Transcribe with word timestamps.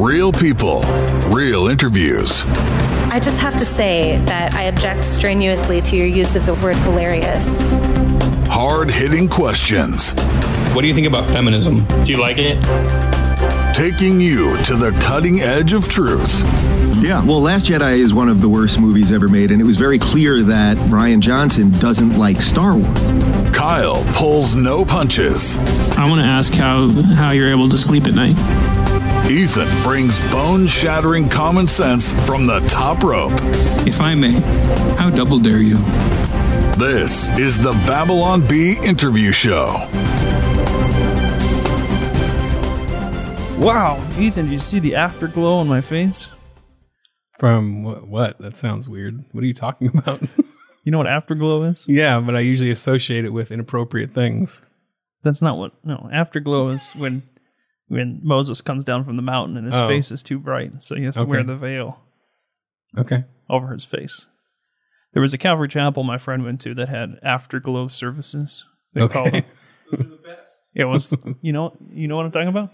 Real 0.00 0.32
people, 0.32 0.80
real 1.28 1.68
interviews. 1.68 2.42
I 2.46 3.20
just 3.22 3.38
have 3.38 3.52
to 3.58 3.66
say 3.66 4.16
that 4.24 4.54
I 4.54 4.62
object 4.62 5.04
strenuously 5.04 5.82
to 5.82 5.94
your 5.94 6.06
use 6.06 6.34
of 6.34 6.46
the 6.46 6.54
word 6.54 6.78
hilarious. 6.78 7.46
Hard 8.48 8.90
hitting 8.90 9.28
questions. 9.28 10.12
What 10.72 10.80
do 10.80 10.86
you 10.88 10.94
think 10.94 11.06
about 11.06 11.28
feminism? 11.28 11.84
Do 11.84 12.10
you 12.10 12.18
like 12.18 12.38
it? 12.38 12.56
Taking 13.74 14.22
you 14.22 14.56
to 14.64 14.74
the 14.74 14.90
cutting 15.02 15.42
edge 15.42 15.74
of 15.74 15.86
truth. 15.86 16.40
Yeah, 17.02 17.22
well, 17.22 17.42
Last 17.42 17.66
Jedi 17.66 17.98
is 17.98 18.14
one 18.14 18.30
of 18.30 18.40
the 18.40 18.48
worst 18.48 18.80
movies 18.80 19.12
ever 19.12 19.28
made, 19.28 19.50
and 19.50 19.60
it 19.60 19.64
was 19.64 19.76
very 19.76 19.98
clear 19.98 20.42
that 20.44 20.78
Rian 20.88 21.20
Johnson 21.20 21.72
doesn't 21.72 22.16
like 22.18 22.40
Star 22.40 22.74
Wars. 22.74 23.10
Kyle 23.50 24.02
pulls 24.14 24.54
no 24.54 24.82
punches. 24.82 25.58
I 25.98 26.08
want 26.08 26.22
to 26.22 26.26
ask 26.26 26.54
how 26.54 26.88
how 26.88 27.32
you're 27.32 27.50
able 27.50 27.68
to 27.68 27.76
sleep 27.76 28.06
at 28.06 28.14
night. 28.14 28.79
Ethan 29.28 29.68
brings 29.82 30.18
bone 30.32 30.66
shattering 30.66 31.28
common 31.28 31.68
sense 31.68 32.12
from 32.26 32.46
the 32.46 32.58
top 32.68 33.02
rope. 33.04 33.32
If 33.86 34.00
I 34.00 34.14
may, 34.14 34.32
how 34.96 35.10
double 35.10 35.38
dare 35.38 35.60
you? 35.62 35.78
This 36.76 37.30
is 37.38 37.56
the 37.58 37.72
Babylon 37.86 38.46
Bee 38.46 38.76
interview 38.84 39.30
show. 39.32 39.86
Wow, 43.58 44.02
Ethan, 44.18 44.46
did 44.46 44.52
you 44.52 44.58
see 44.58 44.78
the 44.80 44.94
afterglow 44.96 45.56
on 45.58 45.68
my 45.68 45.80
face? 45.82 46.30
From 47.38 47.82
what, 47.84 48.08
what? 48.08 48.38
That 48.38 48.56
sounds 48.56 48.88
weird. 48.88 49.22
What 49.32 49.44
are 49.44 49.46
you 49.46 49.54
talking 49.54 49.88
about? 49.96 50.22
You 50.82 50.90
know 50.92 50.98
what 50.98 51.06
afterglow 51.06 51.62
is? 51.64 51.86
yeah, 51.86 52.20
but 52.20 52.34
I 52.34 52.40
usually 52.40 52.70
associate 52.70 53.24
it 53.26 53.32
with 53.32 53.52
inappropriate 53.52 54.14
things. 54.14 54.62
That's 55.22 55.42
not 55.42 55.58
what. 55.58 55.72
No, 55.84 56.08
afterglow 56.12 56.70
is 56.70 56.92
when 56.92 57.22
when 57.90 58.20
Moses 58.22 58.60
comes 58.62 58.84
down 58.84 59.04
from 59.04 59.16
the 59.16 59.22
mountain 59.22 59.56
and 59.58 59.66
his 59.66 59.76
Oh. 59.76 59.86
face 59.88 60.10
is 60.10 60.22
too 60.22 60.38
bright, 60.38 60.82
so 60.82 60.94
he 60.96 61.04
has 61.04 61.16
to 61.16 61.22
Okay. 61.22 61.30
wear 61.30 61.44
the 61.44 61.56
veil 61.56 62.00
Okay. 62.96 63.24
over 63.50 63.72
his 63.72 63.84
face. 63.84 64.26
There 65.12 65.20
was 65.20 65.34
a 65.34 65.38
Calvary 65.38 65.68
Chapel 65.68 66.04
my 66.04 66.18
friend 66.18 66.44
went 66.44 66.60
to 66.62 66.74
that 66.74 66.88
had 66.88 67.18
afterglow 67.22 67.88
services. 67.88 68.64
They 68.94 69.02
Okay. 69.02 69.12
called 69.12 69.32
them. 69.34 69.42
It 70.72 70.84
was 70.84 71.12
you 71.42 71.52
know 71.52 71.76
you 71.92 72.06
know 72.06 72.16
what 72.16 72.26
I'm 72.26 72.30
talking 72.30 72.46
about. 72.48 72.70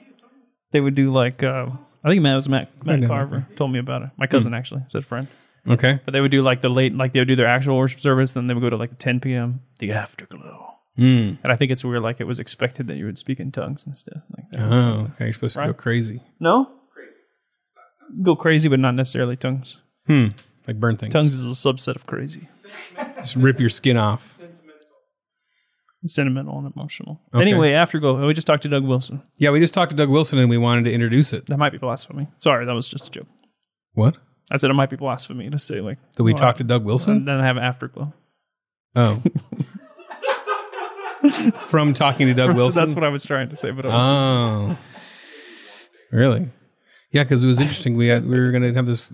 They 0.73 0.81
would 0.83 0.95
do 0.95 1.11
like 1.11 1.43
uh, 1.43 1.67
I 2.05 2.09
think 2.11 2.21
Matt 2.21 2.35
was 2.35 2.47
Matt, 2.47 2.69
Matt. 2.85 3.07
Carver 3.09 3.47
told 3.57 3.73
me 3.73 3.79
about 3.79 4.03
it. 4.03 4.11
My 4.19 4.27
cousin 4.27 4.53
actually 4.53 4.83
said 4.89 5.03
friend. 5.07 5.29
Okay. 5.67 5.99
But 6.05 6.13
they 6.13 6.21
would 6.21 6.31
do 6.31 6.43
like 6.43 6.61
the 6.61 6.69
late, 6.69 6.95
like 6.95 7.15
they 7.15 7.21
would 7.21 7.29
do 7.29 7.37
their 7.37 7.47
actual 7.47 7.79
worship 7.79 8.01
service, 8.01 8.33
then 8.33 8.47
they 8.49 8.55
would 8.55 8.61
go 8.61 8.69
to 8.71 8.77
like 8.77 8.99
10 8.99 9.21
p.m. 9.21 9.63
The 9.79 9.93
afterglow, 9.93 10.76
Mm. 10.99 11.39
and 11.43 11.53
I 11.53 11.57
think 11.57 11.71
it's 11.73 11.85
weird, 11.85 12.03
like 12.03 12.21
it 12.21 12.27
was 12.27 12.39
expected 12.39 12.87
that 12.89 12.97
you 12.97 13.05
would 13.05 13.19
speak 13.19 13.39
in 13.39 13.53
tongues 13.53 13.87
and 13.87 13.97
stuff 13.97 14.23
like 14.37 14.49
that. 14.51 14.61
Oh, 14.61 15.11
okay. 15.15 15.25
You're 15.27 15.33
supposed 15.35 15.57
to 15.57 15.67
go 15.67 15.75
crazy. 15.75 16.21
No, 16.41 16.71
crazy. 16.95 17.17
Go 18.23 18.35
crazy, 18.37 18.69
but 18.69 18.81
not 18.81 18.95
necessarily 18.95 19.37
tongues. 19.37 19.77
Hmm. 20.07 20.29
Like 20.67 20.81
burn 20.81 20.97
things. 20.97 21.13
Tongues 21.13 21.35
is 21.35 21.45
a 21.45 21.49
subset 21.49 21.97
of 21.97 22.07
crazy, 22.07 22.49
Just 23.17 23.37
rip 23.37 23.61
your 23.61 23.69
skin 23.71 23.97
off. 23.97 24.41
sentimental 26.05 26.59
and 26.59 26.73
emotional. 26.75 27.21
Okay. 27.35 27.43
Anyway, 27.43 27.73
afterglow. 27.73 28.27
We 28.27 28.33
just 28.35 28.47
talked 28.47 28.63
to 28.63 28.69
Doug 28.69 28.85
Wilson. 28.85 29.23
Yeah, 29.39 29.51
we 29.51 29.61
just 29.61 29.75
talked 29.75 29.91
to 29.91 29.97
Doug 29.97 30.09
Wilson 30.09 30.39
and 30.39 30.49
we 30.49 30.57
wanted 30.59 30.85
to 30.85 30.93
introduce 30.93 31.33
it. 31.33 31.47
That 31.47 31.59
might 31.59 31.73
be 31.73 31.79
blasphemy. 31.79 32.29
Sorry, 32.39 32.65
that 32.65 32.73
was 32.73 32.89
just 32.89 33.09
a 33.09 33.11
joke. 33.11 33.27
What? 33.95 34.17
I 34.51 34.57
said 34.57 34.71
it 34.71 34.75
might 34.75 34.91
be 34.91 34.97
blasphemy 34.97 35.51
to 35.51 35.59
say 35.59 35.81
like. 35.81 35.99
Did 36.17 36.23
we 36.23 36.33
oh, 36.35 36.37
talk 36.37 36.57
to 36.57 36.65
Doug 36.65 36.83
And 36.83 36.87
Wilson? 36.87 37.25
then 37.25 37.41
have 37.41 37.57
afterglow. 37.59 38.13
Oh. 38.95 39.23
From 41.67 41.95
talking 41.95 42.27
to 42.27 42.35
Doug 42.35 42.51
So 42.51 42.55
Wilson? 42.55 42.83
that's 42.83 42.95
what 42.95 43.05
I 43.05 43.09
was 43.09 43.25
trying 43.25 43.49
to 43.51 43.57
say, 43.57 43.71
but 43.71 43.87
I 43.87 43.89
was, 43.89 44.77
Oh, 44.77 44.79
really? 46.13 46.49
Yeah, 47.13 47.25
because 47.25 47.43
it 47.45 47.47
was 47.47 47.61
interesting. 47.61 47.97
We 47.97 48.09
had 48.09 48.27
we 48.27 48.39
were 48.39 48.51
going 48.51 48.63
to 48.63 48.73
have 48.75 48.87
this 48.87 49.13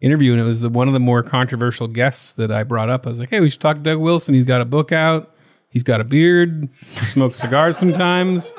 interview, 0.00 0.32
and 0.32 0.40
it 0.40 0.44
was 0.44 0.60
the 0.60 0.68
one 0.68 0.88
of 0.88 0.94
the 0.94 1.00
more 1.00 1.22
controversial 1.22 1.86
guests 1.88 2.32
that 2.34 2.50
I 2.50 2.64
brought 2.64 2.88
up. 2.88 3.06
I 3.06 3.10
was 3.10 3.20
like, 3.20 3.30
"Hey, 3.30 3.40
we 3.40 3.50
should 3.50 3.60
talk 3.60 3.76
to 3.76 3.82
Doug 3.82 3.98
Wilson. 3.98 4.34
He's 4.34 4.44
got 4.44 4.60
a 4.60 4.64
book 4.64 4.92
out. 4.92 5.34
He's 5.68 5.82
got 5.82 6.00
a 6.00 6.04
beard. 6.04 6.68
He 7.00 7.06
smokes 7.06 7.38
cigars 7.38 7.76
sometimes. 7.78 8.52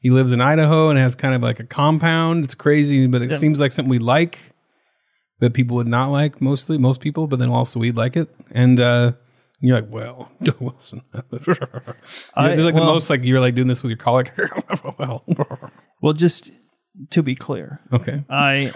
He 0.00 0.10
lives 0.10 0.30
in 0.32 0.40
Idaho 0.40 0.90
and 0.90 0.98
has 0.98 1.14
kind 1.16 1.34
of 1.34 1.42
like 1.42 1.58
a 1.60 1.64
compound. 1.64 2.44
It's 2.44 2.54
crazy, 2.54 3.06
but 3.08 3.22
it 3.22 3.34
seems 3.34 3.58
like 3.58 3.72
something 3.72 3.90
we 3.90 3.98
like, 3.98 4.38
that 5.40 5.54
people 5.54 5.76
would 5.76 5.88
not 5.88 6.10
like 6.12 6.40
mostly 6.40 6.78
most 6.78 7.00
people, 7.00 7.26
but 7.26 7.38
then 7.40 7.48
also 7.48 7.80
we'd 7.80 7.96
like 7.96 8.16
it. 8.16 8.28
And 8.52 8.78
uh, 8.78 9.12
you're 9.60 9.80
like, 9.80 9.90
well, 9.90 10.30
Wilson. 10.60 11.02
I- 11.14 11.20
It's 11.32 12.64
like 12.64 12.74
the 12.74 12.82
most 12.84 13.08
like 13.10 13.24
you're 13.24 13.40
like 13.40 13.54
doing 13.54 13.68
this 13.68 13.82
with 13.82 13.90
your 13.90 13.96
colleague. 13.98 14.30
well, 14.98 15.24
well, 16.02 16.12
just 16.12 16.50
to 17.10 17.22
be 17.22 17.34
clear, 17.34 17.80
okay. 17.92 18.24
I, 18.30 18.72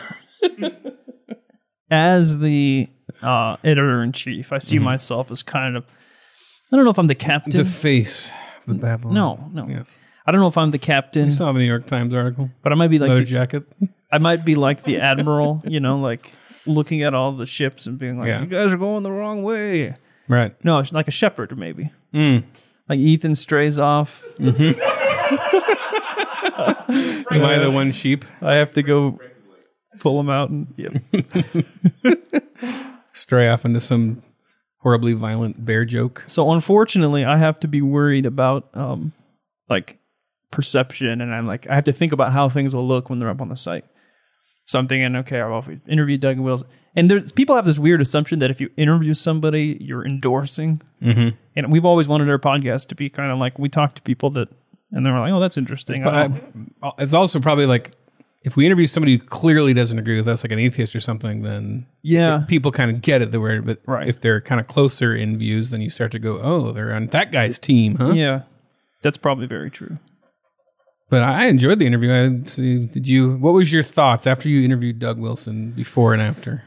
as 1.91 2.39
the 2.39 2.89
uh, 3.23 3.57
editor 3.65 4.03
in 4.03 4.13
chief, 4.13 4.53
I 4.53 4.59
see 4.59 4.79
myself 4.79 5.31
as 5.31 5.43
kind 5.43 5.77
of, 5.77 5.85
I 6.73 6.77
don't 6.77 6.85
know 6.85 6.91
if 6.91 6.99
I'm 6.99 7.07
the 7.09 7.15
captain. 7.15 7.53
The 7.53 7.65
face 7.65 8.31
of 8.67 8.75
the 8.75 8.75
Babylon. 8.75 9.15
no, 9.15 9.51
no. 9.53 9.69
Yes. 9.69 9.99
I 10.27 10.33
don't 10.33 10.41
know 10.41 10.47
if 10.47 10.59
I'm 10.59 10.71
the 10.71 10.79
captain, 10.79 11.25
You 11.25 11.31
saw 11.31 11.51
the 11.53 11.59
New 11.59 11.65
York 11.65 11.87
Times 11.87 12.15
article. 12.15 12.51
but 12.63 12.73
I 12.73 12.75
might 12.77 12.89
be 12.89 12.99
like 12.99 13.09
Leather 13.09 13.21
the, 13.21 13.27
jacket. 13.27 13.65
I 14.13 14.19
might 14.19 14.45
be 14.45 14.55
like 14.55 14.85
the 14.85 14.99
admiral, 14.99 15.63
you 15.67 15.81
know, 15.81 15.99
like 15.99 16.31
looking 16.67 17.03
at 17.03 17.15
all 17.15 17.33
the 17.33 17.47
ships 17.47 17.87
and 17.87 17.99
being 17.99 18.19
like, 18.19 18.29
Yeah. 18.29 18.41
"You 18.43 18.47
guys 18.47 18.73
are 18.73 18.77
going 18.77 19.03
the 19.03 19.11
wrong 19.11 19.43
way." 19.43 19.97
Right. 20.31 20.55
No, 20.65 20.79
it's 20.79 20.93
like 20.93 21.09
a 21.09 21.11
shepherd, 21.11 21.59
maybe. 21.59 21.91
Mm. 22.15 22.45
Like 22.89 23.01
Ethan 23.01 23.35
strays 23.35 23.81
off. 23.81 24.23
Am 24.39 24.55
I 27.45 27.59
the 27.59 27.71
one 27.73 27.91
sheep? 27.91 28.25
I 28.41 28.55
have 28.55 28.73
to 28.75 28.85
go 28.85 29.19
pull 29.99 30.21
him 30.21 30.31
out 30.31 30.51
and 30.51 30.73
yep. 30.77 30.95
Stray 33.13 33.49
off 33.49 33.65
into 33.65 33.81
some 33.81 34.23
horribly 34.79 35.15
violent 35.15 35.65
bear 35.65 35.85
joke. 35.85 36.23
So 36.29 36.53
unfortunately, 36.53 37.25
I 37.25 37.37
have 37.37 37.59
to 37.61 37.69
be 37.69 37.83
worried 37.83 38.25
about 38.25 38.69
um 38.75 39.13
like 39.69 39.99
perception, 40.53 41.21
and 41.21 41.35
I'm 41.35 41.49
like 41.49 41.69
I 41.69 41.75
have 41.75 41.85
to 41.85 41.93
think 41.93 42.13
about 42.13 42.33
how 42.33 42.49
things 42.49 42.73
will 42.73 42.87
look 42.87 43.11
when 43.11 43.19
they're 43.19 43.31
up 43.31 43.41
on 43.41 43.49
the 43.49 43.57
site. 43.57 43.85
So 44.71 44.79
I'm 44.79 44.87
thinking, 44.87 45.17
okay, 45.17 45.39
well, 45.43 45.59
if 45.59 45.67
we 45.67 45.81
interview 45.89 46.17
Doug 46.17 46.39
Wills, 46.39 46.63
and 46.95 47.11
there's 47.11 47.33
people 47.33 47.57
have 47.57 47.65
this 47.65 47.81
weird 47.81 48.01
assumption 48.01 48.39
that 48.39 48.53
if 48.53 48.61
you 48.61 48.71
interview 48.77 49.15
somebody, 49.15 49.77
you're 49.81 50.07
endorsing. 50.07 50.81
Mm-hmm. 51.03 51.31
And 51.57 51.73
we've 51.73 51.85
always 51.85 52.07
wanted 52.07 52.31
our 52.31 52.39
podcast 52.39 52.87
to 52.91 52.95
be 52.95 53.11
kind 53.11 53.33
of 53.33 53.39
like 53.39 53.59
we 53.59 53.69
talk 53.69 53.97
to 53.97 54.03
people 54.03 54.31
that, 54.31 54.47
and 54.93 55.05
they're 55.05 55.19
like, 55.19 55.33
oh, 55.33 55.41
that's 55.41 55.59
interesting. 55.59 56.07
I 56.07 56.31
I- 56.85 56.93
it's 57.01 57.15
also 57.15 57.41
probably 57.41 57.67
like 57.67 57.91
if 58.45 58.55
we 58.55 58.65
interview 58.65 58.87
somebody 58.87 59.17
who 59.17 59.25
clearly 59.27 59.75
doesn't 59.75 59.99
agree 59.99 60.17
with 60.17 60.29
us, 60.29 60.45
like 60.45 60.53
an 60.53 60.61
atheist 60.61 60.95
or 60.95 61.01
something, 61.01 61.43
then 61.43 61.85
yeah, 62.03 62.45
people 62.47 62.71
kind 62.71 62.93
of 62.93 63.03
get 63.03 63.23
it. 63.23 63.33
The 63.33 63.41
word, 63.41 63.67
but 63.67 63.81
Right. 63.87 64.07
if 64.07 64.21
they're 64.21 64.41
kind 64.41 64.61
of 64.61 64.69
closer 64.69 65.13
in 65.13 65.37
views, 65.37 65.71
then 65.71 65.81
you 65.81 65.91
start 65.91 66.13
to 66.13 66.21
go, 66.21 66.39
"Oh, 66.41 66.71
they're 66.71 66.93
on 66.95 67.09
that 67.09 67.33
guy's 67.33 67.59
team, 67.59 67.97
huh?" 67.97 68.13
yeah, 68.13 68.43
that's 69.03 69.19
probably 69.19 69.47
very 69.49 69.69
true. 69.69 69.99
But 71.11 71.25
I 71.25 71.47
enjoyed 71.47 71.81
the 71.81 71.87
interview. 71.87 72.13
I 72.13 72.49
see. 72.49 72.87
Did 72.87 73.07
you? 73.07 73.37
What 73.37 73.53
was 73.53 73.73
your 73.73 73.83
thoughts 73.83 74.27
after 74.27 74.49
you 74.49 74.65
interviewed 74.65 75.01
Doug 75.01 75.19
Wilson, 75.19 75.73
before 75.73 76.13
and 76.13 76.23
after? 76.23 76.63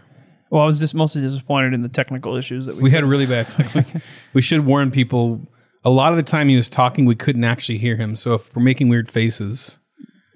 Well, 0.50 0.62
I 0.62 0.66
was 0.66 0.78
just 0.78 0.94
mostly 0.94 1.22
disappointed 1.22 1.74
in 1.74 1.82
the 1.82 1.90
technical 1.90 2.36
issues 2.36 2.68
that 2.68 2.76
we, 2.76 2.84
We 2.84 2.92
had 2.92 3.04
a 3.04 3.08
really 3.08 3.26
bad 3.26 3.50
time. 3.50 3.86
we 4.34 4.42
should 4.42 4.66
warn 4.66 4.92
people. 4.92 5.42
A 5.86 5.90
lot 5.90 6.12
of 6.14 6.18
the 6.18 6.24
time 6.24 6.48
he 6.48 6.56
was 6.56 6.70
talking, 6.70 7.06
we 7.06 7.16
couldn't 7.16 7.44
actually 7.44 7.78
hear 7.78 7.96
him. 7.96 8.16
So 8.16 8.36
if 8.36 8.56
we're 8.56 8.62
making 8.62 8.88
weird 8.90 9.10
faces, 9.10 9.78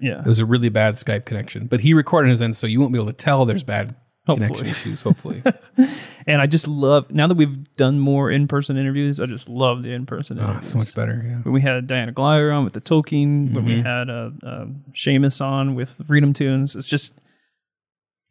yeah. 0.02 0.22
it 0.22 0.26
was 0.26 0.40
a 0.40 0.46
really 0.46 0.70
bad 0.70 0.96
Skype 0.96 1.26
connection. 1.26 1.68
But 1.68 1.82
he 1.82 1.94
recorded 1.94 2.30
his 2.32 2.42
end, 2.42 2.58
so 2.58 2.66
you 2.66 2.80
won't 2.80 2.92
be 2.94 2.98
able 3.00 3.08
to 3.08 3.14
tell 3.14 3.46
there's 3.46 3.64
bad 3.64 3.96
connection 4.36 4.68
issues. 4.68 5.02
Hopefully, 5.02 5.42
And 6.28 6.42
I 6.42 6.46
just 6.48 6.68
love 6.68 7.10
now 7.12 7.28
that 7.28 7.36
we've 7.36 7.76
done 7.76 8.00
more 8.00 8.30
in 8.32 8.48
person 8.48 8.78
interviews. 8.78 9.20
I 9.20 9.26
just 9.26 9.50
love 9.50 9.84
the 9.84 9.92
in 9.94 10.06
person 10.06 10.40
oh, 10.40 10.56
it's 10.58 10.68
so 10.70 10.78
much 10.78 10.94
better. 10.94 11.24
Yeah. 11.26 11.38
When 11.38 11.54
we 11.54 11.62
had 11.62 11.88
Diana 11.88 12.12
Glyer 12.14 12.56
on 12.56 12.64
with 12.64 12.74
the 12.74 12.82
Tolkien, 12.82 13.54
when 13.54 13.66
we 13.66 13.82
had 13.82 14.10
uh, 14.10 14.32
uh, 14.46 14.66
Seamus 14.94 15.40
on 15.40 15.76
with 15.76 16.02
Freedom 16.08 16.34
Toons, 16.34 16.76
it's 16.76 16.88
just 16.88 17.14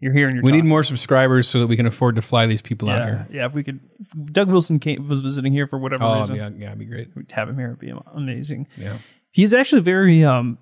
you're 0.00 0.12
here 0.12 0.26
and 0.26 0.34
you're 0.34 0.42
We 0.44 0.52
need 0.52 0.66
more 0.66 0.84
subscribers 0.84 1.48
so 1.48 1.60
that 1.60 1.68
we 1.68 1.76
can 1.76 1.86
afford 1.86 2.16
to 2.16 2.22
fly 2.22 2.46
these 2.46 2.60
people 2.60 2.90
out 2.90 3.02
here. 3.06 3.26
yeah. 3.32 3.46
If 3.46 3.54
we 3.54 3.64
could, 3.64 3.80
if 3.98 4.10
Doug 4.32 4.50
Wilson 4.50 4.78
came 4.78 5.08
was 5.08 5.20
visiting 5.20 5.52
here 5.52 5.66
for 5.66 5.78
whatever 5.78 6.04
Oh, 6.04 6.20
reason, 6.20 6.36
yeah, 6.36 6.50
yeah, 6.56 6.66
it'd 6.66 6.78
be 6.78 6.84
great. 6.84 7.08
we'd 7.16 7.32
have 7.32 7.48
him 7.48 7.56
here. 7.56 7.68
It'd 7.68 7.78
be 7.78 7.92
amazing. 8.14 8.66
Yeah. 8.76 8.98
He's 9.30 9.54
actually 9.54 9.80
very 9.82 10.22
um, 10.22 10.58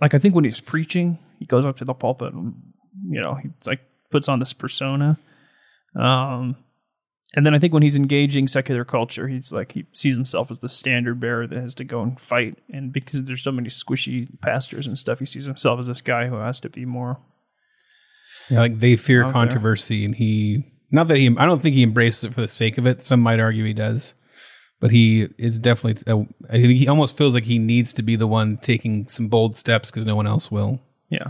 like 0.00 0.14
I 0.14 0.18
think 0.18 0.34
when 0.34 0.44
he's 0.44 0.60
preaching, 0.60 1.18
he 1.38 1.44
goes 1.46 1.64
up 1.64 1.76
to 1.78 1.84
the 1.84 1.94
pulpit 1.94 2.32
and 2.34 2.54
you 3.08 3.20
know, 3.20 3.34
he 3.34 3.50
like 3.66 3.80
puts 4.12 4.28
on 4.28 4.38
this 4.38 4.52
persona. 4.52 5.18
Um, 5.98 6.56
and 7.34 7.46
then 7.46 7.54
I 7.54 7.58
think 7.58 7.72
when 7.72 7.82
he's 7.82 7.96
engaging 7.96 8.46
secular 8.46 8.84
culture, 8.84 9.26
he's 9.26 9.52
like 9.52 9.72
he 9.72 9.86
sees 9.92 10.14
himself 10.16 10.50
as 10.50 10.58
the 10.60 10.68
standard 10.68 11.18
bearer 11.18 11.46
that 11.46 11.58
has 11.58 11.74
to 11.76 11.84
go 11.84 12.02
and 12.02 12.20
fight. 12.20 12.58
And 12.72 12.92
because 12.92 13.24
there's 13.24 13.42
so 13.42 13.52
many 13.52 13.70
squishy 13.70 14.28
pastors 14.40 14.86
and 14.86 14.98
stuff, 14.98 15.18
he 15.18 15.26
sees 15.26 15.46
himself 15.46 15.80
as 15.80 15.86
this 15.86 16.02
guy 16.02 16.28
who 16.28 16.36
has 16.36 16.60
to 16.60 16.68
be 16.68 16.84
more. 16.84 17.18
Yeah, 18.50 18.60
like 18.60 18.80
they 18.80 18.96
fear 18.96 19.22
Out 19.22 19.26
there. 19.28 19.32
controversy, 19.32 20.04
and 20.04 20.14
he 20.14 20.72
not 20.90 21.08
that 21.08 21.16
he. 21.16 21.34
I 21.38 21.46
don't 21.46 21.62
think 21.62 21.74
he 21.74 21.82
embraces 21.82 22.24
it 22.24 22.34
for 22.34 22.42
the 22.42 22.48
sake 22.48 22.76
of 22.76 22.86
it. 22.86 23.02
Some 23.02 23.20
might 23.20 23.40
argue 23.40 23.64
he 23.64 23.72
does, 23.72 24.12
but 24.78 24.90
he 24.90 25.28
is 25.38 25.58
definitely. 25.58 26.02
Uh, 26.12 26.24
I 26.50 26.60
think 26.60 26.78
he 26.78 26.86
almost 26.86 27.16
feels 27.16 27.32
like 27.32 27.44
he 27.44 27.58
needs 27.58 27.94
to 27.94 28.02
be 28.02 28.14
the 28.14 28.26
one 28.26 28.58
taking 28.58 29.08
some 29.08 29.28
bold 29.28 29.56
steps 29.56 29.90
because 29.90 30.04
no 30.04 30.16
one 30.16 30.26
else 30.26 30.50
will. 30.50 30.82
Yeah. 31.08 31.28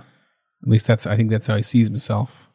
At 0.62 0.68
least 0.68 0.86
that's. 0.88 1.06
I 1.06 1.16
think 1.16 1.30
that's 1.30 1.46
how 1.46 1.56
he 1.56 1.62
sees 1.62 1.86
himself. 1.86 2.48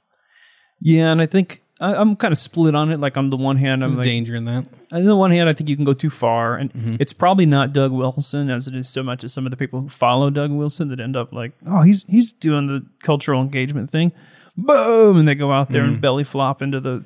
Yeah, 0.79 1.11
and 1.11 1.21
I 1.21 1.25
think 1.25 1.61
I, 1.79 1.93
I'm 1.95 2.15
kind 2.15 2.31
of 2.31 2.37
split 2.37 2.75
on 2.75 2.91
it. 2.91 2.99
Like 2.99 3.17
on 3.17 3.29
the 3.29 3.37
one 3.37 3.57
hand, 3.57 3.83
I'm 3.83 3.89
There's 3.89 3.97
like, 3.97 4.05
danger 4.05 4.35
in 4.35 4.45
that. 4.45 4.65
on 4.91 5.03
the 5.03 5.15
one 5.15 5.31
hand, 5.31 5.49
I 5.49 5.53
think 5.53 5.69
you 5.69 5.75
can 5.75 5.85
go 5.85 5.93
too 5.93 6.09
far, 6.09 6.55
and 6.55 6.73
mm-hmm. 6.73 6.95
it's 6.99 7.13
probably 7.13 7.45
not 7.45 7.73
Doug 7.73 7.91
Wilson 7.91 8.49
as 8.49 8.67
it 8.67 8.75
is 8.75 8.89
so 8.89 9.03
much 9.03 9.23
as 9.23 9.33
some 9.33 9.45
of 9.45 9.51
the 9.51 9.57
people 9.57 9.81
who 9.81 9.89
follow 9.89 10.29
Doug 10.29 10.51
Wilson 10.51 10.89
that 10.89 10.99
end 10.99 11.15
up 11.15 11.31
like, 11.33 11.51
oh, 11.67 11.81
he's 11.81 12.03
he's 12.03 12.31
doing 12.31 12.67
the 12.67 12.85
cultural 13.03 13.41
engagement 13.41 13.91
thing, 13.91 14.11
boom, 14.55 15.17
and 15.17 15.27
they 15.27 15.35
go 15.35 15.51
out 15.51 15.69
there 15.69 15.83
and 15.83 15.97
mm. 15.97 16.01
belly 16.01 16.23
flop 16.23 16.61
into 16.61 16.79
the 16.79 17.03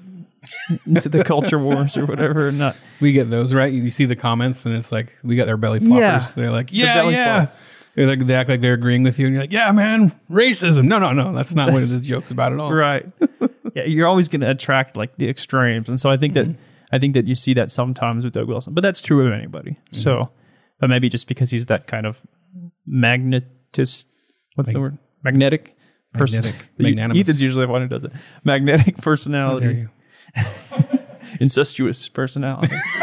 into 0.86 1.10
the 1.10 1.24
culture 1.24 1.60
wars 1.64 1.98
or 1.98 2.06
whatever, 2.06 2.52
not 2.52 2.76
We 3.00 3.12
get 3.12 3.30
those 3.30 3.54
right. 3.54 3.72
You 3.72 3.90
see 3.92 4.06
the 4.06 4.16
comments, 4.16 4.66
and 4.66 4.76
it's 4.76 4.92
like 4.92 5.14
we 5.24 5.36
got 5.36 5.46
their 5.46 5.58
belly 5.58 5.80
floppers. 5.80 6.00
Yeah. 6.00 6.28
They're 6.36 6.52
like, 6.52 6.70
yeah, 6.72 6.96
belly 6.96 7.14
yeah. 7.14 7.46
flop. 7.46 7.58
They're 7.96 8.08
like 8.08 8.26
they 8.26 8.36
act 8.36 8.50
like 8.50 8.62
they're 8.62 8.74
agreeing 8.74 9.04
with 9.04 9.20
you, 9.20 9.28
and 9.28 9.34
you're 9.34 9.44
like, 9.44 9.52
yeah, 9.52 9.70
man, 9.72 10.14
racism. 10.30 10.86
No, 10.86 10.98
no, 10.98 11.12
no, 11.12 11.34
that's 11.34 11.54
not 11.54 11.68
what 11.68 11.82
That's- 11.82 11.92
the 11.98 12.00
joke's 12.00 12.32
about 12.32 12.54
at 12.54 12.60
all. 12.60 12.72
right. 12.74 13.06
you're 13.88 14.08
always 14.08 14.28
going 14.28 14.42
to 14.42 14.50
attract 14.50 14.98
like 14.98 15.18
the 15.18 15.30
extremes, 15.30 15.90
and 15.90 16.00
so 16.00 16.10
I 16.10 16.18
think 16.18 16.34
that 16.36 16.46
mm-hmm. 16.48 16.62
I 16.92 17.00
think 17.00 17.14
that 17.14 17.28
you 17.28 17.36
see 17.36 17.54
that 17.56 17.72
sometimes 17.72 18.24
with 18.24 18.34
Doug 18.34 18.48
Wilson, 18.48 18.74
but 18.74 18.82
that's 18.82 19.02
true 19.02 19.26
of 19.26 19.34
anybody. 19.34 19.72
Mm-hmm. 19.72 19.98
So, 19.98 20.30
but 20.80 20.90
maybe 20.90 21.10
just 21.10 21.28
because 21.28 21.50
he's 21.50 21.68
that 21.68 21.88
kind 21.88 22.06
of 22.06 22.22
magnetist, 22.88 24.06
what's 24.56 24.72
the 24.72 24.80
word? 24.80 24.98
Magnetic. 25.24 25.76
Person. 26.14 26.44
Magnetic. 26.44 26.70
Magnanimous. 26.78 27.22
Ethan's 27.22 27.42
usually 27.42 27.66
the 27.66 27.72
one 27.72 27.82
who 27.82 27.88
does 27.88 28.04
it. 28.04 28.12
Magnetic 28.44 28.98
personality. 28.98 29.88
incestuous 31.40 32.10
personality. 32.10 32.76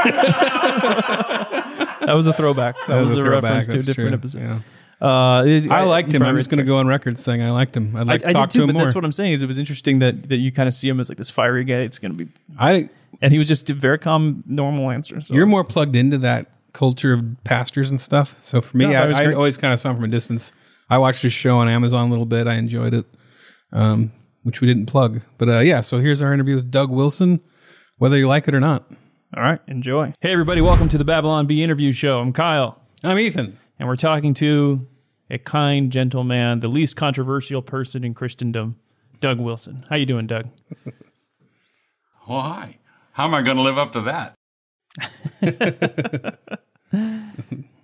that 2.04 2.12
was 2.14 2.26
a 2.26 2.32
throwback. 2.32 2.76
That, 2.86 3.00
was, 3.00 3.12
a, 3.12 3.16
throwback, 3.16 3.42
reference 3.42 3.66
to 3.66 3.72
a 3.72 3.82
different 3.82 4.10
true. 4.10 4.18
episode. 4.18 4.40
Yeah. 4.40 4.60
Uh, 5.00 5.44
it 5.46 5.52
is- 5.52 5.66
I 5.68 5.82
liked 5.84 6.12
you 6.12 6.16
him. 6.16 6.22
I'm 6.24 6.36
just 6.36 6.50
going 6.50 6.58
to 6.58 6.64
go 6.64 6.78
on 6.78 6.86
record 6.86 7.18
saying 7.18 7.40
I 7.42 7.50
liked 7.50 7.76
him. 7.76 7.94
I'd 7.96 8.06
like 8.06 8.22
I, 8.22 8.24
to 8.24 8.28
I 8.30 8.32
talk 8.32 8.48
did 8.50 8.54
too, 8.54 8.58
to 8.58 8.62
him 8.64 8.66
but 8.68 8.72
more. 8.74 8.82
that's 8.84 8.94
what 8.94 9.04
I'm 9.04 9.12
saying. 9.12 9.32
Is 9.32 9.42
it 9.42 9.46
was 9.46 9.58
interesting 9.58 10.00
that 10.00 10.28
that 10.28 10.36
you 10.36 10.50
kind 10.50 10.66
of 10.66 10.74
see 10.74 10.88
him 10.88 10.98
as 11.00 11.08
like 11.08 11.18
this 11.18 11.30
fiery 11.30 11.64
guy. 11.64 11.74
It's 11.80 11.98
going 11.98 12.16
to 12.16 12.24
be, 12.24 12.30
I 12.58 12.88
and 13.22 13.32
he 13.32 13.38
was 13.38 13.48
just 13.48 13.68
a 13.70 13.74
very 13.74 13.98
calm, 13.98 14.42
normal 14.46 14.90
answer. 14.90 15.20
So 15.20 15.34
you're 15.34 15.46
more 15.46 15.64
plugged 15.64 15.94
into 15.96 16.18
that 16.18 16.46
culture 16.72 17.12
of 17.14 17.24
pastors 17.44 17.90
and 17.90 18.00
stuff. 18.00 18.36
So 18.40 18.60
for 18.60 18.76
me, 18.76 18.86
Yeah, 18.86 18.92
that 18.92 19.02
I, 19.02 19.08
was 19.08 19.18
I 19.18 19.32
always 19.32 19.56
kind 19.56 19.72
of 19.72 19.80
saw 19.80 19.90
him 19.90 19.96
from 19.96 20.04
a 20.04 20.08
distance. 20.08 20.52
I 20.90 20.98
watched 20.98 21.22
his 21.22 21.32
show 21.32 21.58
on 21.58 21.68
Amazon 21.68 22.08
a 22.08 22.10
little 22.10 22.26
bit. 22.26 22.46
I 22.46 22.54
enjoyed 22.54 22.94
it, 22.94 23.06
um, 23.72 24.12
which 24.42 24.60
we 24.60 24.66
didn't 24.66 24.86
plug. 24.86 25.20
But 25.38 25.48
uh, 25.48 25.58
yeah, 25.60 25.80
so 25.80 25.98
here's 25.98 26.20
our 26.22 26.32
interview 26.34 26.56
with 26.56 26.70
Doug 26.70 26.90
Wilson, 26.90 27.40
whether 27.98 28.16
you 28.16 28.26
like 28.28 28.48
it 28.48 28.54
or 28.54 28.60
not. 28.60 28.84
All 29.36 29.42
right, 29.42 29.60
enjoy. 29.68 30.14
Hey, 30.20 30.32
everybody, 30.32 30.60
welcome 30.60 30.88
to 30.88 30.98
the 30.98 31.04
Babylon 31.04 31.46
Bee 31.46 31.62
interview 31.62 31.92
show. 31.92 32.18
I'm 32.20 32.32
Kyle, 32.32 32.80
I'm 33.04 33.18
Ethan. 33.18 33.58
And 33.78 33.88
we're 33.88 33.96
talking 33.96 34.34
to 34.34 34.86
a 35.30 35.38
kind, 35.38 35.90
gentle 35.92 36.24
man, 36.24 36.60
the 36.60 36.68
least 36.68 36.96
controversial 36.96 37.62
person 37.62 38.04
in 38.04 38.14
Christendom, 38.14 38.76
Doug 39.20 39.38
Wilson. 39.38 39.84
How 39.88 39.96
you 39.96 40.06
doing, 40.06 40.26
Doug? 40.26 40.48
Oh, 42.30 42.40
hi. 42.40 42.76
How 43.12 43.24
am 43.24 43.32
I 43.32 43.40
going 43.40 43.56
to 43.56 43.62
live 43.62 43.78
up 43.78 43.94
to 43.94 44.02
that? 44.02 44.34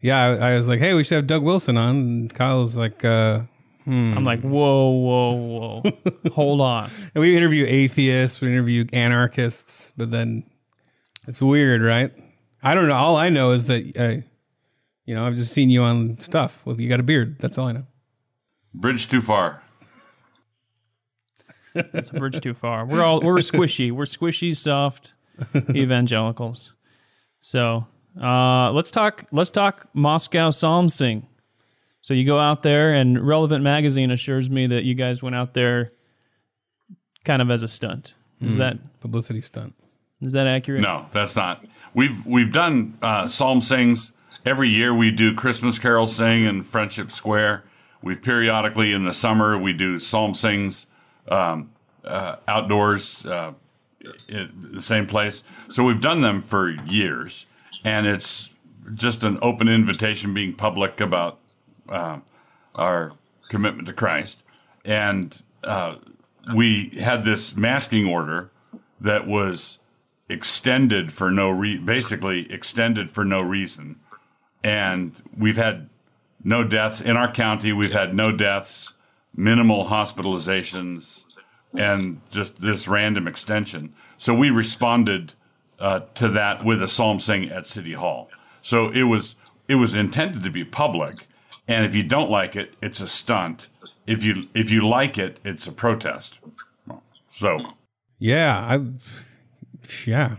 Yeah, 0.00 0.18
I, 0.18 0.52
I 0.52 0.56
was 0.56 0.66
like, 0.66 0.80
hey, 0.80 0.94
we 0.94 1.04
should 1.04 1.16
have 1.16 1.26
Doug 1.26 1.42
Wilson 1.42 1.76
on. 1.76 1.96
And 1.96 2.34
Kyle's 2.34 2.76
like, 2.76 3.04
uh, 3.04 3.40
I'm 3.86 4.24
like, 4.24 4.40
whoa, 4.40 4.90
whoa, 4.90 5.82
whoa. 5.82 6.30
Hold 6.32 6.60
on. 6.60 6.90
and 7.14 7.20
we 7.20 7.36
interview 7.36 7.66
atheists, 7.68 8.40
we 8.40 8.50
interview 8.50 8.86
anarchists, 8.92 9.92
but 9.96 10.10
then 10.10 10.44
it's 11.26 11.42
weird, 11.42 11.82
right? 11.82 12.12
I 12.62 12.74
don't 12.74 12.88
know. 12.88 12.94
All 12.94 13.16
I 13.16 13.28
know 13.28 13.50
is 13.50 13.66
that, 13.66 13.96
uh, 13.96 14.26
you 15.10 15.16
know, 15.16 15.26
I've 15.26 15.34
just 15.34 15.52
seen 15.52 15.70
you 15.70 15.82
on 15.82 16.20
stuff. 16.20 16.62
Well, 16.64 16.80
you 16.80 16.88
got 16.88 17.00
a 17.00 17.02
beard. 17.02 17.34
That's 17.40 17.58
all 17.58 17.66
I 17.66 17.72
know. 17.72 17.84
Bridge 18.72 19.08
too 19.08 19.20
far. 19.20 19.60
That's 21.74 22.10
a 22.10 22.12
bridge 22.12 22.40
too 22.40 22.54
far. 22.54 22.86
We're 22.86 23.02
all 23.02 23.20
we're 23.20 23.38
squishy. 23.38 23.90
We're 23.90 24.04
squishy, 24.04 24.56
soft 24.56 25.14
evangelicals. 25.74 26.74
So 27.42 27.88
uh, 28.22 28.70
let's 28.70 28.92
talk. 28.92 29.24
Let's 29.32 29.50
talk 29.50 29.88
Moscow 29.94 30.50
Psalm 30.50 30.88
Sing. 30.88 31.26
So 32.02 32.14
you 32.14 32.24
go 32.24 32.38
out 32.38 32.62
there, 32.62 32.94
and 32.94 33.26
Relevant 33.26 33.64
Magazine 33.64 34.12
assures 34.12 34.48
me 34.48 34.68
that 34.68 34.84
you 34.84 34.94
guys 34.94 35.24
went 35.24 35.34
out 35.34 35.54
there, 35.54 35.90
kind 37.24 37.42
of 37.42 37.50
as 37.50 37.64
a 37.64 37.68
stunt. 37.68 38.14
Is 38.40 38.54
that 38.58 39.00
Publicity 39.00 39.40
stunt. 39.40 39.74
is 40.20 40.34
that 40.34 40.46
accurate? 40.46 40.82
No, 40.82 41.06
that's 41.10 41.34
not. 41.34 41.64
We've 41.94 42.24
we've 42.24 42.52
done 42.52 42.96
uh, 43.02 43.26
psalm 43.26 43.60
sings 43.60 44.12
every 44.44 44.68
year. 44.68 44.94
We 44.94 45.10
do 45.10 45.34
Christmas 45.34 45.78
carol 45.78 46.06
sing 46.06 46.44
in 46.44 46.62
Friendship 46.62 47.10
Square. 47.10 47.64
We've 48.02 48.20
periodically 48.20 48.92
in 48.92 49.04
the 49.04 49.12
summer 49.12 49.58
we 49.58 49.72
do 49.72 49.98
psalm 49.98 50.34
sings 50.34 50.86
um, 51.28 51.70
uh, 52.04 52.36
outdoors 52.48 53.26
uh, 53.26 53.52
in 54.28 54.70
the 54.72 54.82
same 54.82 55.06
place. 55.06 55.42
So 55.68 55.84
we've 55.84 56.00
done 56.00 56.22
them 56.22 56.42
for 56.42 56.70
years, 56.70 57.46
and 57.84 58.06
it's 58.06 58.50
just 58.94 59.22
an 59.22 59.38
open 59.42 59.68
invitation, 59.68 60.32
being 60.34 60.54
public 60.54 61.00
about 61.00 61.38
uh, 61.88 62.20
our 62.74 63.12
commitment 63.48 63.86
to 63.88 63.92
Christ. 63.92 64.42
And 64.84 65.40
uh, 65.62 65.96
we 66.54 66.90
had 67.00 67.24
this 67.24 67.56
masking 67.56 68.06
order 68.06 68.50
that 69.00 69.26
was 69.26 69.78
extended 70.28 71.12
for 71.12 71.30
no 71.30 71.50
re- 71.50 71.78
basically 71.78 72.50
extended 72.50 73.10
for 73.10 73.24
no 73.24 73.42
reason. 73.42 73.96
And 74.62 75.20
we've 75.36 75.56
had 75.56 75.88
no 76.44 76.64
deaths 76.64 77.00
in 77.00 77.16
our 77.16 77.30
county. 77.30 77.72
We've 77.72 77.92
had 77.92 78.14
no 78.14 78.32
deaths, 78.32 78.92
minimal 79.34 79.86
hospitalizations, 79.86 81.24
and 81.74 82.20
just 82.30 82.60
this 82.60 82.88
random 82.88 83.26
extension. 83.28 83.94
So 84.18 84.34
we 84.34 84.50
responded 84.50 85.34
uh, 85.78 86.00
to 86.14 86.28
that 86.28 86.64
with 86.64 86.82
a 86.82 86.88
psalm 86.88 87.20
sing 87.20 87.48
at 87.48 87.66
City 87.66 87.94
Hall. 87.94 88.28
So 88.62 88.90
it 88.90 89.04
was 89.04 89.36
it 89.68 89.76
was 89.76 89.94
intended 89.94 90.42
to 90.42 90.50
be 90.50 90.64
public, 90.64 91.26
and 91.66 91.84
if 91.84 91.94
you 91.94 92.02
don't 92.02 92.30
like 92.30 92.56
it, 92.56 92.74
it's 92.82 93.00
a 93.00 93.08
stunt. 93.08 93.68
If 94.06 94.24
you 94.24 94.48
if 94.54 94.70
you 94.70 94.86
like 94.86 95.16
it, 95.16 95.38
it's 95.44 95.66
a 95.66 95.72
protest. 95.72 96.38
So 97.32 97.58
Yeah, 98.18 98.58
I. 98.58 98.86
Yeah, 100.06 100.36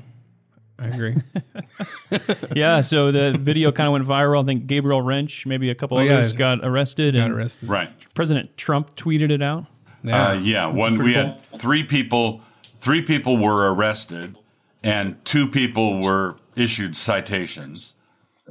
I 0.81 0.87
agree. 0.87 1.15
Yeah. 2.55 2.81
So 2.81 3.11
the 3.11 3.31
video 3.31 3.71
kind 3.71 3.87
of 3.87 3.93
went 3.93 4.05
viral. 4.05 4.41
I 4.43 4.45
think 4.45 4.67
Gabriel 4.67 5.01
Rench, 5.01 5.45
maybe 5.45 5.69
a 5.69 5.75
couple 5.75 5.97
Oh, 5.97 6.01
yeah, 6.01 6.13
others, 6.15 6.27
he's- 6.31 6.37
got 6.37 6.59
arrested. 6.63 7.13
Got 7.15 7.25
and 7.25 7.33
arrested. 7.33 7.69
right. 7.69 7.89
President 8.13 8.55
Trump 8.57 8.95
tweeted 8.95 9.31
it 9.31 9.41
out. 9.41 9.65
Uh, 10.05 10.39
yeah, 10.41 10.65
one 10.65 10.93
we 10.93 10.97
pretty 10.99 11.13
had 11.13 11.41
three 11.43 11.83
people. 11.83 12.41
Three 12.79 13.01
people 13.03 13.37
were 13.37 13.71
arrested, 13.71 14.35
and 14.83 15.23
two 15.23 15.47
people 15.47 16.01
were 16.01 16.37
issued 16.55 16.95
citations. 16.95 17.93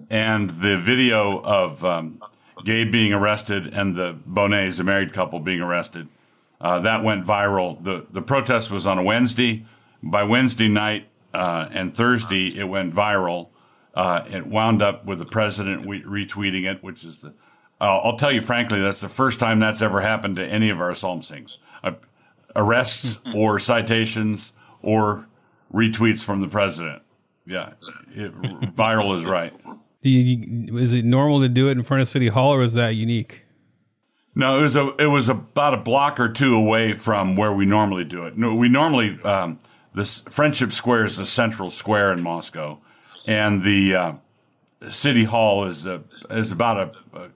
And 0.08 0.48
the 0.50 0.76
video 0.78 1.40
of 1.42 1.84
um, 1.84 2.22
Gabe 2.64 2.90
being 2.92 3.12
arrested 3.12 3.66
and 3.74 3.96
the 3.96 4.16
Bonets, 4.24 4.78
a 4.78 4.84
married 4.84 5.12
couple, 5.12 5.40
being 5.40 5.60
arrested, 5.60 6.08
uh, 6.60 6.78
that 6.80 7.02
went 7.02 7.26
viral. 7.26 7.82
the 7.82 8.06
The 8.10 8.22
protest 8.22 8.70
was 8.70 8.86
on 8.86 8.98
a 8.98 9.02
Wednesday. 9.02 9.64
By 10.02 10.22
Wednesday 10.22 10.68
night 10.68 11.08
uh, 11.32 11.68
and 11.70 11.94
Thursday, 11.94 12.58
it 12.58 12.64
went 12.64 12.94
viral. 12.94 13.48
Uh, 13.94 14.24
it 14.30 14.46
wound 14.46 14.82
up 14.82 15.04
with 15.04 15.18
the 15.18 15.24
president 15.24 15.86
we- 15.86 16.02
retweeting 16.02 16.64
it, 16.70 16.82
which 16.82 17.04
is 17.04 17.18
the. 17.18 17.28
Uh, 17.80 17.98
I'll 17.98 18.16
tell 18.16 18.30
you 18.30 18.40
frankly, 18.40 18.80
that's 18.80 19.00
the 19.00 19.08
first 19.08 19.40
time 19.40 19.58
that's 19.58 19.80
ever 19.80 20.00
happened 20.00 20.36
to 20.36 20.46
any 20.46 20.68
of 20.70 20.80
our 20.80 20.94
psalm 20.94 21.22
sings. 21.22 21.58
Uh, 21.82 21.92
arrests 22.54 23.20
or 23.34 23.58
citations 23.58 24.52
or 24.82 25.26
retweets 25.72 26.22
from 26.22 26.40
the 26.40 26.48
president. 26.48 27.02
Yeah, 27.46 27.72
it, 28.14 28.32
viral 28.76 29.14
is 29.14 29.24
right. 29.24 29.52
Do 30.02 30.08
you, 30.08 30.78
is 30.78 30.92
it 30.92 31.04
normal 31.04 31.40
to 31.40 31.48
do 31.48 31.68
it 31.68 31.72
in 31.72 31.82
front 31.82 32.02
of 32.02 32.08
City 32.08 32.28
Hall, 32.28 32.54
or 32.54 32.62
is 32.62 32.74
that 32.74 32.90
unique? 32.90 33.42
No, 34.34 34.58
it 34.58 34.62
was 34.62 34.76
a 34.76 34.94
it 34.96 35.06
was 35.06 35.28
about 35.28 35.74
a 35.74 35.78
block 35.78 36.20
or 36.20 36.28
two 36.28 36.54
away 36.54 36.92
from 36.92 37.34
where 37.34 37.52
we 37.52 37.66
normally 37.66 38.04
do 38.04 38.26
it. 38.26 38.38
No, 38.38 38.54
we 38.54 38.68
normally 38.68 39.18
um, 39.24 39.58
this 39.94 40.20
Friendship 40.28 40.72
Square 40.72 41.04
is 41.06 41.16
the 41.16 41.26
central 41.26 41.70
square 41.70 42.12
in 42.12 42.22
Moscow, 42.22 42.78
and 43.26 43.62
the 43.62 43.94
uh, 43.94 44.12
City 44.88 45.24
Hall 45.24 45.64
is 45.64 45.86
uh, 45.86 46.00
is 46.30 46.52
about 46.52 46.94
a, 47.12 47.18
a 47.18 47.28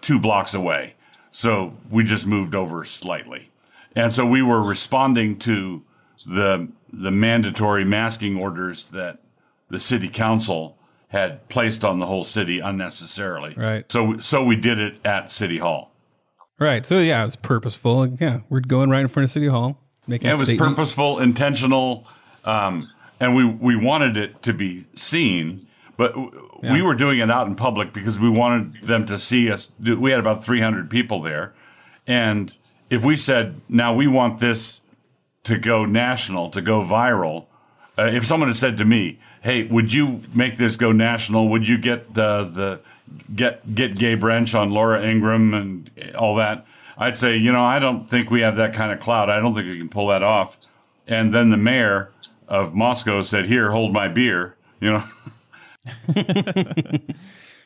two 0.00 0.18
blocks 0.18 0.54
away. 0.54 0.94
So 1.30 1.74
we 1.90 2.04
just 2.04 2.26
moved 2.26 2.54
over 2.54 2.84
slightly. 2.84 3.50
And 3.94 4.12
so 4.12 4.24
we 4.24 4.42
were 4.42 4.62
responding 4.62 5.38
to 5.40 5.82
the 6.26 6.68
the 6.92 7.10
mandatory 7.10 7.84
masking 7.84 8.36
orders 8.36 8.84
that 8.86 9.18
the 9.68 9.78
city 9.78 10.08
council 10.08 10.78
had 11.08 11.46
placed 11.48 11.84
on 11.84 11.98
the 11.98 12.06
whole 12.06 12.24
city 12.24 12.60
unnecessarily. 12.60 13.54
Right. 13.56 13.90
So 13.90 14.18
so 14.18 14.42
we 14.42 14.56
did 14.56 14.78
it 14.78 15.04
at 15.04 15.30
City 15.30 15.58
Hall. 15.58 15.90
Right. 16.58 16.86
So 16.86 16.98
yeah, 16.98 17.22
it 17.22 17.26
was 17.26 17.36
purposeful. 17.36 18.06
Yeah, 18.20 18.40
we're 18.48 18.60
going 18.60 18.90
right 18.90 19.00
in 19.00 19.08
front 19.08 19.24
of 19.24 19.30
City 19.30 19.46
Hall, 19.46 19.78
making 20.08 20.26
Yeah, 20.26 20.34
it 20.34 20.38
was 20.38 20.48
statement. 20.48 20.70
purposeful, 20.76 21.18
intentional, 21.20 22.06
um, 22.44 22.90
and 23.20 23.36
we 23.36 23.44
we 23.44 23.76
wanted 23.76 24.16
it 24.16 24.42
to 24.42 24.52
be 24.52 24.86
seen. 24.94 25.66
But 25.96 26.14
w 26.14 26.30
we 26.62 26.82
were 26.82 26.94
doing 26.94 27.18
it 27.18 27.30
out 27.30 27.46
in 27.46 27.54
public 27.56 27.92
because 27.92 28.18
we 28.18 28.30
wanted 28.30 28.82
them 28.82 29.06
to 29.06 29.18
see 29.18 29.50
us. 29.50 29.70
We 29.80 30.10
had 30.10 30.20
about 30.20 30.44
300 30.44 30.88
people 30.90 31.20
there, 31.22 31.52
and 32.06 32.52
if 32.90 33.04
we 33.04 33.16
said 33.16 33.60
now 33.68 33.94
we 33.94 34.06
want 34.06 34.38
this 34.38 34.80
to 35.44 35.58
go 35.58 35.84
national, 35.84 36.50
to 36.50 36.60
go 36.60 36.82
viral, 36.82 37.46
uh, 37.98 38.04
if 38.04 38.24
someone 38.26 38.48
had 38.48 38.56
said 38.56 38.76
to 38.78 38.84
me, 38.84 39.18
"Hey, 39.42 39.64
would 39.64 39.92
you 39.92 40.20
make 40.34 40.56
this 40.56 40.76
go 40.76 40.92
national? 40.92 41.48
Would 41.48 41.66
you 41.66 41.78
get 41.78 42.14
the 42.14 42.44
the 42.44 42.80
get 43.34 43.74
get 43.74 43.96
Gabe 43.98 44.22
Rench 44.22 44.54
on 44.54 44.70
Laura 44.70 45.02
Ingraham 45.04 45.52
and 45.54 45.90
all 46.16 46.36
that?" 46.36 46.64
I'd 46.98 47.18
say, 47.18 47.36
you 47.36 47.52
know, 47.52 47.62
I 47.62 47.78
don't 47.78 48.08
think 48.08 48.30
we 48.30 48.40
have 48.40 48.56
that 48.56 48.74
kind 48.74 48.92
of 48.92 49.00
clout. 49.00 49.30
I 49.30 49.40
don't 49.40 49.54
think 49.54 49.70
we 49.70 49.78
can 49.78 49.88
pull 49.88 50.08
that 50.08 50.22
off. 50.22 50.56
And 51.06 51.32
then 51.32 51.50
the 51.50 51.56
mayor 51.56 52.10
of 52.48 52.74
Moscow 52.74 53.22
said, 53.22 53.46
"Here, 53.46 53.70
hold 53.70 53.92
my 53.92 54.08
beer." 54.08 54.56
You 54.80 54.92
know, 54.92 55.04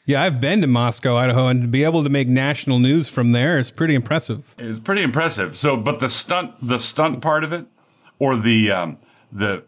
Yeah, 0.05 0.21
I've 0.21 0.41
been 0.41 0.61
to 0.63 0.67
Moscow, 0.67 1.17
Idaho, 1.17 1.47
and 1.47 1.63
to 1.63 1.69
be 1.69 1.85
able 1.85 2.03
to 2.03 2.11
make 2.11 2.27
national 2.27 2.81
news 2.81 3.09
from 3.09 3.31
there 3.31 3.57
is 3.57 3.71
pretty 3.71 3.95
impressive. 3.95 4.53
It's 4.59 4.81
pretty 4.81 5.03
impressive. 5.03 5.57
So, 5.57 5.77
but 5.77 6.01
the 6.01 6.09
stunt, 6.09 6.55
the 6.61 6.79
stunt 6.79 7.23
part 7.23 7.45
of 7.45 7.53
it, 7.53 7.67
or 8.19 8.37
the 8.37 8.73
um, 8.73 8.99
the 9.31 9.63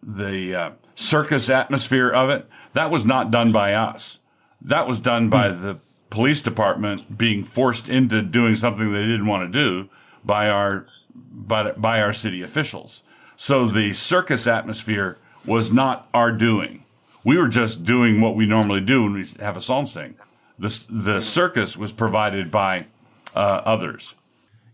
the 0.00 0.54
uh, 0.54 0.70
circus 0.94 1.50
atmosphere 1.50 2.08
of 2.08 2.30
it, 2.30 2.48
that 2.74 2.92
was 2.92 3.04
not 3.04 3.32
done 3.32 3.50
by 3.50 3.74
us. 3.74 4.20
That 4.62 4.86
was 4.86 5.00
done 5.00 5.28
by 5.28 5.48
the 5.48 5.78
police 6.10 6.40
department 6.40 7.16
being 7.16 7.44
forced 7.44 7.88
into 7.88 8.20
doing 8.22 8.56
something 8.56 8.92
they 8.92 9.02
didn't 9.02 9.26
want 9.26 9.50
to 9.52 9.58
do 9.58 9.88
by 10.24 10.48
our 10.48 10.86
by, 11.32 11.70
by 11.72 12.00
our 12.02 12.12
city 12.12 12.42
officials. 12.42 13.02
So 13.36 13.66
the 13.66 13.92
circus 13.92 14.46
atmosphere 14.46 15.16
was 15.46 15.72
not 15.72 16.08
our 16.12 16.30
doing. 16.32 16.84
We 17.24 17.38
were 17.38 17.48
just 17.48 17.84
doing 17.84 18.20
what 18.20 18.34
we 18.36 18.46
normally 18.46 18.80
do 18.80 19.02
when 19.04 19.14
we 19.14 19.24
have 19.40 19.56
a 19.56 19.60
psalm 19.60 19.86
sing. 19.86 20.14
The 20.58 20.82
the 20.90 21.20
circus 21.22 21.76
was 21.76 21.92
provided 21.92 22.50
by 22.50 22.86
uh, 23.34 23.62
others. 23.64 24.14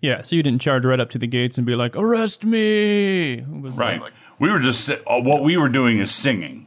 Yeah, 0.01 0.23
so 0.23 0.37
you 0.37 0.43
didn't 0.43 0.61
charge 0.61 0.85
right 0.85 1.01
up 1.01 1.11
to 1.11 1.19
the 1.19 1.27
gates 1.27 1.59
and 1.59 1.67
be 1.67 1.75
like, 1.75 1.97
"Arrest 1.97 2.45
me!" 2.45 3.43
Was 3.61 3.79
Right. 3.79 4.01
like- 4.01 4.13
we 4.39 4.51
were 4.51 4.59
just 4.59 4.91
uh, 4.91 4.97
what 5.07 5.43
we 5.45 5.57
were 5.57 5.69
doing 5.69 5.99
is 5.99 6.11
singing, 6.11 6.67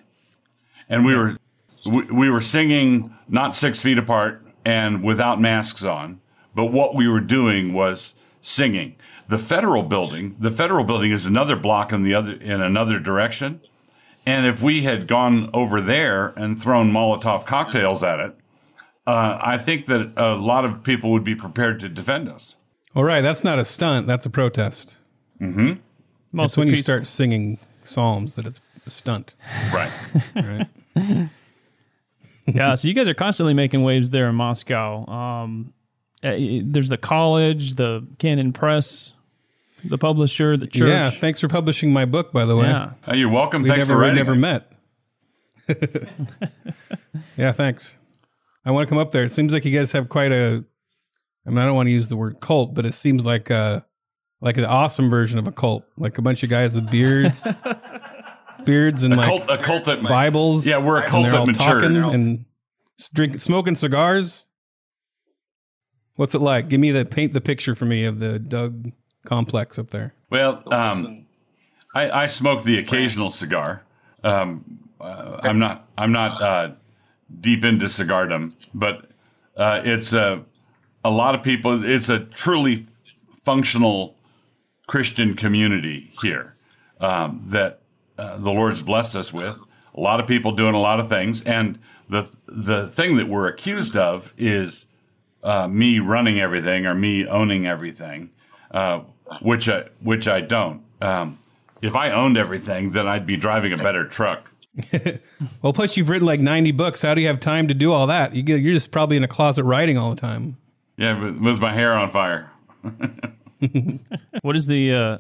and 0.90 1.06
we 1.06 1.16
were 1.16 1.38
we, 1.86 2.02
we 2.06 2.30
were 2.30 2.42
singing 2.42 3.14
not 3.28 3.56
six 3.56 3.82
feet 3.82 3.98
apart 3.98 4.42
and 4.66 5.04
without 5.04 5.40
masks 5.40 5.84
on. 5.84 6.20
But 6.56 6.66
what 6.66 6.96
we 6.96 7.08
were 7.08 7.20
doing 7.20 7.74
was 7.74 8.16
singing. 8.42 8.96
The 9.28 9.38
federal 9.38 9.84
building, 9.84 10.36
the 10.40 10.52
federal 10.52 10.84
building 10.84 11.12
is 11.12 11.26
another 11.26 11.56
block 11.56 11.94
in 11.94 12.04
the 12.04 12.14
other 12.14 12.34
in 12.34 12.62
another 12.62 13.00
direction. 13.00 13.62
And 14.26 14.46
if 14.46 14.62
we 14.62 14.84
had 14.84 15.08
gone 15.08 15.50
over 15.54 15.82
there 15.82 16.34
and 16.36 16.60
thrown 16.62 16.92
Molotov 16.92 17.46
cocktails 17.46 18.04
at 18.04 18.20
it, 18.20 18.36
uh, 19.08 19.40
I 19.42 19.58
think 19.58 19.86
that 19.88 20.14
a 20.18 20.36
lot 20.36 20.66
of 20.66 20.84
people 20.84 21.12
would 21.12 21.24
be 21.24 21.36
prepared 21.36 21.80
to 21.80 21.90
defend 21.90 22.30
us. 22.30 22.56
All 22.96 23.04
right, 23.04 23.22
that's 23.22 23.44
not 23.44 23.60
a 23.60 23.66
stunt. 23.66 24.08
That's 24.08 24.26
a 24.26 24.30
protest. 24.30 24.96
Mm-hmm. 25.42 25.68
It's 25.68 25.80
Mostly 26.32 26.62
when 26.62 26.68
you 26.68 26.76
start 26.76 27.08
singing 27.08 27.60
psalms 27.84 28.36
that 28.36 28.46
it's 28.46 28.60
a 28.86 28.92
stunt. 28.92 29.36
Right. 29.74 29.92
Right. 30.36 31.30
Yeah, 32.56 32.76
so 32.76 32.88
you 32.88 32.94
guys 32.94 33.10
are 33.10 33.14
constantly 33.14 33.54
making 33.54 33.84
waves 33.84 34.10
there 34.10 34.30
in 34.30 34.36
Moscow. 34.36 35.06
Um, 35.08 35.74
uh, 36.24 36.36
there's 36.64 36.90
the 36.90 36.98
college, 36.98 37.76
the 37.76 38.06
Canon 38.18 38.52
Press, 38.54 39.12
the 39.84 39.98
publisher, 39.98 40.58
the 40.58 40.68
church. 40.68 40.90
Yeah, 40.90 41.10
thanks 41.10 41.40
for 41.40 41.48
publishing 41.48 41.94
my 41.94 42.06
book, 42.06 42.32
by 42.32 42.46
the 42.46 42.56
way. 42.56 42.68
Yeah. 42.68 42.92
Uh, 43.08 43.16
you're 43.16 43.30
welcome. 43.30 43.64
We 43.64 43.70
Thanks 43.70 43.88
never, 43.88 44.02
for 44.02 44.08
we 44.08 44.14
never 44.14 44.36
met. 44.36 44.72
yeah, 47.38 47.52
thanks. 47.52 47.98
I 48.66 48.72
want 48.72 48.88
to 48.88 48.90
come 48.90 48.98
up 48.98 49.12
there. 49.12 49.24
It 49.24 49.32
seems 49.32 49.54
like 49.54 49.66
you 49.66 49.72
guys 49.72 49.92
have 49.94 50.10
quite 50.10 50.32
a. 50.32 50.64
I 51.46 51.50
mean, 51.50 51.60
I 51.60 51.66
don't 51.66 51.76
want 51.76 51.88
to 51.88 51.92
use 51.92 52.08
the 52.08 52.18
word 52.18 52.40
cult, 52.42 52.74
but 52.74 52.86
it 52.86 52.94
seems 52.94 53.26
like 53.26 53.50
a 53.50 53.86
like 54.42 54.58
an 54.58 54.66
awesome 54.66 55.10
version 55.10 55.40
of 55.40 55.48
a 55.48 55.52
cult, 55.52 55.84
like 55.98 56.18
a 56.18 56.22
bunch 56.22 56.44
of 56.44 56.50
guys 56.50 56.76
with 56.76 56.90
beards, 56.90 57.46
beards, 58.70 59.04
and 59.04 59.14
A 59.14 59.18
like 59.18 59.26
cult, 59.26 59.50
a 59.50 59.58
cult 59.58 59.86
that 59.86 60.04
Bibles. 60.04 60.66
Yeah, 60.66 60.82
we're 60.84 61.00
a 61.00 61.08
cult 61.08 61.24
they're 61.24 61.32
that 61.32 61.40
all 61.40 61.46
talking 61.48 61.98
and 62.14 62.46
s- 63.00 63.10
drink, 63.10 63.40
smoking 63.40 63.76
cigars. 63.76 64.46
What's 66.16 66.36
it 66.36 66.40
like? 66.40 66.68
Give 66.70 66.80
me 66.80 66.92
the 66.92 67.06
paint 67.06 67.34
the 67.34 67.42
picture 67.42 67.76
for 67.76 67.86
me 67.86 68.04
of 68.06 68.20
the 68.20 68.40
Doug 68.40 68.92
complex 69.26 69.80
up 69.80 69.90
there. 69.92 70.14
Well, 70.30 70.64
um, 70.72 71.26
I, 71.96 72.24
I 72.24 72.26
smoke 72.28 72.64
the 72.64 72.78
occasional 72.78 73.30
cigar. 73.30 73.84
Um, 74.24 74.80
uh, 75.00 75.40
I'm 75.44 75.60
not 75.60 75.88
I'm 75.98 76.12
not 76.12 76.42
uh, 76.42 76.72
deep 77.40 77.64
into 77.64 77.86
cigardom, 77.86 78.54
but 78.74 79.10
uh, 79.56 79.82
it's 79.84 80.14
a 80.14 80.44
a 81.04 81.10
lot 81.10 81.36
of 81.36 81.44
people. 81.44 81.84
It's 81.84 82.10
a 82.10 82.20
truly 82.20 82.86
functional 83.44 84.16
Christian 84.88 85.36
community 85.36 86.12
here 86.22 86.56
um, 87.00 87.44
that 87.48 87.82
uh, 88.20 88.38
the 88.38 88.52
Lord's 88.52 88.82
blessed 88.82 89.16
us 89.16 89.34
with. 89.34 89.58
A 89.96 90.00
lot 90.00 90.20
of 90.20 90.28
people 90.28 90.52
doing 90.52 90.76
a 90.76 90.80
lot 90.80 91.00
of 91.00 91.10
things, 91.10 91.42
and 91.42 91.80
the 92.10 92.28
the 92.46 92.88
thing 92.88 93.18
that 93.18 93.28
we're 93.28 93.48
accused 93.48 93.96
of 93.98 94.34
is 94.38 94.86
uh, 95.44 95.68
me 95.68 96.00
running 96.00 96.40
everything 96.40 96.86
or 96.86 96.94
me 96.94 97.28
owning 97.28 97.66
everything, 97.66 98.30
uh, 98.72 99.02
which 99.42 99.68
I 99.70 99.86
which 100.02 100.28
I 100.28 100.42
don't. 100.42 100.84
Um, 101.02 101.40
if 101.82 101.96
I 101.96 102.12
owned 102.12 102.38
everything, 102.38 102.92
then 102.92 103.08
I'd 103.08 103.26
be 103.26 103.38
driving 103.38 103.74
a 103.74 103.78
better 103.78 104.06
truck. 104.06 104.52
Well, 105.62 105.74
plus 105.74 105.98
you've 105.98 106.10
written 106.10 106.26
like 106.26 106.40
ninety 106.40 106.72
books. 106.72 107.02
How 107.02 107.14
do 107.14 107.22
you 107.22 107.28
have 107.28 107.40
time 107.40 107.68
to 107.70 107.74
do 107.74 107.92
all 107.92 108.08
that? 108.08 108.36
You 108.36 108.44
get, 108.44 108.62
you're 108.62 108.74
just 108.74 108.92
probably 108.92 109.18
in 109.18 109.24
a 109.24 109.28
closet 109.28 109.64
writing 109.64 109.98
all 109.98 110.10
the 110.10 110.20
time. 110.20 110.58
Yeah, 110.98 111.20
with, 111.22 111.38
with 111.38 111.60
my 111.60 111.74
hair 111.74 111.94
on 111.94 112.12
fire. 112.12 112.52
What 114.42 114.56
is 114.56 114.68
the 114.68 114.94
uh, 114.94 115.18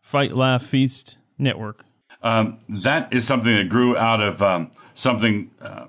Fight, 0.00 0.34
Laugh, 0.34 0.64
Feast 0.64 1.18
network? 1.38 1.84
Um, 2.24 2.58
that 2.68 3.12
is 3.12 3.26
something 3.26 3.54
that 3.54 3.68
grew 3.68 3.96
out 3.96 4.20
of 4.20 4.42
um, 4.42 4.70
something 4.94 5.50
uh, 5.60 5.86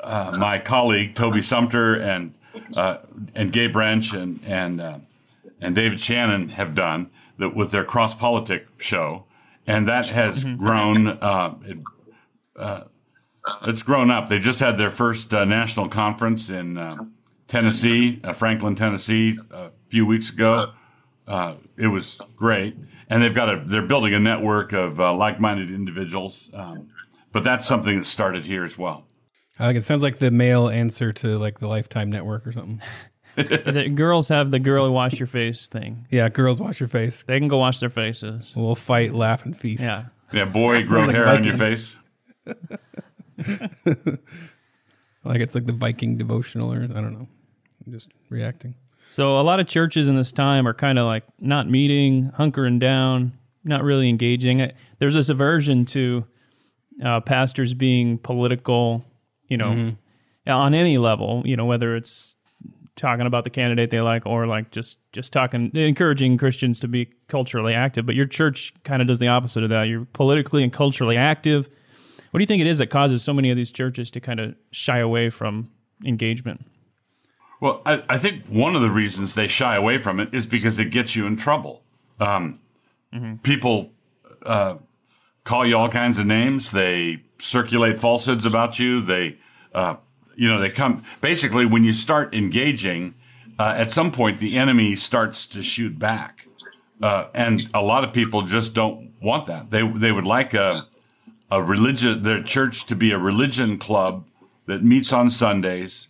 uh, 0.00 0.34
my 0.38 0.58
colleague 0.58 1.14
Toby 1.14 1.42
Sumpter 1.42 1.94
and 1.94 2.34
uh, 2.74 2.98
and 3.34 3.52
Gabe 3.52 3.76
Rench 3.76 4.14
and 4.14 4.40
and 4.46 4.80
uh, 4.80 4.98
and 5.60 5.74
David 5.74 6.00
Shannon 6.00 6.48
have 6.48 6.74
done 6.74 7.10
that 7.38 7.54
with 7.54 7.70
their 7.70 7.84
CrossPolitic 7.84 8.64
show, 8.78 9.24
and 9.66 9.86
that 9.88 10.08
has 10.08 10.44
grown. 10.44 11.06
Uh, 11.06 11.54
it, 11.64 11.78
uh, 12.56 12.84
it's 13.66 13.82
grown 13.82 14.10
up. 14.10 14.30
They 14.30 14.38
just 14.38 14.60
had 14.60 14.78
their 14.78 14.88
first 14.88 15.34
uh, 15.34 15.44
national 15.44 15.88
conference 15.88 16.48
in 16.48 16.78
uh, 16.78 16.96
Tennessee, 17.46 18.20
uh, 18.24 18.32
Franklin, 18.32 18.74
Tennessee, 18.74 19.38
a 19.50 19.70
few 19.88 20.06
weeks 20.06 20.30
ago. 20.30 20.72
Uh, 21.26 21.56
it 21.76 21.88
was 21.88 22.20
great, 22.36 22.74
and 23.08 23.22
they've 23.22 23.34
got 23.34 23.48
a. 23.48 23.62
They're 23.64 23.82
building 23.82 24.14
a 24.14 24.20
network 24.20 24.72
of 24.72 25.00
uh, 25.00 25.14
like-minded 25.14 25.70
individuals. 25.70 26.50
Um, 26.52 26.88
but 27.32 27.42
that's 27.42 27.66
something 27.66 27.98
that 27.98 28.04
started 28.04 28.44
here 28.44 28.62
as 28.62 28.78
well. 28.78 29.06
I 29.58 29.66
think 29.66 29.78
it 29.78 29.84
sounds 29.84 30.02
like 30.02 30.16
the 30.16 30.30
male 30.30 30.68
answer 30.68 31.12
to 31.12 31.38
like 31.38 31.58
the 31.58 31.68
Lifetime 31.68 32.10
Network 32.10 32.46
or 32.46 32.52
something. 32.52 32.80
the 33.36 33.90
girls 33.94 34.28
have 34.28 34.50
the 34.50 34.58
girl 34.58 34.90
wash 34.92 35.18
your 35.18 35.26
face 35.26 35.66
thing. 35.66 36.06
Yeah, 36.10 36.28
girls 36.28 36.60
wash 36.60 36.80
your 36.80 36.88
face. 36.88 37.24
They 37.24 37.38
can 37.38 37.48
go 37.48 37.58
wash 37.58 37.80
their 37.80 37.90
faces. 37.90 38.52
We'll 38.56 38.76
fight, 38.76 39.14
laugh, 39.14 39.44
and 39.44 39.56
feast. 39.56 39.82
Yeah. 39.82 40.04
Yeah, 40.32 40.44
boy, 40.46 40.84
grow 40.84 41.02
like 41.02 41.14
hair 41.14 41.28
on 41.28 41.44
your 41.44 41.56
face. 41.56 41.96
like 42.46 42.56
it's 45.40 45.54
like 45.54 45.66
the 45.66 45.72
Viking 45.72 46.16
devotional, 46.16 46.72
or 46.72 46.82
I 46.82 46.86
don't 46.86 47.12
know. 47.12 47.28
I'm 47.86 47.92
just 47.92 48.10
reacting. 48.30 48.74
So 49.14 49.38
a 49.38 49.42
lot 49.42 49.60
of 49.60 49.68
churches 49.68 50.08
in 50.08 50.16
this 50.16 50.32
time 50.32 50.66
are 50.66 50.74
kind 50.74 50.98
of 50.98 51.06
like 51.06 51.22
not 51.38 51.70
meeting, 51.70 52.32
hunkering 52.36 52.80
down, 52.80 53.38
not 53.62 53.84
really 53.84 54.08
engaging. 54.08 54.72
There's 54.98 55.14
this 55.14 55.28
aversion 55.28 55.84
to 55.84 56.24
uh, 57.00 57.20
pastors 57.20 57.74
being 57.74 58.18
political, 58.18 59.04
you 59.46 59.56
know, 59.56 59.94
on 60.48 60.74
any 60.74 60.98
level, 60.98 61.44
you 61.44 61.56
know, 61.56 61.64
whether 61.64 61.94
it's 61.94 62.34
talking 62.96 63.24
about 63.24 63.44
the 63.44 63.50
candidate 63.50 63.92
they 63.92 64.00
like 64.00 64.26
or 64.26 64.48
like 64.48 64.72
just 64.72 64.96
just 65.12 65.32
talking 65.32 65.70
encouraging 65.76 66.36
Christians 66.36 66.80
to 66.80 66.88
be 66.88 67.08
culturally 67.28 67.72
active. 67.72 68.06
But 68.06 68.16
your 68.16 68.26
church 68.26 68.74
kind 68.82 69.00
of 69.00 69.06
does 69.06 69.20
the 69.20 69.28
opposite 69.28 69.62
of 69.62 69.70
that. 69.70 69.84
You're 69.84 70.06
politically 70.06 70.64
and 70.64 70.72
culturally 70.72 71.16
active. 71.16 71.68
What 72.32 72.38
do 72.38 72.42
you 72.42 72.48
think 72.48 72.62
it 72.62 72.66
is 72.66 72.78
that 72.78 72.88
causes 72.88 73.22
so 73.22 73.32
many 73.32 73.52
of 73.52 73.56
these 73.56 73.70
churches 73.70 74.10
to 74.10 74.20
kind 74.20 74.40
of 74.40 74.56
shy 74.72 74.98
away 74.98 75.30
from 75.30 75.70
engagement? 76.04 76.66
Well, 77.64 77.80
I, 77.86 78.02
I 78.10 78.18
think 78.18 78.44
one 78.44 78.76
of 78.76 78.82
the 78.82 78.90
reasons 78.90 79.32
they 79.32 79.48
shy 79.48 79.74
away 79.74 79.96
from 79.96 80.20
it 80.20 80.34
is 80.34 80.46
because 80.46 80.78
it 80.78 80.90
gets 80.90 81.16
you 81.16 81.26
in 81.26 81.38
trouble. 81.38 81.82
Um, 82.20 82.60
People 83.42 83.90
uh, 84.44 84.74
call 85.44 85.64
you 85.64 85.78
all 85.78 85.88
kinds 85.88 86.18
of 86.18 86.26
names. 86.26 86.72
They 86.72 87.22
circulate 87.38 87.96
falsehoods 87.96 88.44
about 88.44 88.78
you. 88.78 89.00
They, 89.00 89.38
uh, 89.72 89.96
you 90.36 90.46
know, 90.46 90.60
they 90.60 90.68
come. 90.68 91.06
Basically, 91.22 91.64
when 91.64 91.84
you 91.84 91.94
start 91.94 92.34
engaging, 92.34 93.14
uh, 93.58 93.72
at 93.74 93.90
some 93.90 94.12
point 94.12 94.40
the 94.40 94.58
enemy 94.58 94.94
starts 94.94 95.46
to 95.46 95.62
shoot 95.62 95.98
back, 95.98 96.46
uh, 97.00 97.28
and 97.32 97.70
a 97.72 97.80
lot 97.80 98.04
of 98.04 98.12
people 98.12 98.42
just 98.42 98.74
don't 98.74 99.10
want 99.22 99.46
that. 99.46 99.70
They 99.70 99.88
they 99.88 100.12
would 100.12 100.26
like 100.26 100.52
a 100.52 100.86
a 101.50 101.62
religion, 101.62 102.24
their 102.24 102.42
church 102.42 102.84
to 102.86 102.94
be 102.94 103.10
a 103.10 103.18
religion 103.18 103.78
club 103.78 104.26
that 104.66 104.84
meets 104.84 105.14
on 105.14 105.30
Sundays 105.30 106.08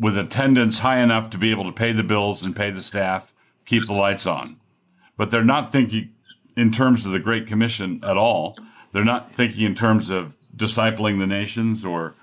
with 0.00 0.16
attendance 0.16 0.78
high 0.78 0.98
enough 0.98 1.28
to 1.30 1.38
be 1.38 1.50
able 1.50 1.64
to 1.64 1.72
pay 1.72 1.92
the 1.92 2.02
bills 2.02 2.42
and 2.42 2.56
pay 2.56 2.70
the 2.70 2.82
staff, 2.82 3.34
keep 3.66 3.86
the 3.86 3.92
lights 3.92 4.26
on. 4.26 4.58
But 5.16 5.30
they're 5.30 5.44
not 5.44 5.70
thinking 5.70 6.14
in 6.56 6.72
terms 6.72 7.04
of 7.04 7.12
the 7.12 7.20
Great 7.20 7.46
Commission 7.46 8.00
at 8.02 8.16
all. 8.16 8.56
They're 8.92 9.04
not 9.04 9.34
thinking 9.34 9.64
in 9.64 9.74
terms 9.74 10.08
of 10.08 10.36
discipling 10.56 11.18
the 11.18 11.26
nations 11.26 11.84
or 11.84 12.14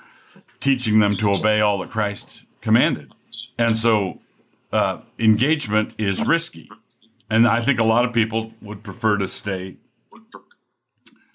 teaching 0.60 1.00
them 1.00 1.16
to 1.18 1.32
obey 1.32 1.62
all 1.62 1.78
that 1.80 1.92
Christ 1.92 2.44
commanded. 2.62 3.14
And 3.60 3.78
so 3.78 4.20
uh, 4.74 5.02
engagement 5.20 5.96
is 6.00 6.26
risky. 6.26 6.70
And 7.30 7.48
I 7.48 7.62
think 7.62 7.80
a 7.80 7.84
lot 7.84 8.06
of 8.06 8.12
people 8.12 8.54
would 8.62 8.84
prefer 8.84 9.18
to 9.18 9.28
stay 9.28 9.78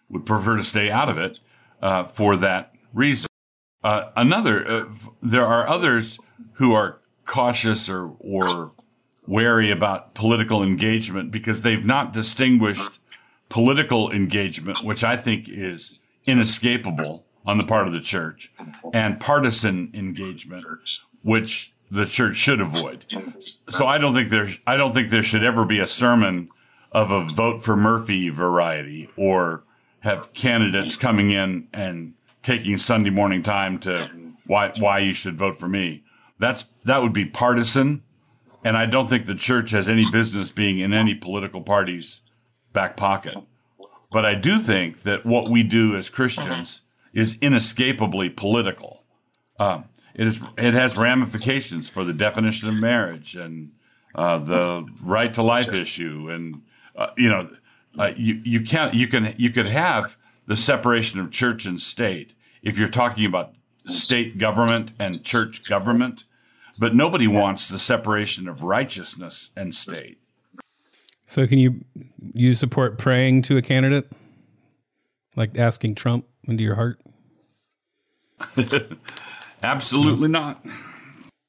would 0.08 0.26
prefer 0.26 0.58
to 0.58 0.62
stay 0.62 0.90
out 0.90 1.08
of 1.08 1.16
it 1.16 1.38
uh, 1.80 2.04
for 2.04 2.37
that 2.37 2.75
reason. 2.92 3.31
Uh, 3.82 4.10
another, 4.16 4.66
uh, 4.68 4.84
there 5.20 5.46
are 5.46 5.68
others 5.68 6.18
who 6.54 6.72
are 6.72 7.00
cautious 7.24 7.88
or, 7.88 8.14
or 8.20 8.72
wary 9.26 9.70
about 9.70 10.14
political 10.14 10.62
engagement 10.62 11.30
because 11.30 11.62
they've 11.62 11.84
not 11.84 12.12
distinguished 12.12 13.00
political 13.48 14.10
engagement, 14.12 14.82
which 14.84 15.04
I 15.04 15.16
think 15.16 15.48
is 15.48 15.98
inescapable 16.26 17.24
on 17.44 17.58
the 17.58 17.64
part 17.64 17.86
of 17.86 17.92
the 17.92 18.00
church, 18.00 18.52
and 18.94 19.18
partisan 19.18 19.90
engagement, 19.94 20.64
which 21.22 21.72
the 21.90 22.06
church 22.06 22.36
should 22.36 22.60
avoid. 22.60 23.04
So 23.68 23.86
I 23.86 23.98
don't 23.98 24.14
think 24.14 24.30
there, 24.30 24.48
I 24.66 24.76
don't 24.76 24.94
think 24.94 25.10
there 25.10 25.24
should 25.24 25.42
ever 25.42 25.64
be 25.64 25.80
a 25.80 25.86
sermon 25.86 26.48
of 26.92 27.10
a 27.10 27.24
vote 27.24 27.62
for 27.62 27.76
Murphy 27.76 28.28
variety 28.28 29.10
or 29.16 29.64
have 30.00 30.32
candidates 30.34 30.96
coming 30.96 31.30
in 31.30 31.68
and 31.72 32.14
taking 32.42 32.76
Sunday 32.76 33.11
morning 33.11 33.42
time 33.42 33.78
to 33.80 34.11
why 34.46 34.72
why 34.78 34.99
you 34.99 35.12
should 35.14 35.37
vote 35.37 35.58
for 35.58 35.68
me. 35.68 36.04
That's 36.38 36.64
that 36.84 37.02
would 37.02 37.12
be 37.12 37.25
partisan, 37.25 38.02
and 38.64 38.76
I 38.76 38.87
don't 38.87 39.08
think 39.08 39.26
the 39.26 39.34
church 39.34 39.70
has 39.70 39.88
any 39.88 40.11
business 40.11 40.50
being 40.50 40.78
in 40.78 40.92
any 40.92 41.14
political 41.14 41.62
party's 41.62 42.22
back 42.72 42.96
pocket. 42.96 43.37
But 44.11 44.26
I 44.26 44.34
do 44.34 44.58
think 44.58 45.02
that 45.02 45.25
what 45.25 45.49
we 45.49 45.62
do 45.62 45.96
as 45.96 46.11
Christians 46.11 46.82
is 47.12 47.38
inescapably 47.40 48.28
political. 48.28 49.04
Um, 49.58 49.84
it 50.14 50.26
is 50.26 50.40
it 50.58 50.75
has 50.75 50.96
ramifications 50.96 51.88
for 51.88 52.04
the 52.04 52.12
definition 52.12 52.68
of 52.68 52.75
marriage 52.75 53.34
and 53.34 53.72
uh, 54.14 54.38
the 54.38 54.87
right 55.02 55.32
to 55.34 55.42
life 55.42 55.72
issue, 55.72 56.28
and 56.30 56.62
uh, 56.96 57.08
you 57.16 57.30
know 57.30 57.50
uh, 57.99 58.12
you 58.16 58.40
you 58.44 58.61
can't 58.61 58.94
you 58.94 59.08
can 59.08 59.34
you 59.38 59.50
could 59.50 59.66
have 59.66 60.16
the 60.46 60.56
separation 60.56 61.20
of 61.20 61.30
church 61.30 61.66
and 61.66 61.80
state 61.80 62.34
if 62.62 62.78
you're 62.78 62.88
talking 62.88 63.26
about 63.26 63.54
state 63.87 64.38
government 64.38 64.92
and 64.99 65.25
church 65.25 65.68
government, 65.68 66.25
but 66.78 66.94
nobody 66.94 67.26
wants 67.26 67.68
the 67.68 67.78
separation 67.78 68.49
of 68.49 68.62
righteousness 68.62 69.50
and 69.56 69.75
state. 69.75 70.18
So 71.26 71.46
can 71.46 71.58
you 71.58 71.84
you 72.34 72.54
support 72.54 72.99
praying 72.99 73.42
to 73.42 73.56
a 73.56 73.62
candidate, 73.62 74.11
like 75.34 75.56
asking 75.56 75.95
Trump 75.95 76.26
into 76.47 76.62
your 76.62 76.75
heart? 76.75 77.00
Absolutely 79.62 80.28
not. 80.28 80.64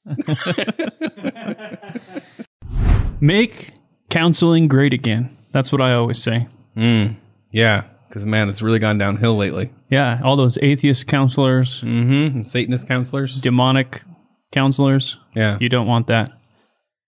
Make 3.19 3.71
counseling 4.09 4.67
great 4.67 4.93
again. 4.93 5.35
That's 5.51 5.71
what 5.71 5.81
I 5.81 5.93
always 5.93 6.21
say. 6.21 6.47
Mm, 6.75 7.15
yeah, 7.51 7.83
because 8.13 8.27
man, 8.27 8.47
it's 8.47 8.61
really 8.61 8.77
gone 8.77 8.99
downhill 8.99 9.35
lately. 9.35 9.71
Yeah, 9.89 10.21
all 10.23 10.35
those 10.35 10.59
atheist 10.61 11.07
counselors, 11.07 11.81
Mm-hmm. 11.81 12.43
Satanist 12.43 12.87
counselors. 12.87 13.41
demonic 13.41 14.03
counselors. 14.51 15.17
Yeah. 15.35 15.57
You 15.59 15.67
don't 15.67 15.87
want 15.87 16.05
that. 16.07 16.31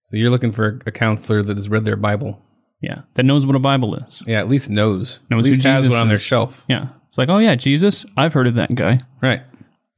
So 0.01 0.17
you're 0.17 0.31
looking 0.31 0.51
for 0.51 0.79
a 0.87 0.91
counselor 0.91 1.43
that 1.43 1.57
has 1.57 1.69
read 1.69 1.85
their 1.85 1.95
Bible. 1.95 2.41
Yeah, 2.81 3.01
that 3.13 3.23
knows 3.23 3.45
what 3.45 3.55
a 3.55 3.59
Bible 3.59 3.93
is. 3.97 4.23
Yeah, 4.25 4.39
at 4.39 4.47
least 4.47 4.67
knows. 4.67 5.19
Knows 5.29 5.39
at 5.41 5.45
least 5.45 5.63
has 5.63 5.83
Jesus 5.83 5.93
one 5.93 6.01
on 6.01 6.07
their 6.07 6.15
is. 6.15 6.21
shelf. 6.23 6.65
Yeah, 6.67 6.87
it's 7.07 7.19
like, 7.19 7.29
oh 7.29 7.37
yeah, 7.37 7.53
Jesus. 7.53 8.03
I've 8.17 8.33
heard 8.33 8.47
of 8.47 8.55
that 8.55 8.73
guy. 8.73 8.99
Right. 9.21 9.41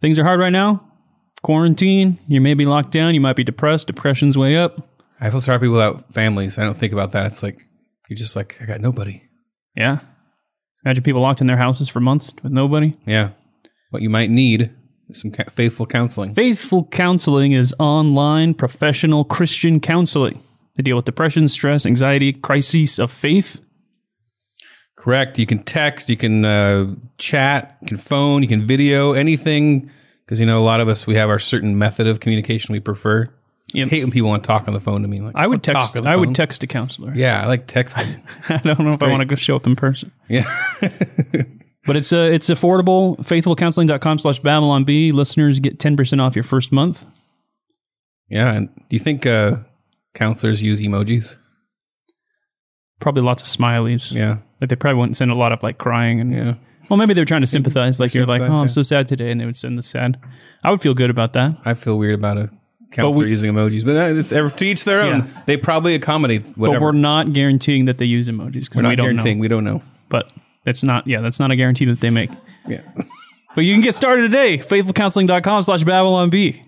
Things 0.02 0.20
are 0.20 0.26
hard 0.26 0.42
right 0.42 0.52
now. 0.52 0.84
Quarantine. 1.42 2.18
You 2.28 2.42
may 2.42 2.54
be 2.54 2.66
locked 2.66 2.92
down. 2.92 3.14
You 3.16 3.22
might 3.22 3.38
be 3.38 3.44
depressed. 3.46 3.88
Depression's 3.88 4.38
way 4.38 4.58
up. 4.58 4.86
I 5.22 5.30
feel 5.30 5.40
sorry 5.40 5.58
for 5.58 5.62
people 5.62 5.74
without 5.78 6.14
families. 6.14 6.58
I 6.58 6.64
don't 6.64 6.76
think 6.78 6.92
about 6.94 7.12
that. 7.14 7.26
It's 7.28 7.42
like 7.42 7.62
you're 8.10 8.18
just 8.18 8.36
like 8.36 8.58
I 8.62 8.66
got 8.66 8.82
nobody. 8.82 9.22
Yeah. 9.76 10.00
Imagine 10.88 11.04
people 11.04 11.20
locked 11.20 11.42
in 11.42 11.48
their 11.48 11.58
houses 11.58 11.90
for 11.90 12.00
months 12.00 12.34
with 12.42 12.54
nobody. 12.54 12.94
Yeah. 13.06 13.32
What 13.90 14.02
you 14.02 14.10
might 14.10 14.30
need 14.30 14.74
is 15.10 15.20
some 15.20 15.32
ca- 15.32 15.44
faithful 15.50 15.86
counseling. 15.86 16.34
Faithful 16.34 16.86
counseling 16.86 17.52
is 17.52 17.76
online 17.78 18.54
professional 18.54 19.26
Christian 19.26 19.82
counseling. 19.82 20.42
They 20.78 20.84
deal 20.84 20.96
with 20.96 21.04
depression, 21.04 21.50
stress, 21.50 21.86
anxiety, 21.86 22.32
crises 22.32 23.00
of 23.00 23.12
faith. 23.12 23.60
Correct. 24.96 25.38
You 25.38 25.46
can 25.46 25.62
text, 25.62 26.08
you 26.10 26.16
can 26.16 26.46
uh, 26.46 26.96
chat, 27.18 27.78
you 27.82 27.88
can 27.90 27.98
phone, 27.98 28.42
you 28.42 28.48
can 28.48 28.66
video, 28.66 29.12
anything. 29.12 29.92
Because 30.24 30.40
you 30.40 30.46
know, 30.46 30.58
a 30.58 30.64
lot 30.64 30.80
of 30.80 30.88
us 30.88 31.06
we 31.06 31.16
have 31.16 31.30
our 31.30 31.38
certain 31.38 31.78
method 31.78 32.08
of 32.08 32.22
communication 32.22 32.72
we 32.72 32.80
prefer. 32.80 33.28
Yep. 33.74 33.88
I 33.88 33.90
hate 33.90 34.04
when 34.04 34.12
people 34.12 34.30
want 34.30 34.44
to 34.44 34.48
talk 34.48 34.68
on 34.68 34.74
the 34.74 34.80
phone 34.80 35.02
to 35.02 35.08
me. 35.08 35.18
Like 35.18 35.36
I 35.36 35.46
would 35.46 35.62
text. 35.62 35.80
talk 35.88 35.96
on 35.98 36.04
the 36.06 36.10
I 36.10 36.14
phone." 36.14 36.28
would 36.28 36.36
text 36.36 36.64
a 36.64 36.68
counselor. 36.68 37.12
Yeah, 37.14 37.42
I 37.44 37.48
like 37.48 37.68
texting. 37.68 38.22
I 38.50 38.58
don't 38.58 38.80
know 38.80 38.90
if 38.90 39.02
I 39.04 39.10
want 39.10 39.20
to 39.22 39.26
go 39.26 39.36
show 39.36 39.56
up 39.56 39.68
in 39.68 39.76
person. 39.76 40.12
yeah. 40.30 40.46
But 41.86 41.96
it's 41.96 42.12
uh, 42.12 42.30
it's 42.34 42.48
affordable. 42.50 43.16
Faithfulcounseling.com 43.20 44.20
slash 44.20 44.40
Babylon 44.42 44.84
Bee. 44.84 45.14
Listeners 45.14 45.62
get 45.62 45.80
10% 45.80 46.22
off 46.22 46.36
your 46.36 46.44
first 46.44 46.74
month. 46.74 47.06
yeah. 48.28 48.52
And 48.52 48.68
do 48.76 48.84
you 48.96 49.00
think 49.00 49.26
uh, 49.26 49.60
counselors 50.14 50.62
use 50.62 50.82
emojis? 50.82 51.38
Probably 53.00 53.22
lots 53.22 53.42
of 53.42 53.48
smileys. 53.48 54.14
Yeah. 54.14 54.40
Like 54.60 54.70
they 54.70 54.76
probably 54.76 55.00
wouldn't 55.00 55.16
send 55.16 55.32
a 55.32 55.36
lot 55.36 55.54
of 55.54 55.64
like 55.64 55.78
crying 55.78 56.20
and 56.20 56.34
Yeah. 56.34 56.56
well 56.90 56.98
maybe 56.98 57.14
they're 57.14 57.24
trying 57.24 57.42
to 57.42 57.48
sympathize. 57.48 58.02
Like 58.02 58.14
you're 58.14 58.26
like, 58.26 58.42
oh, 58.42 58.54
I'm 58.56 58.68
so 58.70 58.82
sad 58.84 59.08
today, 59.08 59.32
and 59.32 59.40
they 59.40 59.46
would 59.46 59.56
send 59.56 59.78
the 59.78 59.82
sad. 59.84 60.20
I 60.66 60.72
would 60.72 60.82
feel 60.82 60.94
good 60.94 61.10
about 61.10 61.32
that. 61.34 61.58
I 61.64 61.74
feel 61.74 61.98
weird 61.98 62.16
about 62.16 62.38
a 62.38 62.50
counselor 62.92 63.26
we- 63.26 63.32
using 63.32 63.54
emojis, 63.54 63.86
but 63.86 63.96
uh, 63.96 64.16
it's 64.20 64.32
ever 64.32 64.50
to 64.50 64.66
each 64.66 64.84
their 64.84 65.02
own. 65.02 65.20
Yeah. 65.28 65.42
They 65.46 65.58
probably 65.58 65.96
accommodate 65.96 66.44
whatever. 66.58 66.80
But 66.80 66.84
we're 66.86 66.92
not 66.94 67.34
guaranteeing 67.34 67.86
that 67.86 67.98
they 67.98 68.06
use 68.06 68.28
emojis 68.28 68.54
because 68.62 68.76
We're 68.78 68.82
not 68.84 68.90
we 68.90 68.96
don't 68.96 69.06
guaranteeing. 69.06 69.38
know. 69.38 69.42
We 69.42 69.48
don't 69.48 69.64
know. 69.64 69.82
But 70.10 70.32
it's 70.66 70.84
not. 70.84 71.06
Yeah, 71.08 71.22
that's 71.22 71.40
not 71.40 71.52
a 71.52 71.56
guarantee 71.56 71.86
that 71.86 72.00
they 72.00 72.10
make. 72.10 72.30
Yeah. 72.68 72.82
But 73.56 73.62
you 73.62 73.74
can 73.74 73.80
get 73.82 73.96
started 73.96 74.24
today. 74.24 74.58
Faithfulcounseling.com 74.58 75.64
slash 75.64 75.86
Babylon 75.86 76.30
Bee. 76.30 76.64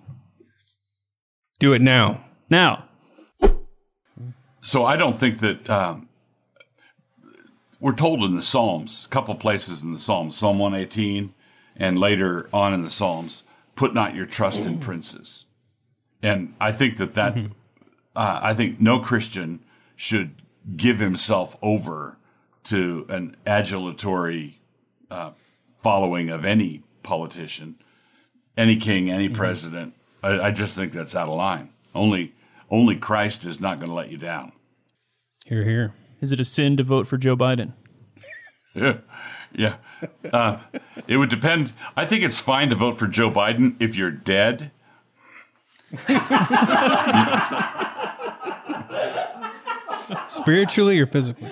Do 1.59 1.73
it 1.73 1.81
now. 1.81 2.23
Now, 2.49 2.85
So 4.61 4.85
I 4.85 4.95
don't 4.95 5.19
think 5.19 5.39
that 5.39 5.69
um, 5.69 6.07
we're 7.81 7.93
told 7.95 8.23
in 8.23 8.35
the 8.35 8.41
Psalms, 8.41 9.05
a 9.05 9.09
couple 9.09 9.35
places 9.35 9.83
in 9.83 9.91
the 9.93 9.99
Psalms, 9.99 10.37
Psalm 10.37 10.57
118, 10.57 11.33
and 11.75 11.99
later 11.99 12.49
on 12.53 12.73
in 12.73 12.83
the 12.83 12.89
Psalms, 12.89 13.43
put 13.75 13.93
not 13.93 14.15
your 14.15 14.25
trust 14.25 14.61
in 14.61 14.79
princes. 14.79 15.45
And 16.21 16.55
I 16.59 16.71
think 16.71 16.97
that 16.97 17.13
that, 17.13 17.37
uh, 18.15 18.39
I 18.41 18.53
think 18.53 18.81
no 18.81 18.99
Christian 18.99 19.63
should 19.95 20.41
give 20.75 20.99
himself 20.99 21.55
over 21.61 22.17
to 22.65 23.05
an 23.09 23.35
adulatory 23.45 24.55
uh, 25.09 25.31
following 25.77 26.29
of 26.29 26.45
any 26.45 26.83
politician, 27.03 27.75
any 28.57 28.75
king, 28.75 29.09
any 29.09 29.29
president. 29.29 29.93
I, 30.21 30.39
I 30.39 30.51
just 30.51 30.75
think 30.75 30.91
that's 30.91 31.15
out 31.15 31.29
of 31.29 31.35
line. 31.35 31.69
Only, 31.95 32.33
only 32.69 32.97
Christ 32.97 33.45
is 33.45 33.59
not 33.59 33.79
going 33.79 33.89
to 33.89 33.95
let 33.95 34.11
you 34.11 34.17
down. 34.17 34.51
Here, 35.45 35.63
here. 35.63 35.93
is 36.21 36.31
it 36.31 36.39
a 36.39 36.45
sin 36.45 36.77
to 36.77 36.83
vote 36.83 37.07
for 37.07 37.17
Joe 37.17 37.35
Biden? 37.35 37.73
Yeah, 38.75 38.97
yeah. 39.53 39.75
Uh, 40.31 40.59
it 41.07 41.17
would 41.17 41.29
depend. 41.29 41.73
I 41.95 42.05
think 42.05 42.23
it's 42.23 42.39
fine 42.39 42.69
to 42.69 42.75
vote 42.75 42.99
for 42.99 43.07
Joe 43.07 43.31
Biden 43.31 43.75
if 43.79 43.95
you're 43.95 44.11
dead. 44.11 44.71
Spiritually 50.27 50.99
or 50.99 51.05
physically? 51.05 51.51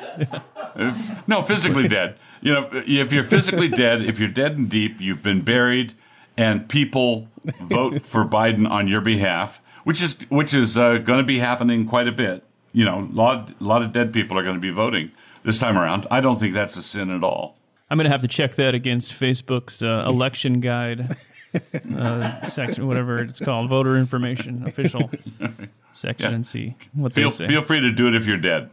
No, 1.27 1.41
physically 1.41 1.87
dead. 1.87 2.17
You 2.41 2.53
know, 2.53 2.69
if 2.71 3.11
you're 3.11 3.23
physically 3.23 3.67
dead, 3.67 4.03
if 4.03 4.19
you're 4.19 4.29
dead 4.29 4.57
and 4.57 4.69
deep, 4.69 5.01
you've 5.01 5.23
been 5.23 5.41
buried, 5.41 5.93
and 6.37 6.69
people 6.69 7.27
vote 7.61 8.05
for 8.05 8.25
Biden 8.25 8.69
on 8.69 8.87
your 8.87 9.01
behalf, 9.01 9.59
which 9.83 10.01
is 10.01 10.17
which 10.29 10.53
is 10.53 10.77
uh, 10.77 10.99
going 10.99 11.19
to 11.19 11.25
be 11.25 11.39
happening 11.39 11.87
quite 11.87 12.07
a 12.07 12.11
bit. 12.11 12.43
You 12.73 12.85
know, 12.85 12.99
a 12.99 13.13
lot 13.13 13.51
a 13.59 13.63
lot 13.63 13.81
of 13.81 13.91
dead 13.91 14.13
people 14.13 14.37
are 14.37 14.43
going 14.43 14.55
to 14.55 14.61
be 14.61 14.71
voting 14.71 15.11
this 15.43 15.59
time 15.59 15.77
around. 15.77 16.05
I 16.11 16.21
don't 16.21 16.39
think 16.39 16.53
that's 16.53 16.77
a 16.77 16.83
sin 16.83 17.09
at 17.09 17.23
all. 17.23 17.57
I'm 17.89 17.97
gonna 17.97 18.09
have 18.09 18.21
to 18.21 18.27
check 18.27 18.55
that 18.55 18.75
against 18.75 19.13
Facebook's 19.13 19.81
uh, 19.81 20.03
election 20.05 20.59
guide 20.59 21.15
uh, 21.95 22.43
section, 22.45 22.87
whatever 22.87 23.19
it's 23.19 23.39
called, 23.39 23.69
voter 23.69 23.95
information 23.97 24.63
official 24.67 25.09
section, 25.93 26.29
Yeah. 26.29 26.35
and 26.35 26.45
see 26.45 26.75
what 26.93 27.13
Feel 27.13 27.29
they 27.31 27.35
say. 27.45 27.47
feel 27.47 27.61
free 27.61 27.81
to 27.81 27.91
do 27.91 28.07
it 28.07 28.15
if 28.15 28.25
you're 28.27 28.37
dead. 28.37 28.69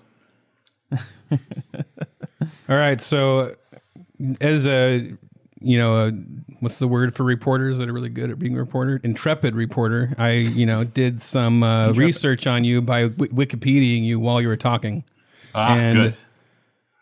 All 2.68 2.76
right. 2.76 3.00
So, 3.00 3.54
as 4.40 4.66
a, 4.66 5.12
you 5.60 5.78
know, 5.78 6.06
a, 6.08 6.12
what's 6.60 6.78
the 6.78 6.88
word 6.88 7.14
for 7.14 7.24
reporters 7.24 7.78
that 7.78 7.88
are 7.88 7.92
really 7.92 8.08
good 8.08 8.30
at 8.30 8.38
being 8.38 8.54
a 8.56 8.58
reporter? 8.58 9.00
Intrepid 9.02 9.54
reporter. 9.54 10.14
I, 10.18 10.32
you 10.32 10.66
know, 10.66 10.84
did 10.84 11.22
some 11.22 11.62
uh, 11.62 11.90
research 11.90 12.46
on 12.46 12.64
you 12.64 12.80
by 12.82 13.08
w- 13.08 13.32
Wikipediaing 13.32 14.02
you 14.04 14.20
while 14.20 14.40
you 14.40 14.48
were 14.48 14.56
talking. 14.56 15.04
Ah, 15.54 15.74
and, 15.76 15.96
good. 15.98 16.16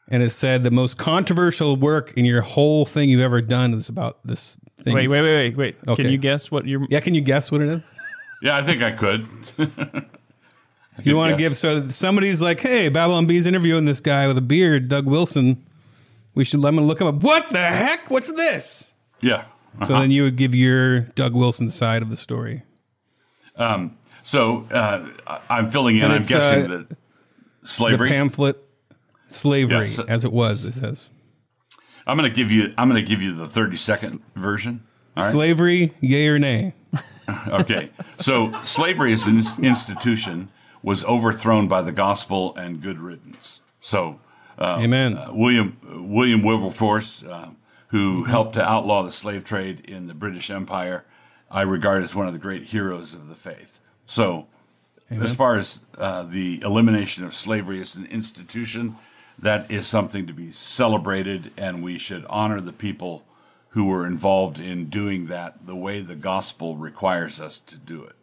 And 0.09 0.23
it 0.23 0.31
said 0.31 0.63
the 0.63 0.71
most 0.71 0.99
controversial 0.99 1.77
work 1.77 2.13
in 2.17 2.25
your 2.25 2.43
whole 2.43 2.85
thing 2.85 3.09
you've 3.09 3.21
ever 3.23 3.41
done 3.41 3.73
is 3.75 3.89
about 3.89 4.19
this 4.25 4.57
thing. 4.83 4.95
wait, 4.95 5.09
wait, 5.09 5.23
wait, 5.23 5.35
wait, 5.49 5.57
wait. 5.57 5.77
Okay. 5.89 6.03
Can 6.05 6.13
you 6.13 6.19
guess 6.19 6.51
what 6.51 6.67
your? 6.67 6.87
Yeah, 6.91 7.01
can 7.01 7.15
you 7.15 7.21
guess 7.21 7.51
what 7.53 7.61
it 7.61 7.69
is? 7.69 7.83
Yeah, 8.43 8.57
I 8.57 8.65
think 8.65 8.83
I 8.83 8.91
could. 8.91 9.25
Do 9.57 10.03
you 11.09 11.17
want 11.17 11.31
to 11.31 11.37
give 11.37 11.57
so 11.57 11.89
somebody's 11.91 12.41
like, 12.41 12.59
hey, 12.59 12.89
Babylon 12.89 13.27
Bee's 13.27 13.47
interviewing 13.47 13.85
this 13.85 14.01
guy 14.01 14.27
with 14.27 14.37
a 14.37 14.41
beard, 14.43 14.89
Doug 14.89 15.07
Wilson. 15.07 15.65
We 16.35 16.45
should 16.45 16.59
let 16.59 16.75
him 16.75 16.81
look 16.81 17.01
him 17.01 17.07
up. 17.07 17.15
What 17.23 17.51
the 17.51 17.61
heck? 17.63 18.11
What's 18.11 18.33
this? 18.33 18.91
Yeah. 19.21 19.45
So 19.87 19.93
then 19.99 20.11
you 20.11 20.25
would 20.25 20.35
give 20.37 20.55
your 20.57 21.01
Doug 21.01 21.35
Wilson 21.35 21.71
side 21.71 22.03
of 22.03 22.11
the 22.11 22.17
story. 22.17 22.63
Um, 23.57 23.97
so 24.25 24.67
uh, 24.73 25.07
I- 25.27 25.41
I'm 25.49 25.71
filling 25.71 25.99
in. 25.99 26.11
I'm 26.11 26.23
guessing 26.23 26.65
uh, 26.65 26.69
that 26.79 26.89
The 26.89 26.97
slavery. 27.63 28.09
pamphlet, 28.09 28.59
slavery, 29.29 29.79
Yes. 29.87 29.99
as 30.01 30.25
it 30.25 30.33
was. 30.33 30.65
It 30.65 30.75
says 30.75 31.11
I'm 32.07 32.17
going 32.17 32.31
to 32.31 32.35
give 32.35 32.51
you. 32.51 32.75
I'm 32.77 32.89
going 32.89 33.03
to 33.03 33.09
give 33.09 33.23
you 33.23 33.35
the 33.35 33.49
30 33.49 33.77
second 33.77 34.23
version. 34.35 34.83
All 35.17 35.25
right. 35.25 35.33
slavery, 35.33 35.95
yay 36.01 36.29
or 36.29 36.39
nay? 36.39 36.75
okay. 37.49 37.91
So 38.19 38.59
slavery 38.63 39.13
as 39.13 39.27
an 39.27 39.39
institution 39.63 40.51
was 40.83 41.05
overthrown 41.05 41.69
by 41.69 41.83
the 41.83 41.93
gospel 41.93 42.57
and 42.57 42.81
good 42.81 42.99
riddance. 42.99 43.61
So, 43.81 44.21
uh, 44.59 44.79
Amen. 44.81 45.17
uh, 45.17 45.31
William 45.33 45.77
William 46.09 46.43
Wilberforce, 46.43 47.23
uh, 47.25 47.51
who 47.89 48.25
helped 48.25 48.55
to 48.55 48.65
outlaw 48.65 49.03
the 49.03 49.13
slave 49.13 49.45
trade 49.45 49.81
in 49.81 50.07
the 50.07 50.15
British 50.15 50.51
Empire, 50.51 51.05
I 51.51 51.63
regard 51.63 52.03
as 52.03 52.15
one 52.15 52.27
of 52.27 52.33
the 52.33 52.39
great 52.39 52.65
heroes 52.65 53.13
of 53.13 53.29
the 53.29 53.37
faith. 53.37 53.81
So, 54.07 54.47
as 55.11 55.35
far 55.37 55.57
as 55.57 55.85
uh, 55.99 56.23
the 56.23 56.63
elimination 56.63 57.25
of 57.25 57.35
slavery 57.35 57.81
as 57.81 57.97
an 57.97 58.07
institution, 58.07 58.97
that 59.39 59.71
is 59.71 59.87
something 59.87 60.27
to 60.27 60.33
be 60.33 60.53
celebrated, 60.53 61.51
and 61.57 61.83
we 61.83 61.99
should 61.99 62.25
honor 62.27 62.61
the 62.61 62.73
people 62.73 63.25
who 63.71 63.85
were 63.85 64.07
involved 64.07 64.59
in 64.59 64.91
doing 64.91 65.27
that 65.27 65.67
the 65.67 65.77
way 65.77 66.01
the 66.01 66.15
gospel 66.15 66.77
requires 66.77 67.41
us 67.41 67.59
to 67.59 67.77
do 67.77 68.05
it. 68.05 68.15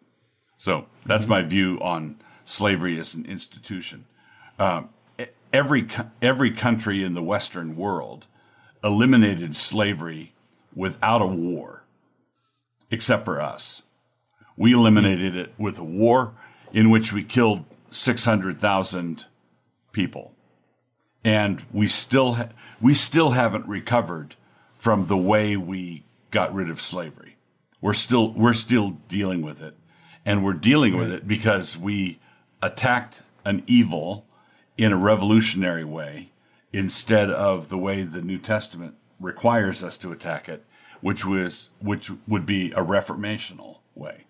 So 0.57 0.85
that's 1.05 1.25
my 1.25 1.41
view 1.41 1.79
on 1.81 2.17
slavery 2.45 2.99
as 2.99 3.15
an 3.15 3.25
institution. 3.25 4.05
Uh, 4.59 4.83
e- 5.19 5.25
every 5.51 5.87
every 6.21 6.51
country 6.51 7.03
in 7.03 7.13
the 7.13 7.23
Western 7.23 7.75
world 7.75 8.27
eliminated 8.83 9.55
slavery 9.55 10.33
without 10.75 11.21
a 11.21 11.27
war, 11.27 11.83
except 12.91 13.25
for 13.25 13.41
us. 13.41 13.81
We 14.55 14.73
eliminated 14.73 15.35
it 15.35 15.53
with 15.57 15.79
a 15.79 15.83
war 15.83 16.33
in 16.73 16.89
which 16.89 17.11
we 17.11 17.23
killed 17.23 17.65
six 17.89 18.25
hundred 18.25 18.59
thousand 18.59 19.25
people, 19.91 20.33
and 21.23 21.63
we 21.71 21.87
still 21.87 22.33
ha- 22.33 22.49
we 22.81 22.93
still 22.93 23.31
haven't 23.31 23.67
recovered 23.67 24.35
from 24.77 25.07
the 25.07 25.17
way 25.17 25.57
we 25.57 26.03
got 26.31 26.53
rid 26.53 26.69
of 26.69 26.81
slavery. 26.81 27.37
We're 27.81 27.93
still 27.93 28.31
we're 28.31 28.53
still 28.53 28.91
dealing 29.07 29.41
with 29.41 29.61
it, 29.61 29.75
and 30.25 30.43
we're 30.43 30.53
dealing 30.53 30.97
with 30.97 31.11
it 31.11 31.27
because 31.27 31.77
we 31.77 32.19
attacked 32.61 33.21
an 33.45 33.63
evil 33.67 34.25
in 34.77 34.91
a 34.91 34.97
revolutionary 34.97 35.85
way 35.85 36.31
instead 36.71 37.29
of 37.29 37.69
the 37.69 37.77
way 37.77 38.03
the 38.03 38.21
New 38.21 38.37
Testament 38.37 38.95
requires 39.19 39.83
us 39.83 39.97
to 39.97 40.11
attack 40.11 40.47
it, 40.47 40.65
which 41.01 41.25
was 41.25 41.69
which 41.79 42.11
would 42.27 42.45
be 42.45 42.71
a 42.71 42.83
reformational 42.83 43.77
way. 43.95 44.25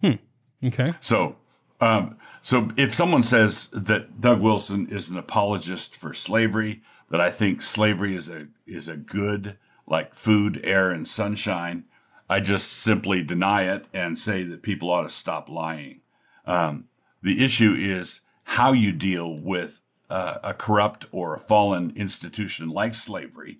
Hmm. 0.00 0.14
Okay. 0.62 0.94
So, 1.00 1.36
um, 1.80 2.16
so 2.40 2.68
if 2.76 2.92
someone 2.94 3.22
says 3.22 3.68
that 3.72 4.20
Doug 4.20 4.40
Wilson 4.40 4.86
is 4.88 5.08
an 5.08 5.16
apologist 5.16 5.96
for 5.96 6.12
slavery, 6.12 6.82
that 7.10 7.20
I 7.20 7.30
think 7.30 7.62
slavery 7.62 8.14
is 8.14 8.28
a 8.28 8.48
is 8.66 8.88
a 8.88 8.96
good 8.96 9.56
like 9.86 10.14
food, 10.14 10.60
air, 10.64 10.90
and 10.90 11.06
sunshine, 11.06 11.84
I 12.28 12.40
just 12.40 12.72
simply 12.72 13.22
deny 13.22 13.62
it 13.62 13.86
and 13.92 14.18
say 14.18 14.42
that 14.44 14.62
people 14.62 14.90
ought 14.90 15.02
to 15.02 15.10
stop 15.10 15.48
lying. 15.48 16.00
Um, 16.46 16.88
the 17.22 17.44
issue 17.44 17.74
is 17.78 18.20
how 18.44 18.72
you 18.72 18.92
deal 18.92 19.38
with 19.38 19.80
uh, 20.10 20.38
a 20.42 20.54
corrupt 20.54 21.06
or 21.12 21.34
a 21.34 21.38
fallen 21.38 21.92
institution 21.96 22.68
like 22.68 22.94
slavery 22.94 23.58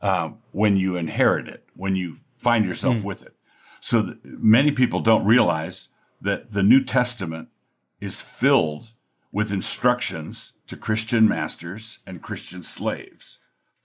uh, 0.00 0.30
when 0.52 0.76
you 0.76 0.96
inherit 0.96 1.48
it, 1.48 1.64
when 1.74 1.96
you 1.96 2.18
find 2.38 2.64
yourself 2.64 3.04
with 3.04 3.22
it. 3.24 3.34
So 3.80 4.16
many 4.24 4.70
people 4.70 5.00
don't 5.00 5.24
realize 5.24 5.88
that 6.20 6.52
the 6.52 6.62
New 6.62 6.84
Testament 6.84 7.48
is 8.00 8.20
filled 8.20 8.88
with 9.32 9.52
instructions 9.52 10.52
to 10.66 10.76
Christian 10.76 11.28
masters 11.28 11.98
and 12.06 12.22
Christian 12.22 12.62
slaves. 12.62 13.38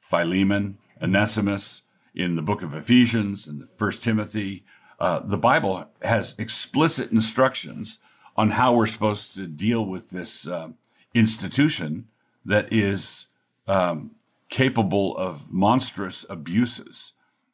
Philemon, 0.10 0.78
Onesimus, 1.02 1.84
in 2.14 2.36
the 2.36 2.42
book 2.42 2.62
of 2.62 2.74
Ephesians 2.74 3.46
and 3.46 3.62
the 3.62 3.68
First 3.68 4.02
Timothy, 4.02 4.64
uh, 5.00 5.20
the 5.20 5.38
Bible 5.38 5.90
has 6.02 6.34
explicit 6.38 7.12
instructions 7.12 8.00
on 8.38 8.52
how 8.52 8.74
we're 8.74 8.86
supposed 8.86 9.36
to 9.36 9.48
deal 9.48 9.86
with 9.86 10.10
this 10.10 10.48
um, 10.48 10.76
institution 11.14 12.08
that 12.46 12.72
is 12.72 13.28
um, 13.68 14.12
capable 14.50 15.18
of 15.18 15.52
monstrous 15.52 16.26
abuses. 16.30 17.14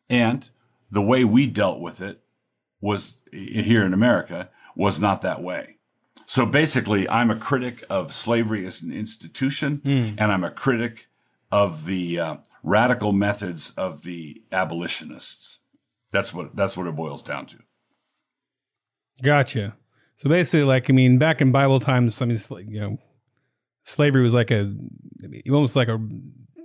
And 0.09 0.49
the 0.91 1.01
way 1.01 1.23
we 1.23 1.47
dealt 1.47 1.79
with 1.79 2.01
it 2.01 2.21
was 2.79 3.15
here 3.31 3.85
in 3.85 3.93
America 3.93 4.49
was 4.75 4.99
not 4.99 5.21
that 5.21 5.41
way. 5.41 5.77
So 6.25 6.45
basically, 6.45 7.09
I'm 7.09 7.29
a 7.29 7.35
critic 7.35 7.83
of 7.89 8.13
slavery 8.13 8.65
as 8.65 8.81
an 8.81 8.91
institution, 8.91 9.81
and 10.17 10.31
I'm 10.31 10.43
a 10.43 10.51
critic 10.51 11.07
of 11.51 11.85
the 11.85 12.19
uh, 12.19 12.35
radical 12.63 13.11
methods 13.11 13.71
of 13.71 14.03
the 14.03 14.41
abolitionists. 14.51 15.59
That's 16.11 16.33
what 16.33 16.55
that's 16.55 16.77
what 16.77 16.87
it 16.87 16.95
boils 16.95 17.21
down 17.21 17.47
to. 17.47 17.57
Gotcha. 19.21 19.75
So 20.15 20.29
basically, 20.29 20.63
like 20.63 20.89
I 20.89 20.93
mean, 20.93 21.17
back 21.17 21.41
in 21.41 21.51
Bible 21.51 21.79
times, 21.79 22.21
I 22.21 22.25
mean, 22.25 22.39
like, 22.49 22.65
you 22.69 22.79
know, 22.79 22.97
slavery 23.83 24.21
was 24.21 24.33
like 24.33 24.51
a 24.51 24.73
almost 25.49 25.75
like 25.75 25.87
a 25.87 25.99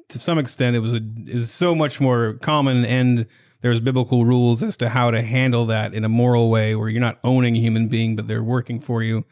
to 0.09 0.19
some 0.19 0.39
extent 0.39 0.77
it 0.77 0.81
was 0.81 0.95
a 0.95 1.01
is 1.27 1.51
so 1.51 1.75
much 1.75 2.01
more 2.01 2.35
common, 2.35 2.85
and 2.85 3.27
there's 3.63 3.81
biblical 3.81 4.25
rules 4.25 4.63
as 4.63 4.77
to 4.79 4.89
how 4.91 5.11
to 5.11 5.23
handle 5.23 5.67
that 5.67 5.95
in 5.95 6.05
a 6.05 6.09
moral 6.09 6.51
way, 6.51 6.75
where 6.75 6.89
you're 6.89 7.01
not 7.01 7.19
owning 7.25 7.57
a 7.57 7.61
human 7.61 7.89
being, 7.89 8.17
but 8.17 8.29
they're 8.29 8.43
working 8.43 8.81
for 8.81 9.03
you, 9.03 9.25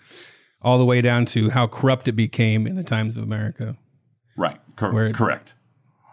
all 0.62 0.78
the 0.78 0.84
way 0.84 1.00
down 1.00 1.26
to 1.26 1.50
how 1.50 1.66
corrupt 1.66 2.08
it 2.08 2.12
became 2.12 2.66
in 2.66 2.76
the 2.76 2.82
times 2.84 3.16
of 3.16 3.22
America. 3.22 3.76
Right. 4.36 4.58
Cor- 4.76 5.06
it- 5.06 5.14
correct. 5.14 5.54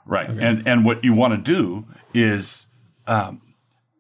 Right. 0.06 0.30
And 0.30 0.68
and 0.68 0.84
what 0.86 1.04
you 1.04 1.14
want 1.14 1.34
to 1.34 1.38
do 1.54 1.86
is 2.14 2.66
um, 3.08 3.42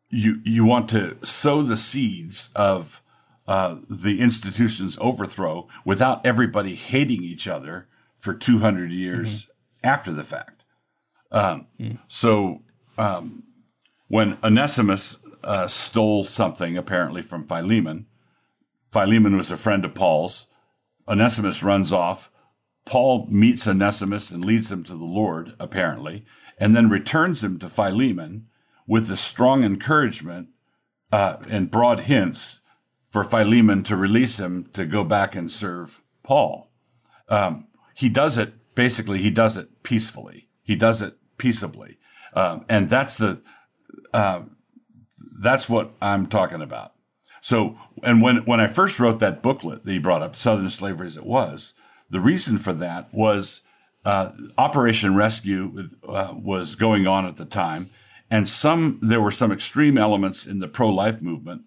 you 0.09 0.41
you 0.43 0.65
want 0.65 0.89
to 0.89 1.17
sow 1.23 1.61
the 1.61 1.77
seeds 1.77 2.49
of 2.55 3.01
uh, 3.47 3.77
the 3.89 4.19
institution's 4.19 4.97
overthrow 4.99 5.67
without 5.85 6.25
everybody 6.25 6.75
hating 6.75 7.23
each 7.23 7.47
other 7.47 7.87
for 8.17 8.33
200 8.33 8.91
years 8.91 9.47
after 9.83 10.11
the 10.11 10.23
fact. 10.23 10.63
Um, 11.31 11.67
So 12.07 12.61
um, 12.97 13.43
when 14.11 14.37
Onesimus 14.43 15.17
uh, 15.41 15.67
stole 15.67 16.25
something 16.25 16.75
apparently 16.75 17.21
from 17.21 17.47
Philemon, 17.47 18.07
Philemon 18.91 19.37
was 19.37 19.49
a 19.53 19.55
friend 19.55 19.85
of 19.85 19.93
Paul's. 19.93 20.47
Onesimus 21.07 21.63
runs 21.63 21.93
off. 21.93 22.29
Paul 22.83 23.25
meets 23.29 23.65
Onesimus 23.65 24.29
and 24.29 24.43
leads 24.43 24.69
him 24.69 24.83
to 24.83 24.95
the 24.95 25.05
Lord, 25.05 25.55
apparently, 25.61 26.25
and 26.57 26.75
then 26.75 26.89
returns 26.89 27.41
him 27.41 27.57
to 27.59 27.69
Philemon 27.69 28.47
with 28.85 29.09
a 29.09 29.15
strong 29.15 29.63
encouragement 29.63 30.49
uh, 31.13 31.37
and 31.47 31.71
broad 31.71 32.01
hints 32.01 32.59
for 33.09 33.23
Philemon 33.23 33.81
to 33.83 33.95
release 33.95 34.37
him 34.37 34.69
to 34.73 34.85
go 34.85 35.05
back 35.05 35.35
and 35.35 35.49
serve 35.49 36.01
Paul. 36.21 36.69
Um, 37.29 37.67
he 37.93 38.09
does 38.09 38.37
it, 38.37 38.75
basically, 38.75 39.19
he 39.19 39.29
does 39.31 39.55
it 39.55 39.83
peacefully. 39.83 40.49
He 40.63 40.75
does 40.75 41.01
it 41.01 41.15
peaceably. 41.37 41.97
Um, 42.33 42.65
and 42.67 42.89
that's 42.89 43.15
the, 43.15 43.41
uh, 44.13 44.41
that's 45.39 45.67
what 45.69 45.91
I'm 46.01 46.27
talking 46.27 46.61
about. 46.61 46.93
So, 47.41 47.77
and 48.03 48.21
when, 48.21 48.45
when 48.45 48.59
I 48.59 48.67
first 48.67 48.99
wrote 48.99 49.19
that 49.19 49.41
booklet 49.41 49.83
that 49.83 49.93
you 49.93 49.99
brought 49.99 50.21
up, 50.21 50.35
Southern 50.35 50.69
Slavery 50.69 51.07
as 51.07 51.17
It 51.17 51.25
Was, 51.25 51.73
the 52.09 52.19
reason 52.19 52.57
for 52.57 52.73
that 52.73 53.11
was 53.13 53.61
uh, 54.05 54.31
Operation 54.57 55.15
Rescue 55.15 55.89
uh, 56.07 56.33
was 56.35 56.75
going 56.75 57.07
on 57.07 57.25
at 57.25 57.37
the 57.37 57.45
time, 57.45 57.89
and 58.29 58.47
some 58.47 58.99
there 59.01 59.21
were 59.21 59.31
some 59.31 59.51
extreme 59.51 59.97
elements 59.97 60.45
in 60.45 60.59
the 60.59 60.67
pro-life 60.67 61.21
movement. 61.21 61.63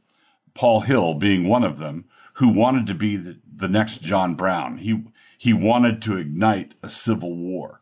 Paul 0.54 0.82
Hill 0.82 1.14
being 1.14 1.48
one 1.48 1.64
of 1.64 1.78
them, 1.78 2.04
who 2.34 2.48
wanted 2.48 2.86
to 2.86 2.94
be 2.94 3.16
the, 3.16 3.40
the 3.56 3.68
next 3.68 4.02
John 4.02 4.34
Brown. 4.34 4.78
He 4.78 5.04
he 5.38 5.52
wanted 5.52 6.02
to 6.02 6.16
ignite 6.16 6.74
a 6.82 6.88
civil 6.88 7.34
war, 7.34 7.80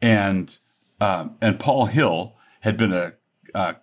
and 0.00 0.58
uh, 1.00 1.28
and 1.40 1.60
Paul 1.60 1.86
Hill 1.86 2.36
had 2.60 2.76
been 2.76 2.92
a, 2.92 3.14
a 3.54 3.76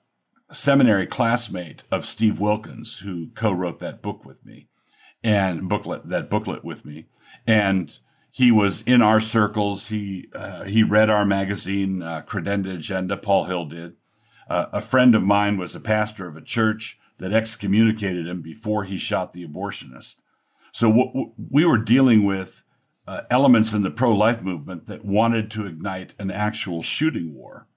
seminary 0.52 1.08
classmate 1.08 1.84
of 1.92 2.06
Steve 2.06 2.40
Wilkins, 2.40 3.00
who 3.00 3.30
co-wrote 3.36 3.80
that 3.80 4.02
book 4.02 4.26
with 4.26 4.46
me, 4.46 4.68
and 5.24 5.70
booklet 5.70 6.10
that 6.10 6.30
booklet 6.30 6.64
with 6.64 6.86
me, 6.86 7.06
and 7.48 7.98
he 8.32 8.52
was 8.52 8.82
in 8.82 9.02
our 9.02 9.20
circles. 9.20 9.90
He 9.90 10.30
uh, 10.34 10.64
he 10.64 10.84
read 10.84 11.10
our 11.10 11.26
magazine, 11.26 12.02
uh, 12.02 12.22
Credenda 12.22 12.76
Agenda. 12.76 13.18
Paul 13.18 13.46
Hill 13.46 13.66
did. 13.66 13.94
Uh, 14.50 14.68
a 14.72 14.82
friend 14.82 15.16
of 15.16 15.24
mine 15.24 15.58
was 15.58 15.76
a 15.76 15.80
pastor 15.80 16.28
of 16.28 16.36
a 16.36 16.42
church 16.42 17.00
that 17.18 17.34
excommunicated 17.34 18.28
him 18.28 18.42
before 18.42 18.84
he 18.84 18.98
shot 18.98 19.34
the 19.34 19.48
abortionist. 19.48 20.18
So 20.72 20.88
w- 20.88 21.08
w- 21.08 21.32
we 21.52 21.66
were 21.66 21.78
dealing 21.78 22.26
with 22.26 22.64
uh, 23.08 23.22
elements 23.30 23.74
in 23.74 23.84
the 23.84 23.92
pro-life 23.92 24.42
movement 24.42 24.88
that 24.88 25.06
wanted 25.06 25.52
to 25.52 25.68
ignite 25.68 26.16
an 26.18 26.32
actual 26.32 26.82
shooting 26.82 27.34
war, 27.36 27.68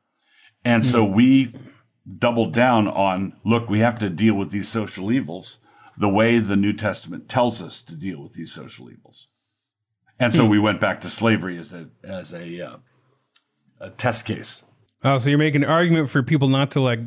and 0.64 0.87
so 0.87 1.04
we 1.04 1.52
doubled 2.19 2.53
down 2.53 2.88
on 2.88 3.35
look. 3.45 3.69
We 3.69 3.81
have 3.81 3.99
to 4.01 4.11
deal 4.11 4.35
with 4.35 4.51
these 4.51 4.69
social 4.69 5.12
evils 5.12 5.61
the 5.97 6.09
way 6.09 6.38
the 6.38 6.57
New 6.57 6.73
Testament 6.73 7.29
tells 7.29 7.62
us 7.62 7.83
to 7.83 7.95
deal 7.95 8.21
with 8.23 8.33
these 8.33 8.53
social 8.53 8.90
evils. 8.90 9.29
And 10.19 10.33
so 10.33 10.45
hmm. 10.45 10.51
we 10.51 10.59
went 10.59 10.81
back 10.81 11.01
to 11.03 11.11
slavery 11.11 11.59
as 11.59 11.73
a 11.73 11.88
as 12.03 12.33
a, 12.33 12.61
uh, 12.61 12.77
a 13.81 13.90
test 13.90 14.25
case. 14.25 14.62
Oh, 15.03 15.19
so 15.19 15.29
you're 15.29 15.38
making 15.38 15.64
an 15.64 15.71
argument 15.71 16.09
for 16.11 16.23
people 16.23 16.49
not 16.49 16.71
to 16.73 16.81
like 16.81 17.01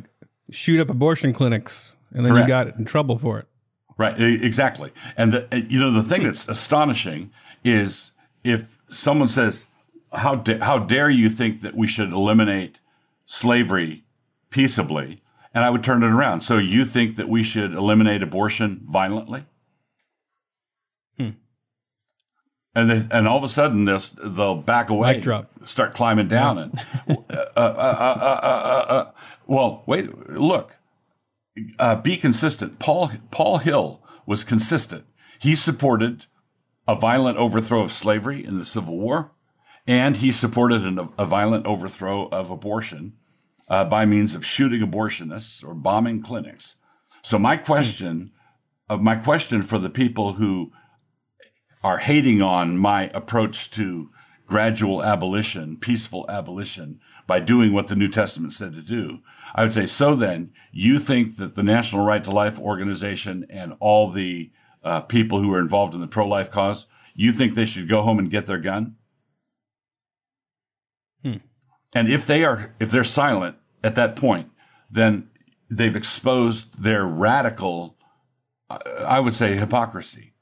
shoot 0.51 0.79
up 0.79 0.89
abortion 0.89 1.33
clinics, 1.33 1.91
and 2.11 2.25
then 2.25 2.33
Correct. 2.33 2.47
you 2.47 2.49
got 2.49 2.67
in 2.77 2.85
trouble 2.85 3.17
for 3.17 3.39
it. 3.39 3.47
Right, 3.97 4.19
exactly. 4.19 4.91
And 5.15 5.33
the, 5.33 5.65
you 5.69 5.79
know 5.79 5.91
the 5.91 6.03
thing 6.03 6.23
that's 6.23 6.47
astonishing 6.47 7.31
is 7.63 8.11
if 8.43 8.77
someone 8.91 9.29
says, 9.29 9.65
"How 10.13 10.35
da- 10.35 10.63
how 10.63 10.79
dare 10.79 11.09
you 11.09 11.29
think 11.29 11.61
that 11.61 11.75
we 11.75 11.87
should 11.87 12.11
eliminate 12.11 12.79
slavery 13.25 14.03
peaceably?" 14.57 15.21
and 15.57 15.65
I 15.65 15.71
would 15.71 15.83
turn 15.83 16.03
it 16.03 16.07
around. 16.11 16.41
So 16.41 16.59
you 16.59 16.85
think 16.85 17.15
that 17.15 17.27
we 17.27 17.41
should 17.41 17.73
eliminate 17.73 18.21
abortion 18.21 18.85
violently? 18.87 19.45
Hmm. 21.17 21.29
and 22.75 22.89
they, 22.91 23.07
and 23.09 23.27
all 23.27 23.39
of 23.39 23.43
a 23.43 23.49
sudden 23.49 23.85
they'll 23.85 24.03
they'll 24.23 24.55
back 24.55 24.91
away, 24.91 25.19
start 25.63 25.95
climbing 25.95 26.27
down, 26.27 26.59
and 26.59 26.79
uh 27.09 27.13
uh 27.33 27.59
uh, 27.59 28.17
uh, 28.21 28.39
uh, 28.43 28.85
uh, 28.87 29.11
well, 29.47 29.81
wait, 29.87 30.29
look, 30.29 30.75
be 32.03 32.17
consistent. 32.17 32.77
Paul 32.77 33.11
Paul 33.31 33.57
Hill 33.57 34.03
was 34.27 34.43
consistent. 34.43 35.05
He 35.39 35.55
supported 35.55 36.25
a 36.87 36.93
violent 36.93 37.39
overthrow 37.39 37.81
of 37.81 37.91
slavery 37.91 38.45
in 38.45 38.59
the 38.59 38.65
Civil 38.65 38.95
War, 38.95 39.31
and 39.87 40.17
he 40.17 40.31
supported 40.31 40.85
an, 40.85 41.09
a 41.17 41.25
violent 41.25 41.65
overthrow 41.65 42.29
of 42.29 42.51
abortion 42.51 43.13
uh, 43.67 43.83
by 43.85 44.05
means 44.05 44.33
of 44.33 44.45
shooting 44.45 44.81
abortionists 44.81 45.63
or 45.65 45.73
bombing 45.73 46.21
clinics. 46.21 46.75
So 47.21 47.37
my 47.37 47.57
question, 47.57 48.31
uh, 48.89 48.97
my 48.97 49.15
question 49.15 49.61
for 49.61 49.79
the 49.79 49.89
people 49.89 50.33
who 50.33 50.71
are 51.83 51.97
hating 51.97 52.41
on 52.41 52.77
my 52.77 53.09
approach 53.13 53.69
to 53.71 54.09
gradual 54.45 55.03
abolition, 55.03 55.77
peaceful 55.77 56.25
abolition, 56.29 56.99
by 57.27 57.39
doing 57.39 57.73
what 57.73 57.87
the 57.87 57.95
New 57.95 58.07
Testament 58.07 58.53
said 58.53 58.73
to 58.73 58.81
do. 58.81 59.19
I 59.53 59.63
would 59.63 59.73
say, 59.73 59.85
so 59.85 60.15
then, 60.15 60.51
you 60.71 60.99
think 60.99 61.35
that 61.35 61.55
the 61.55 61.63
National 61.63 62.05
Right 62.05 62.23
to 62.23 62.31
Life 62.31 62.57
organization 62.57 63.45
and 63.49 63.73
all 63.79 64.09
the 64.09 64.51
uh, 64.83 65.01
people 65.01 65.41
who 65.41 65.53
are 65.53 65.59
involved 65.59 65.93
in 65.93 65.99
the 65.99 66.07
pro 66.07 66.25
life 66.25 66.49
cause, 66.49 66.87
you 67.13 67.33
think 67.33 67.53
they 67.53 67.65
should 67.65 67.89
go 67.89 68.03
home 68.03 68.19
and 68.19 68.31
get 68.31 68.45
their 68.45 68.59
gun? 68.59 68.95
And 71.93 72.09
if 72.09 72.25
they 72.27 72.43
are, 72.43 72.75
if 72.79 72.91
they're 72.91 73.03
silent 73.03 73.57
at 73.83 73.95
that 73.95 74.15
point, 74.15 74.49
then 74.89 75.29
they've 75.69 75.95
exposed 75.95 76.83
their 76.83 77.05
radical, 77.05 77.97
uh, 78.69 78.79
I 79.05 79.19
would 79.19 79.35
say, 79.35 79.55
hypocrisy 79.55 80.33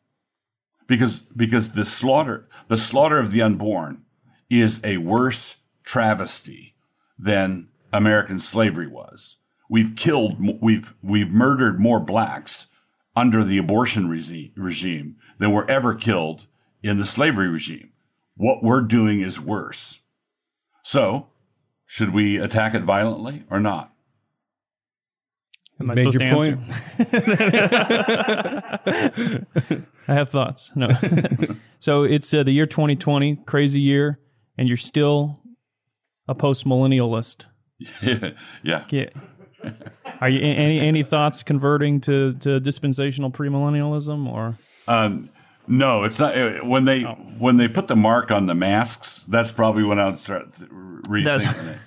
because 0.87 1.21
because 1.35 1.71
the 1.71 1.85
slaughter 1.85 2.47
the 2.67 2.77
slaughter 2.77 3.17
of 3.17 3.31
the 3.31 3.41
unborn 3.41 4.03
is 4.49 4.79
a 4.83 4.97
worse 4.97 5.57
travesty 5.83 6.75
than 7.17 7.69
American 7.91 8.39
slavery 8.39 8.87
was. 8.87 9.37
We've 9.69 9.95
killed 9.95 10.61
we've 10.61 10.93
we've 11.01 11.29
murdered 11.29 11.79
more 11.79 11.99
blacks 11.99 12.67
under 13.15 13.43
the 13.43 13.57
abortion 13.57 14.09
regime 14.09 15.15
than 15.39 15.51
were 15.51 15.69
ever 15.69 15.95
killed 15.95 16.47
in 16.83 16.97
the 16.97 17.05
slavery 17.05 17.47
regime. 17.47 17.91
What 18.35 18.61
we're 18.61 18.81
doing 18.81 19.21
is 19.21 19.39
worse. 19.39 20.01
So, 20.83 21.29
should 21.85 22.13
we 22.13 22.37
attack 22.37 22.73
it 22.73 22.83
violently 22.83 23.43
or 23.49 23.59
not? 23.59 23.91
Am 25.79 25.91
I 25.91 25.95
Made 25.95 26.13
supposed 26.13 26.21
your 26.21 26.47
to 26.47 26.57
answer? 28.87 29.45
I 30.07 30.13
have 30.13 30.29
thoughts. 30.29 30.71
No. 30.73 30.87
so 31.79 32.03
it's 32.03 32.33
uh, 32.33 32.43
the 32.43 32.51
year 32.51 32.65
2020, 32.65 33.41
crazy 33.45 33.81
year, 33.81 34.19
and 34.57 34.69
you're 34.69 34.77
still 34.77 35.41
a 36.27 36.35
post 36.35 36.65
millennialist. 36.65 37.45
yeah. 38.63 38.85
Yeah. 38.89 39.09
Are 40.21 40.29
you 40.29 40.39
any 40.39 40.79
any 40.79 41.03
thoughts 41.03 41.43
converting 41.43 41.99
to 42.01 42.33
to 42.35 42.59
dispensational 42.61 43.31
premillennialism 43.31 44.31
or? 44.31 44.57
Um, 44.87 45.29
no, 45.67 46.03
it's 46.03 46.19
not. 46.19 46.37
Uh, 46.37 46.59
when 46.59 46.85
they 46.85 47.05
oh. 47.05 47.13
when 47.37 47.57
they 47.57 47.67
put 47.67 47.87
the 47.87 47.95
mark 47.95 48.31
on 48.31 48.45
the 48.45 48.55
masks, 48.55 49.23
that's 49.27 49.51
probably 49.51 49.83
when 49.83 49.99
I'll 49.99 50.15
start 50.15 50.51
rethinking 50.53 51.77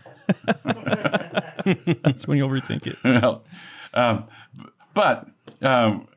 it. 1.67 2.01
that's 2.03 2.27
when 2.27 2.39
you'll 2.39 2.49
rethink 2.49 2.87
it. 2.87 2.97
well, 3.05 3.45
um, 3.95 4.25
but 4.95 5.29
um, 5.63 6.09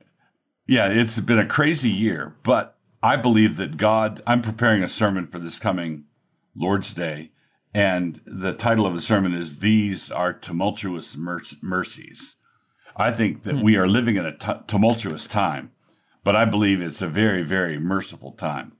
yeah, 0.68 0.88
it's 0.88 1.20
been 1.20 1.40
a 1.40 1.48
crazy 1.48 1.90
year, 1.90 2.36
but 2.44 2.78
I 3.04 3.16
believe 3.16 3.58
that 3.58 3.78
God, 3.78 4.22
I'm 4.28 4.42
preparing 4.42 4.84
a 4.84 4.88
sermon 4.88 5.28
for 5.28 5.40
this 5.40 5.60
coming 5.60 6.06
Lord's 6.56 6.94
Day, 6.94 7.32
and 7.74 8.22
the 8.26 8.54
title 8.54 8.86
of 8.86 8.96
the 8.96 9.02
sermon 9.02 9.34
is 9.34 9.60
These 9.60 10.12
Are 10.12 10.34
Tumultuous 10.34 11.18
Mercies. 11.18 12.36
I 12.96 13.12
think 13.12 13.44
that 13.44 13.56
hmm. 13.56 13.62
we 13.62 13.78
are 13.78 13.88
living 13.88 14.18
in 14.18 14.26
a 14.26 14.38
t- 14.38 14.52
tumultuous 14.68 15.26
time, 15.28 15.72
but 16.24 16.36
I 16.36 16.46
believe 16.46 16.82
it's 16.82 17.02
a 17.02 17.08
very, 17.08 17.44
very 17.44 17.80
merciful 17.80 18.32
time. 18.32 18.74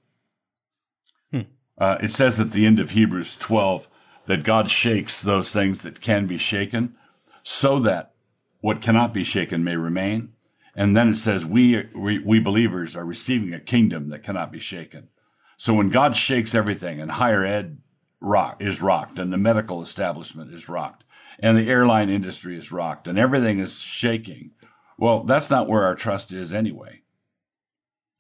Hmm. 1.32 1.42
Uh, 1.78 1.98
it 2.02 2.10
says 2.10 2.40
at 2.40 2.52
the 2.52 2.66
end 2.66 2.80
of 2.80 2.92
Hebrews 2.92 3.36
12 3.38 3.88
that 4.26 4.44
God 4.44 4.70
shakes 4.70 5.22
those 5.22 5.52
things 5.52 5.82
that 5.82 6.02
can 6.02 6.28
be 6.28 6.38
shaken 6.38 6.96
so 7.44 7.80
that 7.80 8.14
what 8.60 8.82
cannot 8.82 9.14
be 9.14 9.24
shaken 9.24 9.64
may 9.64 9.76
remain 9.76 10.34
and 10.76 10.96
then 10.96 11.10
it 11.10 11.18
says, 11.18 11.46
we, 11.46 11.88
we, 11.94 12.20
we 12.20 12.40
believers 12.40 12.96
are 12.96 13.06
receiving 13.06 13.54
a 13.54 13.60
kingdom 13.60 14.10
that 14.10 14.24
cannot 14.24 14.52
be 14.52 14.60
shaken. 14.60 15.10
So 15.58 15.74
when 15.74 15.90
God 15.90 16.16
shakes 16.16 16.56
everything 16.56 17.00
and 17.00 17.12
higher 17.12 17.44
ed 17.44 17.80
rock 18.20 18.62
is 18.62 18.82
rocked 18.82 19.20
and 19.20 19.34
the 19.34 19.38
medical 19.38 19.82
establishment 19.82 20.54
is 20.54 20.70
rocked 20.70 21.04
and 21.40 21.58
the 21.58 21.70
airline 21.70 22.10
industry 22.10 22.56
is 22.56 22.72
rocked 22.72 23.08
and 23.08 23.20
everything 23.20 23.60
is 23.60 23.80
shaking, 23.80 24.52
well, 24.98 25.24
that's 25.24 25.50
not 25.50 25.68
where 25.68 25.84
our 25.84 25.96
trust 25.96 26.32
is 26.32 26.54
anyway. 26.54 27.01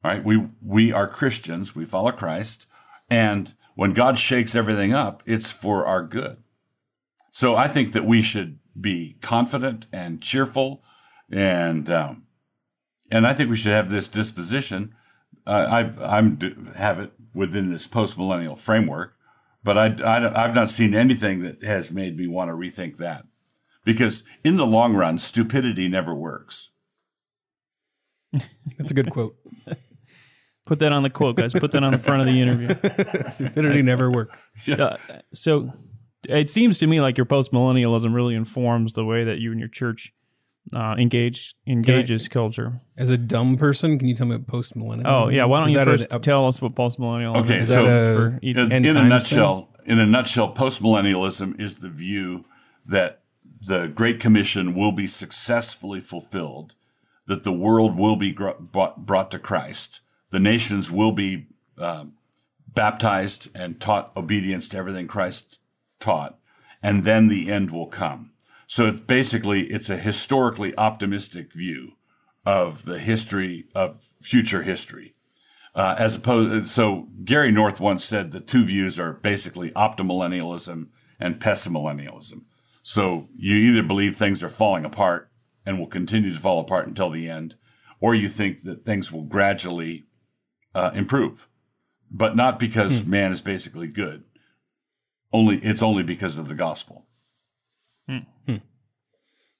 Right? 0.03 0.23
We, 0.23 0.47
we 0.61 0.91
are 0.91 1.07
Christians. 1.07 1.75
We 1.75 1.85
follow 1.85 2.11
Christ. 2.11 2.65
And 3.09 3.53
when 3.75 3.93
God 3.93 4.17
shakes 4.17 4.55
everything 4.55 4.93
up, 4.93 5.21
it's 5.25 5.51
for 5.51 5.85
our 5.85 6.03
good. 6.03 6.37
So 7.31 7.55
I 7.55 7.67
think 7.67 7.93
that 7.93 8.05
we 8.05 8.21
should 8.21 8.59
be 8.79 9.17
confident 9.21 9.85
and 9.91 10.21
cheerful 10.21 10.83
and, 11.29 11.89
um, 11.89 12.23
and 13.11 13.27
I 13.27 13.33
think 13.33 13.49
we 13.49 13.57
should 13.57 13.73
have 13.73 13.89
this 13.89 14.07
disposition. 14.07 14.95
Uh, 15.45 15.51
I 15.99 16.17
I'm 16.17 16.71
have 16.75 16.99
it 16.99 17.11
within 17.33 17.71
this 17.71 17.87
post 17.87 18.17
millennial 18.17 18.55
framework, 18.55 19.15
but 19.63 19.77
I, 19.77 19.87
I 20.03 20.43
I've 20.43 20.55
not 20.55 20.69
seen 20.69 20.95
anything 20.95 21.41
that 21.41 21.63
has 21.63 21.91
made 21.91 22.17
me 22.17 22.27
want 22.27 22.49
to 22.49 22.53
rethink 22.53 22.97
that, 22.97 23.25
because 23.83 24.23
in 24.43 24.57
the 24.57 24.65
long 24.65 24.95
run, 24.95 25.17
stupidity 25.17 25.87
never 25.87 26.15
works. 26.15 26.69
That's 28.77 28.91
a 28.91 28.93
good 28.93 29.09
quote. 29.09 29.35
Put 30.71 30.79
that 30.79 30.93
on 30.93 31.03
the 31.03 31.09
quote, 31.09 31.35
guys. 31.35 31.51
Put 31.51 31.71
that 31.71 31.83
on 31.83 31.91
the 31.91 31.97
front 31.97 32.21
of 32.21 32.33
the 32.33 32.41
interview. 32.41 32.69
Stupidity 33.29 33.81
never 33.81 34.09
works. 34.09 34.49
Uh, 34.69 34.95
so 35.33 35.69
it 36.29 36.49
seems 36.49 36.79
to 36.79 36.87
me 36.87 37.01
like 37.01 37.17
your 37.17 37.25
post 37.25 37.51
millennialism 37.51 38.13
really 38.13 38.35
informs 38.35 38.93
the 38.93 39.03
way 39.03 39.25
that 39.25 39.39
you 39.39 39.51
and 39.51 39.59
your 39.59 39.67
church 39.67 40.13
uh, 40.73 40.95
engage 40.97 41.55
engages 41.67 42.29
culture. 42.29 42.79
As 42.97 43.09
a 43.09 43.17
dumb 43.17 43.57
person, 43.57 43.99
can 43.99 44.07
you 44.07 44.15
tell 44.15 44.27
me 44.27 44.37
what 44.37 44.47
post 44.47 44.77
millennialism? 44.77 45.25
Oh 45.25 45.29
yeah, 45.29 45.43
why 45.43 45.59
don't 45.59 45.67
Is 45.67 45.73
you 45.73 45.79
that 45.79 45.87
a- 45.89 45.91
first 45.91 46.07
a- 46.09 46.19
tell 46.19 46.47
us 46.47 46.61
what 46.61 46.73
post 46.73 46.99
millennial? 46.99 47.35
Okay, 47.39 47.57
is? 47.59 47.67
so- 47.67 47.83
for 47.83 48.39
in, 48.41 48.57
in 48.71 48.85
a 48.85 48.93
times 48.93 49.09
nutshell, 49.09 49.75
in 49.83 49.99
a 49.99 50.05
nutshell, 50.05 50.55
postmillennialism 50.55 51.59
is 51.59 51.75
the 51.75 51.89
view 51.89 52.45
that 52.85 53.23
the 53.59 53.87
Great 53.87 54.21
Commission 54.21 54.73
will 54.73 54.93
be 54.93 55.05
successfully 55.05 55.99
fulfilled, 55.99 56.75
that 57.25 57.43
the 57.43 57.51
world 57.51 57.97
will 57.97 58.15
be 58.15 58.31
gr- 58.31 58.51
brought, 58.57 59.05
brought 59.05 59.31
to 59.31 59.37
Christ, 59.37 59.99
the 60.31 60.39
nations 60.39 60.91
will 60.91 61.11
be 61.11 61.47
um, 61.77 62.13
baptized 62.67 63.49
and 63.53 63.79
taught 63.79 64.15
obedience 64.15 64.67
to 64.69 64.77
everything 64.77 65.07
Christ 65.07 65.59
taught, 65.99 66.39
and 66.81 67.03
then 67.03 67.27
the 67.27 67.51
end 67.51 67.71
will 67.71 67.87
come. 67.87 68.31
So 68.65 68.87
it's 68.87 69.01
basically 69.01 69.63
it's 69.63 69.89
a 69.89 69.97
historically 69.97 70.75
optimistic 70.77 71.53
view 71.53 71.93
of 72.45 72.85
the 72.85 72.99
history 72.99 73.65
of 73.75 74.01
future 74.21 74.63
history 74.63 75.13
uh, 75.75 75.95
as 75.97 76.15
opposed. 76.15 76.67
So 76.67 77.07
Gary 77.23 77.51
North 77.51 77.79
once 77.79 78.03
said 78.03 78.31
the 78.31 78.39
two 78.39 78.65
views 78.65 78.99
are 78.99 79.13
basically 79.13 79.71
optimillennialism 79.71 80.87
and 81.19 81.39
pessimillennialism. 81.39 82.43
So 82.83 83.27
you 83.37 83.55
either 83.55 83.83
believe 83.83 84.15
things 84.15 84.41
are 84.41 84.49
falling 84.49 84.85
apart 84.85 85.29
and 85.65 85.77
will 85.77 85.87
continue 85.87 86.33
to 86.33 86.39
fall 86.39 86.59
apart 86.59 86.87
until 86.87 87.11
the 87.11 87.29
end, 87.29 87.55
or 87.99 88.15
you 88.15 88.27
think 88.27 88.63
that 88.63 88.85
things 88.85 89.11
will 89.11 89.23
gradually 89.23 90.05
uh, 90.75 90.91
improve, 90.93 91.47
but 92.09 92.35
not 92.35 92.59
because 92.59 93.05
man 93.05 93.31
is 93.31 93.41
basically 93.41 93.87
good. 93.87 94.23
Only 95.33 95.57
it's 95.57 95.81
only 95.81 96.03
because 96.03 96.37
of 96.37 96.47
the 96.47 96.55
gospel. 96.55 97.05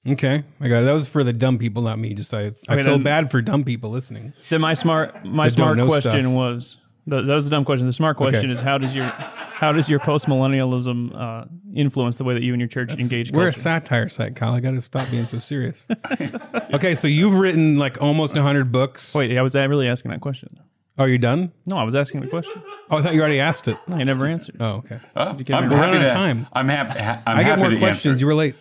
Okay, 0.04 0.42
I 0.60 0.66
got 0.68 0.82
it. 0.82 0.86
That 0.86 0.92
was 0.94 1.08
for 1.08 1.22
the 1.22 1.32
dumb 1.32 1.58
people, 1.58 1.82
not 1.82 1.96
me. 1.96 2.12
Just 2.12 2.34
I, 2.34 2.40
I 2.40 2.44
Okay, 2.46 2.82
feel 2.82 2.94
then- 2.94 3.02
bad 3.04 3.30
for 3.30 3.40
dumb 3.40 3.62
people 3.62 3.88
listening. 3.90 4.32
Then 4.48 4.60
my 4.60 4.74
smart 4.74 5.24
my 5.24 5.46
smart 5.46 5.78
question 5.78 6.22
stuff. 6.22 6.32
was 6.32 6.76
that, 7.06 7.22
that 7.26 7.34
was 7.34 7.46
a 7.46 7.50
dumb 7.50 7.64
question. 7.64 7.86
The 7.86 7.92
smart 7.92 8.16
question 8.16 8.50
Okay. 8.50 8.52
is 8.52 8.58
how 8.58 8.78
does 8.78 8.92
your 8.96 9.04
how 9.04 9.70
does 9.70 9.88
your 9.88 10.00
post 10.00 10.26
millennialism 10.26 11.14
uh, 11.14 11.44
influence 11.72 12.16
the 12.16 12.24
way 12.24 12.34
that 12.34 12.42
you 12.42 12.52
and 12.52 12.60
your 12.60 12.66
church 12.68 12.90
engage 12.90 13.30
We're 13.30 13.46
a 13.48 13.52
satire 13.52 14.08
site, 14.08 14.34
Kyle. 14.34 14.52
I 14.54 14.58
got 14.58 14.72
to 14.72 14.82
stop 14.82 15.08
being 15.08 15.26
so 15.28 15.38
serious. 15.38 15.86
okay, 16.74 16.96
so 16.96 17.06
you've 17.06 17.34
written 17.34 17.78
like 17.78 18.02
almost 18.02 18.36
hundred 18.36 18.72
books. 18.72 19.14
Wait, 19.14 19.38
I 19.38 19.42
was 19.42 19.54
I 19.54 19.62
really 19.64 19.86
asking 19.86 20.10
that 20.10 20.20
question. 20.20 20.58
Are 20.98 21.08
you 21.08 21.18
done? 21.18 21.52
No, 21.66 21.78
I 21.78 21.84
was 21.84 21.94
asking 21.94 22.20
the 22.20 22.26
question. 22.26 22.62
Oh, 22.90 22.98
I 22.98 23.02
thought 23.02 23.14
you 23.14 23.20
already 23.20 23.40
asked 23.40 23.66
it. 23.66 23.78
I 23.88 24.04
never 24.04 24.26
answered. 24.26 24.56
Oh, 24.60 24.76
okay. 24.76 25.00
Uh, 25.16 25.34
you 25.38 25.44
kidding 25.44 25.54
I'm? 25.54 25.70
We're 25.70 25.76
happy 25.76 25.86
running 25.86 26.02
out 26.02 26.08
to, 26.08 26.10
of 26.10 26.12
time. 26.12 26.46
I'm 26.52 26.68
happy. 26.68 27.00
Ha- 27.00 27.22
I'm 27.26 27.38
i 27.38 27.42
got 27.42 27.46
happy 27.46 27.60
more 27.60 27.70
to 27.70 27.78
questions. 27.78 28.12
answer. 28.12 28.20
You 28.20 28.26
were 28.26 28.34
late. 28.34 28.54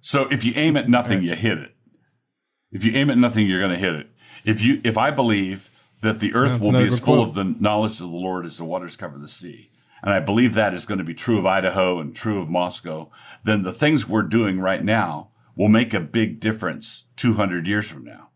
So 0.00 0.28
if 0.30 0.44
you 0.44 0.52
aim 0.56 0.76
at 0.76 0.88
nothing, 0.88 1.22
you 1.22 1.34
hit 1.34 1.58
it. 1.58 1.74
If 2.70 2.84
you 2.84 2.92
aim 2.92 3.08
at 3.08 3.16
nothing, 3.16 3.46
you're 3.46 3.60
going 3.60 3.72
to 3.72 3.78
hit 3.78 3.94
it. 3.94 4.06
If 4.44 4.62
you, 4.62 4.80
if 4.84 4.98
I 4.98 5.10
believe 5.10 5.70
that 6.02 6.20
the 6.20 6.34
earth 6.34 6.52
That's 6.52 6.62
will 6.62 6.72
be 6.72 6.78
another 6.78 6.94
as 6.94 7.00
full 7.00 7.16
quote. 7.16 7.28
of 7.28 7.34
the 7.34 7.44
knowledge 7.44 7.92
of 7.92 7.98
the 7.98 8.06
Lord 8.06 8.44
as 8.44 8.58
the 8.58 8.64
waters 8.64 8.96
cover 8.96 9.18
the 9.18 9.28
sea, 9.28 9.70
and 10.02 10.12
I 10.12 10.20
believe 10.20 10.54
that 10.54 10.74
is 10.74 10.86
going 10.86 10.98
to 10.98 11.04
be 11.04 11.14
true 11.14 11.38
of 11.38 11.46
Idaho 11.46 11.98
and 11.98 12.14
true 12.14 12.40
of 12.40 12.48
Moscow, 12.48 13.10
then 13.44 13.62
the 13.62 13.72
things 13.72 14.08
we're 14.08 14.22
doing 14.22 14.60
right 14.60 14.84
now 14.84 15.30
will 15.56 15.68
make 15.68 15.92
a 15.92 16.00
big 16.00 16.38
difference 16.38 17.04
200 17.16 17.66
years 17.66 17.88
from 17.90 18.04
now. 18.04 18.28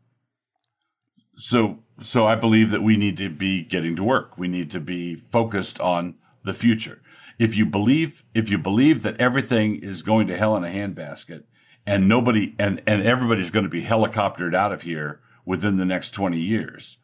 So, 1.36 1.78
so 2.02 2.26
I 2.26 2.34
believe 2.34 2.70
that 2.70 2.82
we 2.82 2.96
need 2.96 3.16
to 3.18 3.28
be 3.28 3.62
getting 3.62 3.96
to 3.96 4.04
work. 4.04 4.36
We 4.36 4.48
need 4.48 4.70
to 4.72 4.80
be 4.80 5.16
focused 5.16 5.80
on 5.80 6.16
the 6.44 6.54
future. 6.54 7.00
If 7.38 7.56
you 7.56 7.66
believe, 7.66 8.24
if 8.34 8.50
you 8.50 8.58
believe 8.58 9.02
that 9.02 9.18
everything 9.20 9.76
is 9.76 10.02
going 10.02 10.26
to 10.26 10.36
hell 10.36 10.56
in 10.56 10.64
a 10.64 10.68
handbasket 10.68 11.44
and 11.86 12.08
nobody, 12.08 12.54
and, 12.58 12.82
and 12.86 13.02
everybody's 13.02 13.50
going 13.50 13.64
to 13.64 13.70
be 13.70 13.84
helicoptered 13.84 14.54
out 14.54 14.72
of 14.72 14.82
here 14.82 15.20
within 15.44 15.76
the 15.76 15.84
next 15.84 16.10
20 16.10 16.38
years, 16.38 16.98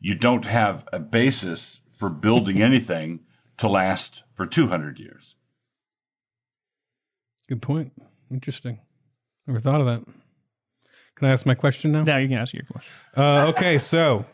you 0.00 0.14
don't 0.14 0.44
have 0.44 0.86
a 0.92 0.98
basis 0.98 1.80
for 1.90 2.10
building 2.10 2.60
anything 2.62 3.20
to 3.58 3.68
last 3.68 4.24
for 4.34 4.46
200 4.46 4.98
years. 4.98 5.36
Good 7.48 7.62
point. 7.62 7.92
Interesting. 8.30 8.80
Never 9.46 9.60
thought 9.60 9.80
of 9.80 9.86
that. 9.86 10.04
Can 11.16 11.28
I 11.28 11.32
ask 11.32 11.46
my 11.46 11.54
question 11.54 11.92
now? 11.92 12.02
Now 12.02 12.16
you 12.16 12.28
can 12.28 12.38
ask 12.38 12.52
your 12.52 12.64
question. 12.64 12.92
Uh, 13.16 13.46
okay, 13.48 13.78
so 13.78 14.26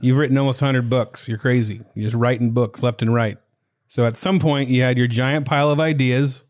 you've 0.00 0.16
written 0.18 0.36
almost 0.38 0.60
100 0.62 0.88
books. 0.90 1.28
You're 1.28 1.38
crazy. 1.38 1.82
You're 1.94 2.04
just 2.04 2.16
writing 2.16 2.50
books 2.52 2.82
left 2.82 3.02
and 3.02 3.12
right. 3.14 3.38
So 3.88 4.04
at 4.06 4.16
some 4.18 4.38
point, 4.38 4.68
you 4.70 4.82
had 4.82 4.98
your 4.98 5.06
giant 5.06 5.46
pile 5.46 5.70
of 5.70 5.78
ideas, 5.78 6.42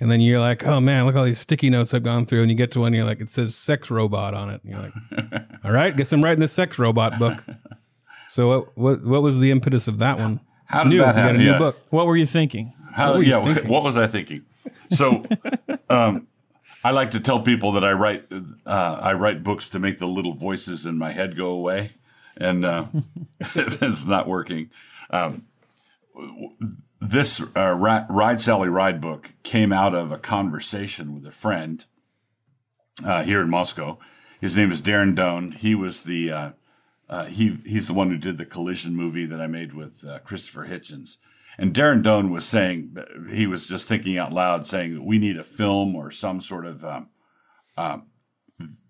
and 0.00 0.10
then 0.10 0.20
you're 0.20 0.40
like, 0.40 0.66
oh 0.66 0.80
man, 0.80 1.04
look 1.06 1.14
at 1.14 1.18
all 1.18 1.24
these 1.24 1.38
sticky 1.38 1.70
notes 1.70 1.92
I've 1.94 2.02
gone 2.02 2.26
through. 2.26 2.40
And 2.42 2.50
you 2.50 2.56
get 2.56 2.72
to 2.72 2.80
one, 2.80 2.88
and 2.88 2.96
you're 2.96 3.04
like, 3.04 3.20
it 3.20 3.30
says 3.30 3.54
sex 3.54 3.90
robot 3.90 4.34
on 4.34 4.50
it. 4.50 4.60
And 4.64 4.72
you're 4.72 4.80
like, 4.82 5.42
all 5.64 5.72
right, 5.72 5.96
guess 5.96 6.12
I'm 6.12 6.24
writing 6.24 6.40
this 6.40 6.52
sex 6.52 6.78
robot 6.78 7.18
book. 7.18 7.44
So 8.28 8.48
what, 8.48 8.78
what, 8.78 9.04
what 9.04 9.22
was 9.22 9.38
the 9.38 9.50
impetus 9.50 9.88
of 9.88 9.98
that 9.98 10.18
one? 10.18 10.40
How 10.66 10.80
It's 10.82 10.90
did 10.90 10.96
new. 10.96 11.02
that 11.02 11.08
You 11.08 11.12
got 11.12 11.18
a 11.18 11.22
happen? 11.22 11.38
new 11.40 11.50
Yeah. 11.50 11.58
book. 11.58 11.78
What 11.90 12.06
were 12.06 12.16
you 12.16 12.26
thinking? 12.26 12.72
How, 12.92 13.08
What 13.10 13.18
were 13.18 13.22
you 13.24 13.30
yeah, 13.32 13.44
thinking? 13.54 13.68
what 13.70 13.82
was 13.82 13.96
I 13.96 14.06
thinking? 14.06 14.42
So, 14.92 15.24
um, 15.90 16.26
I 16.82 16.92
like 16.92 17.10
to 17.12 17.20
tell 17.20 17.40
people 17.42 17.72
that 17.72 17.84
I 17.84 17.92
write 17.92 18.24
uh, 18.66 18.98
I 19.02 19.12
write 19.12 19.42
books 19.44 19.68
to 19.70 19.78
make 19.78 19.98
the 19.98 20.06
little 20.06 20.32
voices 20.34 20.86
in 20.86 20.96
my 20.96 21.10
head 21.12 21.36
go 21.36 21.48
away, 21.50 21.92
and 22.40 22.64
uh, 22.64 22.86
it's 23.54 24.04
not 24.04 24.26
working. 24.26 24.70
Um, 25.10 25.46
this 27.00 27.40
uh, 27.56 27.72
Ride 27.72 28.40
Sally 28.40 28.68
Ride 28.68 29.00
book 29.00 29.30
came 29.42 29.72
out 29.72 29.94
of 29.94 30.10
a 30.10 30.18
conversation 30.18 31.14
with 31.14 31.26
a 31.26 31.30
friend 31.30 31.84
uh, 33.04 33.22
here 33.22 33.40
in 33.40 33.50
Moscow. 33.50 33.98
His 34.40 34.56
name 34.56 34.70
is 34.70 34.82
Darren 34.82 35.14
Doane. 35.14 35.54
He 35.54 35.74
was 35.74 36.04
the 36.04 36.32
uh, 36.32 36.50
uh, 37.08 37.24
he 37.26 37.58
he's 37.64 37.86
the 37.86 37.94
one 37.94 38.10
who 38.10 38.16
did 38.16 38.38
the 38.38 38.46
collision 38.46 38.96
movie 38.96 39.26
that 39.26 39.40
I 39.40 39.46
made 39.46 39.74
with 39.74 40.04
uh, 40.04 40.18
Christopher 40.20 40.66
Hitchens. 40.66 41.18
And 41.58 41.74
Darren 41.74 42.02
Doane 42.02 42.30
was 42.30 42.46
saying 42.46 42.96
he 43.30 43.46
was 43.46 43.66
just 43.66 43.86
thinking 43.86 44.16
out 44.16 44.32
loud, 44.32 44.66
saying 44.66 44.94
that 44.94 45.04
we 45.04 45.18
need 45.18 45.38
a 45.38 45.44
film 45.44 45.94
or 45.94 46.10
some 46.10 46.40
sort 46.40 46.64
of 46.64 46.84
um, 47.76 48.06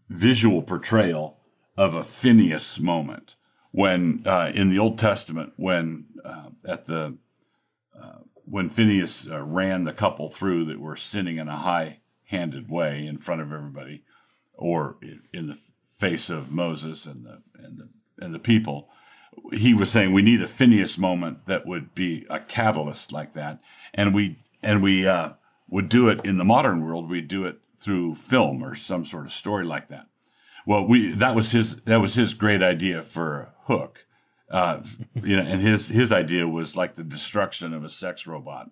visual 0.09 0.63
portrayal 0.63 1.39
of 1.77 1.95
a 1.95 2.05
Phineas 2.05 2.79
moment 2.79 3.35
when 3.73 4.23
uh, 4.27 4.51
in 4.55 4.71
the 4.71 4.79
Old 4.79 4.99
Testament 4.99 5.53
when 5.57 6.07
uh, 6.25 6.51
at 6.67 6.87
the 6.87 7.17
uh, 7.99 8.19
when 8.45 8.69
Phineas 8.69 9.27
uh, 9.31 9.43
ran 9.43 9.85
the 9.85 9.93
couple 9.93 10.29
through 10.29 10.65
that 10.67 10.81
were 10.81 10.97
sinning 10.97 11.37
in 11.37 11.49
a 11.49 11.57
high-handed 11.57 12.69
way 12.69 13.07
in 13.07 13.19
front 13.19 13.43
of 13.43 13.53
everybody, 13.53 14.03
or 14.55 14.97
in- 15.33 15.47
the 15.47 15.59
face 15.85 16.31
of 16.31 16.51
Moses 16.51 17.07
and 17.07 17.25
the 17.25 17.43
and 17.55 17.79
the 17.79 17.89
and 18.19 18.35
the 18.35 18.39
people. 18.39 18.89
He 19.53 19.75
was 19.75 19.91
saying 19.91 20.13
we 20.13 20.23
need 20.23 20.43
a 20.43 20.49
Phineas 20.49 20.99
moment 20.99 21.47
that 21.47 21.67
would 21.67 21.95
be 21.95 22.27
a 22.29 22.41
catalyst 22.41 23.13
like 23.13 23.35
that, 23.35 23.61
and 23.95 24.15
we 24.15 24.39
and 24.63 24.83
we 24.83 25.07
uh, 25.07 25.31
would 25.69 25.89
do 25.89 26.09
it 26.09 26.25
in 26.25 26.39
the 26.39 26.45
modern 26.45 26.85
world. 26.85 27.09
We'd 27.09 27.29
do 27.29 27.45
it 27.45 27.61
through 27.79 28.17
film 28.17 28.63
or 28.63 28.75
some 28.75 29.05
sort 29.05 29.25
of 29.25 29.33
story 29.33 29.65
like 29.65 29.89
that. 29.89 30.07
Well, 30.71 30.87
we 30.87 31.11
that 31.15 31.35
was 31.35 31.51
his 31.51 31.75
that 31.79 32.01
was 32.01 32.15
his 32.15 32.33
great 32.33 32.63
idea 32.63 33.03
for 33.03 33.53
hook, 33.65 34.07
uh, 34.49 34.85
you 35.21 35.35
know, 35.35 35.43
and 35.43 35.61
his 35.61 35.89
his 35.89 36.13
idea 36.13 36.47
was 36.47 36.77
like 36.77 36.95
the 36.95 37.03
destruction 37.03 37.75
of 37.75 37.83
a 37.83 37.89
sex 37.89 38.25
robot 38.25 38.71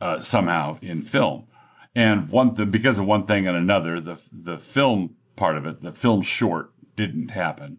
uh, 0.00 0.18
somehow 0.18 0.80
in 0.82 1.02
film. 1.02 1.46
And 1.94 2.28
one 2.28 2.56
th- 2.56 2.72
because 2.72 2.98
of 2.98 3.06
one 3.06 3.24
thing 3.26 3.46
and 3.46 3.56
another, 3.56 4.00
the 4.00 4.20
the 4.32 4.58
film 4.58 5.14
part 5.36 5.56
of 5.56 5.64
it, 5.64 5.80
the 5.80 5.92
film 5.92 6.22
short, 6.22 6.72
didn't 6.96 7.28
happen. 7.28 7.78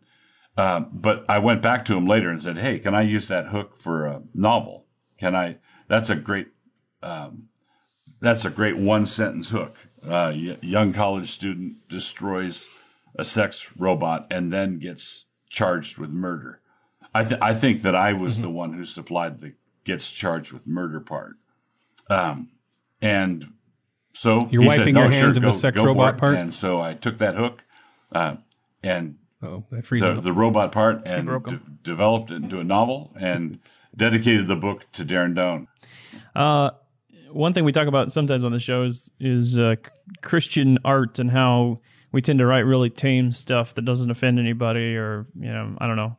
Um, 0.56 0.88
but 0.94 1.26
I 1.28 1.40
went 1.40 1.62
back 1.62 1.84
to 1.86 1.98
him 1.98 2.06
later 2.06 2.30
and 2.30 2.42
said, 2.42 2.60
"Hey, 2.60 2.80
can 2.80 2.96
I 2.96 3.02
use 3.02 3.28
that 3.28 3.48
hook 3.48 3.76
for 3.78 4.06
a 4.06 4.22
novel? 4.34 4.86
Can 5.20 5.36
I? 5.36 5.58
That's 5.90 6.10
a 6.10 6.16
great, 6.16 6.48
um, 7.02 7.50
that's 8.22 8.46
a 8.46 8.50
great 8.50 8.78
one 8.78 9.06
sentence 9.06 9.50
hook. 9.50 9.76
Uh, 10.02 10.32
young 10.62 10.94
college 10.94 11.30
student 11.30 11.90
destroys 11.90 12.70
a 13.16 13.24
sex 13.24 13.70
robot 13.78 14.28
and 14.32 14.52
then 14.52 14.80
gets 14.80 15.26
charged 15.50 15.98
with 15.98 16.10
murder. 16.10 16.60
I 17.14 17.24
th- 17.24 17.42
I 17.42 17.54
think 17.54 17.84
that 17.84 17.96
I 17.96 18.14
was 18.14 18.42
the 18.42 18.50
one 18.50 18.74
who 18.74 18.86
supplied 18.86 19.42
the 19.42 19.54
gets 19.84 20.12
charged 20.12 20.52
with 20.52 20.66
murder 20.66 21.00
part. 21.00 21.36
Um, 22.10 22.50
and 23.02 23.54
so 24.14 24.48
You're 24.50 24.64
he 24.64 24.68
wiping 24.68 24.96
said, 24.96 25.02
your 25.02 25.10
"No, 25.10 25.10
hands 25.10 25.38
sure, 25.38 25.48
of 25.48 25.54
the 25.54 25.60
sex 25.60 25.78
robot 25.78 26.18
part? 26.18 26.36
And 26.36 26.54
so 26.54 26.82
I 26.82 26.94
took 26.94 27.20
that 27.20 27.36
hook, 27.36 27.64
uh, 28.12 28.38
and 28.82 29.18
Oh, 29.42 29.66
that 29.70 29.86
the, 29.90 30.22
the 30.22 30.32
robot 30.32 30.72
part 30.72 31.02
and 31.06 31.28
de- 31.28 31.62
developed 31.84 32.32
it 32.32 32.36
into 32.36 32.60
a 32.60 32.64
novel 32.64 33.12
and 33.20 33.60
dedicated 33.94 34.48
the 34.48 34.56
book 34.56 34.90
to 34.94 35.04
Darren 35.04 35.36
Doane. 35.36 35.68
Uh, 36.34 36.72
one 37.30 37.52
thing 37.52 37.66
we 37.66 37.74
talk 37.74 37.88
about 37.88 38.10
sometimes 38.10 38.46
on 38.46 38.54
the 38.54 38.60
show 38.60 38.84
is 38.84 39.12
is 39.20 39.58
uh, 39.58 39.76
Christian 40.22 40.78
art 40.86 41.20
and 41.20 41.30
how 41.30 41.82
we 42.14 42.22
tend 42.22 42.40
to 42.40 42.46
write 42.46 42.62
really 42.62 42.90
tame 42.90 43.32
stuff 43.34 43.76
that 43.76 43.84
doesn't 43.84 44.10
offend 44.10 44.40
anybody, 44.40 44.96
or 44.96 45.26
you 45.38 45.52
know, 45.52 45.76
I 45.80 45.88
don't 45.88 45.98
know. 45.98 46.16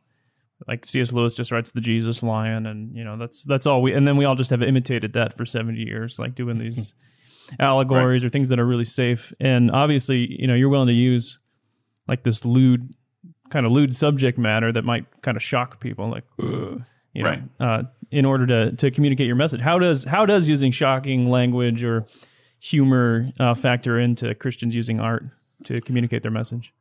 Like 0.67 0.85
C.S. 0.85 1.11
Lewis 1.11 1.33
just 1.33 1.51
writes 1.51 1.71
the 1.71 1.81
Jesus 1.81 2.21
Lion, 2.21 2.65
and 2.67 2.95
you 2.95 3.03
know 3.03 3.17
that's 3.17 3.43
that's 3.43 3.65
all 3.65 3.81
we. 3.81 3.93
And 3.93 4.07
then 4.07 4.15
we 4.17 4.25
all 4.25 4.35
just 4.35 4.51
have 4.51 4.61
imitated 4.61 5.13
that 5.13 5.35
for 5.37 5.45
seventy 5.45 5.81
years, 5.81 6.19
like 6.19 6.35
doing 6.35 6.57
these 6.59 6.93
allegories 7.59 8.23
or 8.23 8.29
things 8.29 8.49
that 8.49 8.59
are 8.59 8.65
really 8.65 8.85
safe. 8.85 9.33
And 9.39 9.71
obviously, 9.71 10.27
you 10.39 10.47
know, 10.47 10.53
you're 10.53 10.69
willing 10.69 10.87
to 10.87 10.93
use 10.93 11.39
like 12.07 12.23
this 12.23 12.45
lewd 12.45 12.93
kind 13.49 13.65
of 13.65 13.71
lewd 13.71 13.95
subject 13.95 14.37
matter 14.37 14.71
that 14.71 14.83
might 14.85 15.05
kind 15.21 15.35
of 15.37 15.43
shock 15.43 15.79
people 15.79 16.09
like 16.09 16.23
"Ugh," 16.41 16.81
you 17.13 17.23
know, 17.23 17.29
Right. 17.29 17.43
uh, 17.59 17.83
in 18.11 18.25
order 18.25 18.47
to 18.47 18.75
to 18.77 18.91
communicate 18.91 19.27
your 19.27 19.35
message 19.35 19.61
how 19.61 19.77
does 19.79 20.03
how 20.03 20.25
does 20.25 20.47
using 20.49 20.71
shocking 20.71 21.29
language 21.29 21.83
or 21.83 22.05
humor 22.59 23.29
uh, 23.39 23.53
factor 23.53 23.99
into 23.99 24.33
christians 24.35 24.73
using 24.75 24.99
art 24.99 25.23
to 25.65 25.81
communicate 25.81 26.23
their 26.23 26.31
message 26.31 26.73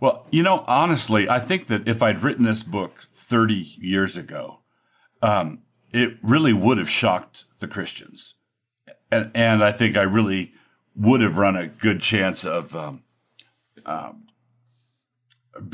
Well, 0.00 0.26
you 0.30 0.42
know, 0.42 0.64
honestly, 0.66 1.28
I 1.28 1.38
think 1.38 1.66
that 1.66 1.86
if 1.86 2.02
I'd 2.02 2.22
written 2.22 2.44
this 2.44 2.62
book 2.62 3.04
30 3.08 3.76
years 3.78 4.16
ago, 4.16 4.60
um, 5.22 5.60
it 5.92 6.16
really 6.22 6.52
would 6.52 6.78
have 6.78 6.88
shocked 6.88 7.44
the 7.58 7.68
Christians. 7.68 8.34
And, 9.10 9.30
and 9.34 9.62
I 9.62 9.72
think 9.72 9.96
I 9.96 10.02
really 10.02 10.52
would 10.96 11.20
have 11.20 11.36
run 11.36 11.56
a 11.56 11.66
good 11.66 12.00
chance 12.00 12.44
of 12.44 12.74
um, 12.74 13.02
um, 13.86 14.26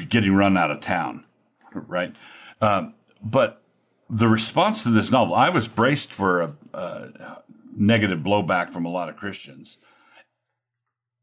getting 0.09 0.35
run 0.35 0.57
out 0.57 0.71
of 0.71 0.81
town, 0.81 1.25
right? 1.73 2.15
Um, 2.61 2.95
but 3.23 3.63
the 4.09 4.29
response 4.29 4.83
to 4.83 4.91
this 4.91 5.11
novel, 5.11 5.35
I 5.35 5.51
was 5.51 5.69
braced 5.69 6.15
for 6.15 6.41
a, 6.41 6.55
a 6.73 7.43
negative 7.77 8.21
blowback 8.21 8.71
from 8.71 8.85
a 8.85 8.91
lot 8.91 9.09
of 9.09 9.17
Christians 9.17 9.79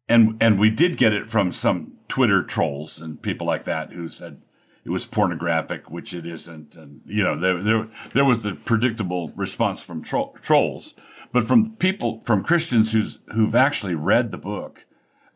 and 0.07 0.37
and 0.41 0.59
we 0.59 0.69
did 0.69 0.97
get 0.97 1.13
it 1.13 1.29
from 1.29 1.51
some 1.51 1.93
Twitter 2.07 2.43
trolls 2.43 2.99
and 2.99 3.21
people 3.21 3.47
like 3.47 3.63
that 3.65 3.91
who 3.91 4.09
said 4.09 4.41
it 4.85 4.89
was 4.89 5.05
pornographic, 5.05 5.89
which 5.89 6.13
it 6.13 6.25
isn't, 6.25 6.75
and 6.75 7.01
you 7.05 7.23
know 7.23 7.39
there 7.39 7.61
there 7.61 7.87
there 8.13 8.25
was 8.25 8.43
the 8.43 8.53
predictable 8.53 9.31
response 9.35 9.81
from 9.81 10.03
tro- 10.03 10.33
trolls, 10.41 10.93
but 11.31 11.45
from 11.45 11.75
people 11.77 12.21
from 12.25 12.43
Christians 12.43 12.91
who's 12.91 13.19
who've 13.33 13.55
actually 13.55 13.95
read 13.95 14.31
the 14.31 14.37
book, 14.37 14.85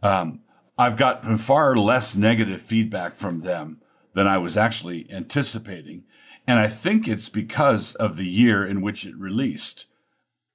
um, 0.04 0.42
I've 0.78 0.98
gotten 0.98 1.38
far 1.38 1.76
less 1.78 2.16
negative 2.16 2.62
feedback 2.62 3.16
from 3.16 3.40
them 3.40 3.82
than 4.14 4.28
I 4.28 4.38
was 4.38 4.58
actually 4.58 5.10
anticipating, 5.10 6.04
and 6.46 6.60
I 6.60 6.68
think 6.68 7.08
it's 7.08 7.30
because 7.30 7.96
of 7.96 8.18
the 8.18 8.28
year 8.28 8.66
in 8.66 8.82
which 8.82 9.06
it 9.06 9.16
released. 9.16 9.86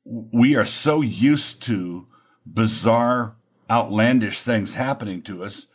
We 0.05 0.55
are 0.55 0.67
so 0.67 1.01
used 1.01 1.63
to 1.63 2.09
bizarre 2.45 3.37
outlandish 3.71 4.41
things 4.41 4.75
happening 4.75 5.23
to 5.23 5.45
us 5.45 5.67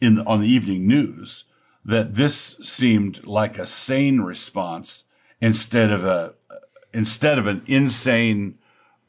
in 0.00 0.20
on 0.20 0.40
the 0.40 0.48
evening 0.48 0.86
news 0.86 1.44
that 1.84 2.14
this 2.14 2.56
seemed 2.62 3.24
like 3.26 3.58
a 3.58 3.66
sane 3.66 4.20
response 4.20 5.04
instead 5.40 5.90
of 5.90 6.04
a 6.04 6.34
instead 6.92 7.38
of 7.38 7.46
an 7.46 7.62
insane 7.66 8.58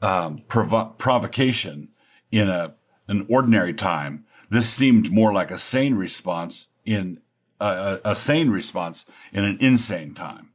um, 0.02 0.38
provo- 0.48 0.94
provocation 0.98 1.88
in 2.30 2.48
a 2.48 2.74
an 3.08 3.26
ordinary 3.28 3.74
time. 3.74 4.24
This 4.48 4.68
seemed 4.68 5.12
more 5.12 5.32
like 5.32 5.50
a 5.50 5.58
sane 5.58 5.94
response 5.94 6.68
in 6.84 7.20
a, 7.60 7.98
a, 8.04 8.14
sane 8.14 8.50
response 8.50 9.04
in 9.32 9.44
an 9.44 9.58
insane 9.60 10.14
time. 10.14 10.50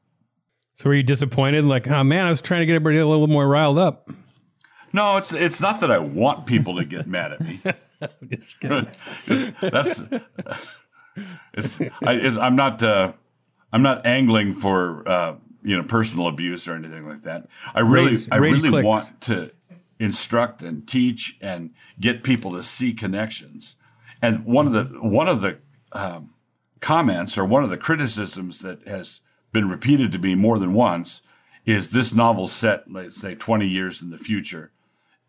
So 0.73 0.89
were 0.89 0.95
you 0.95 1.03
disappointed? 1.03 1.65
Like, 1.65 1.87
oh 1.87 2.03
man, 2.03 2.25
I 2.25 2.29
was 2.29 2.41
trying 2.41 2.61
to 2.61 2.65
get 2.65 2.75
everybody 2.75 2.97
a 2.97 3.07
little 3.07 3.27
more 3.27 3.47
riled 3.47 3.77
up. 3.77 4.09
No, 4.95 5.17
it's 5.17 5.33
it's 5.33 5.59
not 5.59 5.81
that 5.81 5.91
I 5.91 5.99
want 5.99 6.45
people 6.45 6.77
to 6.77 6.85
get 6.85 7.05
mad 7.05 7.33
at 7.33 7.41
me. 7.41 7.59
Just 8.29 8.57
kidding. 8.61 8.87
That's 9.61 10.03
it's, 11.53 11.81
I, 12.01 12.13
I'm 12.39 12.55
not 12.55 12.81
uh, 12.81 13.11
I'm 13.73 13.81
not 13.81 14.05
angling 14.05 14.53
for 14.53 15.05
uh, 15.05 15.35
you 15.63 15.75
know 15.75 15.83
personal 15.83 16.27
abuse 16.27 16.65
or 16.69 16.75
anything 16.75 17.05
like 17.09 17.23
that. 17.23 17.47
I 17.73 17.81
really 17.81 18.15
Rage- 18.15 18.27
I 18.31 18.37
rage 18.37 18.53
really 18.53 18.69
clicks. 18.69 18.85
want 18.85 19.21
to 19.21 19.51
instruct 19.99 20.61
and 20.61 20.87
teach 20.87 21.37
and 21.41 21.71
get 21.99 22.23
people 22.23 22.51
to 22.51 22.63
see 22.63 22.93
connections. 22.93 23.75
And 24.21 24.45
one 24.45 24.65
of 24.65 24.71
the 24.71 24.97
one 25.01 25.27
of 25.27 25.41
the 25.41 25.57
um, 25.91 26.29
comments 26.79 27.37
or 27.37 27.43
one 27.43 27.65
of 27.65 27.69
the 27.69 27.77
criticisms 27.77 28.59
that 28.59 28.87
has 28.87 29.19
been 29.51 29.67
repeated 29.67 30.13
to 30.13 30.19
me 30.19 30.35
more 30.35 30.57
than 30.57 30.73
once 30.73 31.21
is 31.65 31.89
this 31.89 32.13
novel 32.13 32.47
set, 32.47 32.89
let's 32.89 33.19
say, 33.19 33.35
20 33.35 33.67
years 33.67 34.01
in 34.01 34.09
the 34.09 34.17
future. 34.17 34.71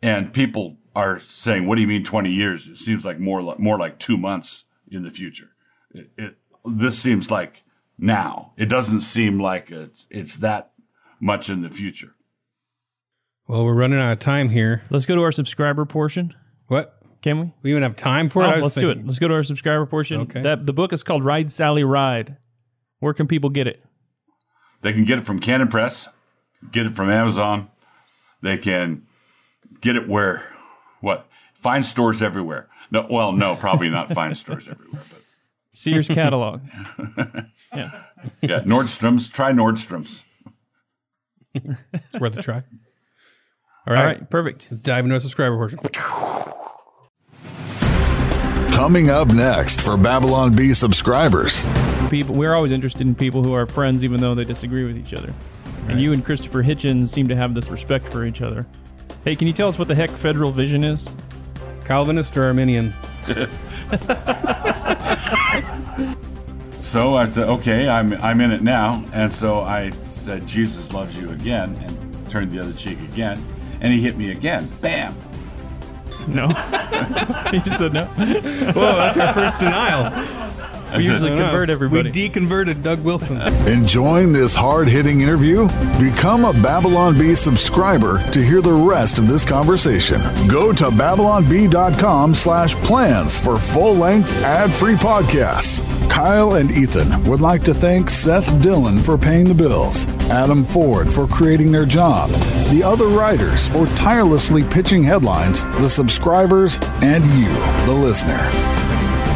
And 0.02 0.32
people 0.32 0.76
are 0.94 1.18
saying, 1.20 1.66
"What 1.66 1.76
do 1.76 1.80
you 1.80 1.86
mean 1.88 2.04
20 2.04 2.30
years? 2.30 2.68
It 2.68 2.76
seems 2.76 3.04
like 3.04 3.18
more 3.18 3.42
like 3.42 3.58
more 3.58 3.78
like 3.78 3.98
two 3.98 4.16
months 4.16 4.64
in 4.90 5.02
the 5.02 5.10
future." 5.10 5.50
It, 5.92 6.10
it, 6.16 6.36
this 6.64 6.98
seems 6.98 7.30
like 7.30 7.64
now. 7.98 8.52
It 8.56 8.66
doesn't 8.68 9.00
seem 9.00 9.40
like 9.40 9.70
it's 9.70 10.06
it's 10.10 10.36
that 10.38 10.72
much 11.20 11.48
in 11.48 11.62
the 11.62 11.70
future. 11.70 12.14
Well, 13.48 13.64
we're 13.64 13.74
running 13.74 13.98
out 14.00 14.12
of 14.12 14.18
time 14.18 14.48
here. 14.50 14.82
let's 14.90 15.06
go 15.06 15.14
to 15.14 15.22
our 15.22 15.32
subscriber 15.32 15.84
portion 15.84 16.34
What? 16.66 16.92
can 17.22 17.38
we 17.40 17.52
We 17.62 17.70
even 17.70 17.82
have 17.84 17.94
time 17.96 18.28
for 18.28 18.42
it? 18.42 18.46
Oh, 18.46 18.50
I 18.50 18.56
let's 18.60 18.74
do 18.74 18.90
it 18.90 19.06
let's 19.06 19.18
go 19.20 19.28
to 19.28 19.34
our 19.34 19.44
subscriber 19.44 19.86
portion 19.86 20.22
Okay. 20.22 20.40
that 20.42 20.66
the 20.66 20.72
book 20.72 20.92
is 20.92 21.02
called 21.04 21.24
ride 21.24 21.50
sally 21.52 21.84
ride 21.84 22.36
where 22.98 23.14
can 23.14 23.26
people 23.28 23.48
get 23.50 23.66
it 23.68 23.82
They 24.82 24.92
can 24.92 25.04
get 25.04 25.18
it 25.18 25.24
from 25.24 25.38
Canon 25.38 25.68
Press, 25.68 26.08
get 26.72 26.86
it 26.86 26.94
from 26.96 27.08
Amazon. 27.08 27.68
They 28.42 28.58
can 28.58 29.06
get 29.80 29.96
it 29.96 30.08
where 30.08 30.48
what? 31.00 31.26
find 31.54 31.84
stores 31.84 32.22
everywhere. 32.22 32.68
No, 32.90 33.06
well, 33.10 33.32
no, 33.32 33.56
probably 33.56 33.90
not 33.90 34.12
find 34.12 34.36
stores 34.44 34.68
everywhere, 34.68 35.02
but 35.10 35.22
sears 35.72 36.08
catalog 36.08 36.62
yeah 37.74 37.90
yeah, 38.40 38.60
Nordstrom's. 38.60 39.28
Try 39.28 39.52
Nordstrom's. 39.52 40.22
It's 41.54 42.20
worth 42.20 42.36
a 42.36 42.42
try. 42.42 42.56
All 42.56 42.62
all 43.88 43.94
right. 43.94 44.04
right 44.04 44.30
perfect 44.30 44.68
Let's 44.70 44.82
dive 44.82 45.04
into 45.04 45.14
our 45.14 45.20
subscriber 45.20 45.56
portion. 45.56 45.78
Coming 48.72 49.10
up 49.10 49.28
next 49.28 49.80
for 49.80 49.96
Babylon 49.96 50.54
Bee 50.54 50.74
subscribers. 50.74 51.64
people 52.10 52.34
we're 52.34 52.54
always 52.54 52.72
interested 52.72 53.06
in 53.06 53.14
people 53.14 53.42
who 53.42 53.52
are 53.52 53.66
friends 53.66 54.04
even 54.04 54.20
though 54.20 54.34
they 54.34 54.44
disagree 54.44 54.84
with 54.84 54.96
each 54.98 55.14
other 55.14 55.32
and 55.88 56.00
you 56.00 56.12
and 56.12 56.24
christopher 56.24 56.62
hitchens 56.62 57.08
seem 57.08 57.26
to 57.26 57.34
have 57.34 57.52
this 57.54 57.68
respect 57.68 58.06
for 58.12 58.24
each 58.24 58.42
other 58.42 58.66
hey 59.26 59.36
can 59.36 59.46
you 59.46 59.52
tell 59.52 59.68
us 59.68 59.78
what 59.78 59.88
the 59.88 59.94
heck 59.94 60.08
federal 60.08 60.52
vision 60.52 60.82
is 60.82 61.04
Calvinist 61.84 62.34
or 62.38 62.44
Arminian? 62.44 62.94
So 66.80 67.16
I 67.16 67.26
said, 67.28 67.48
okay, 67.48 67.88
I'm 67.88 68.12
I'm 68.14 68.40
in 68.40 68.52
it 68.52 68.62
now, 68.62 69.04
and 69.12 69.30
so 69.32 69.60
I 69.62 69.90
said, 69.90 70.46
Jesus 70.46 70.92
loves 70.92 71.18
you 71.18 71.30
again, 71.30 71.74
and 71.82 72.30
turned 72.30 72.52
the 72.52 72.60
other 72.60 72.72
cheek 72.72 73.00
again, 73.00 73.44
and 73.80 73.92
he 73.92 74.00
hit 74.00 74.16
me 74.16 74.30
again. 74.30 74.68
Bam. 74.80 75.12
no 76.28 76.46
he 77.50 77.58
just 77.58 77.78
said 77.78 77.92
no 77.92 78.04
Whoa, 78.06 78.96
that's 78.96 79.18
our 79.18 79.34
first 79.34 79.58
denial. 79.58 80.10
We 80.94 81.04
usually 81.04 81.36
convert 81.36 81.70
everybody 81.70 82.10
We 82.10 82.28
deconverted 82.28 82.82
Doug 82.82 83.02
Wilson. 83.02 83.40
Enjoying 83.66 84.32
this 84.32 84.54
hard 84.54 84.88
hitting 84.88 85.20
interview? 85.20 85.66
Become 85.98 86.44
a 86.44 86.52
Babylon 86.52 87.18
Bee 87.18 87.34
subscriber 87.34 88.22
to 88.30 88.42
hear 88.42 88.60
the 88.60 88.72
rest 88.72 89.18
of 89.18 89.28
this 89.28 89.44
conversation. 89.44 90.20
Go 90.48 90.72
to 90.72 90.90
babylonbee.com 90.90 92.34
slash 92.34 92.74
plans 92.76 93.38
for 93.38 93.56
full 93.56 93.94
length 93.94 94.32
ad 94.42 94.72
free 94.72 94.94
podcasts. 94.94 95.82
Kyle 96.10 96.54
and 96.54 96.70
Ethan 96.70 97.24
would 97.24 97.40
like 97.40 97.62
to 97.64 97.74
thank 97.74 98.08
Seth 98.08 98.62
Dillon 98.62 98.98
for 98.98 99.18
paying 99.18 99.44
the 99.44 99.54
bills, 99.54 100.06
Adam 100.30 100.64
Ford 100.64 101.12
for 101.12 101.26
creating 101.26 101.72
their 101.72 101.84
job, 101.84 102.30
the 102.70 102.82
other 102.82 103.06
writers 103.08 103.68
for 103.68 103.86
tirelessly 103.88 104.62
pitching 104.64 105.02
headlines, 105.02 105.64
the 105.64 105.88
subscribers, 105.88 106.78
and 107.02 107.24
you, 107.38 107.48
the 107.86 107.92
listener. 107.92 108.85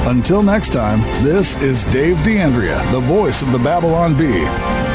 Until 0.07 0.43
next 0.43 0.73
time, 0.73 1.03
this 1.23 1.57
is 1.63 1.85
Dave 1.85 2.17
DeAndrea, 2.19 2.91
the 2.91 3.01
voice 3.01 3.43
of 3.43 3.53
the 3.53 3.59
Babylon 3.59 4.17
Bee. 4.17 4.90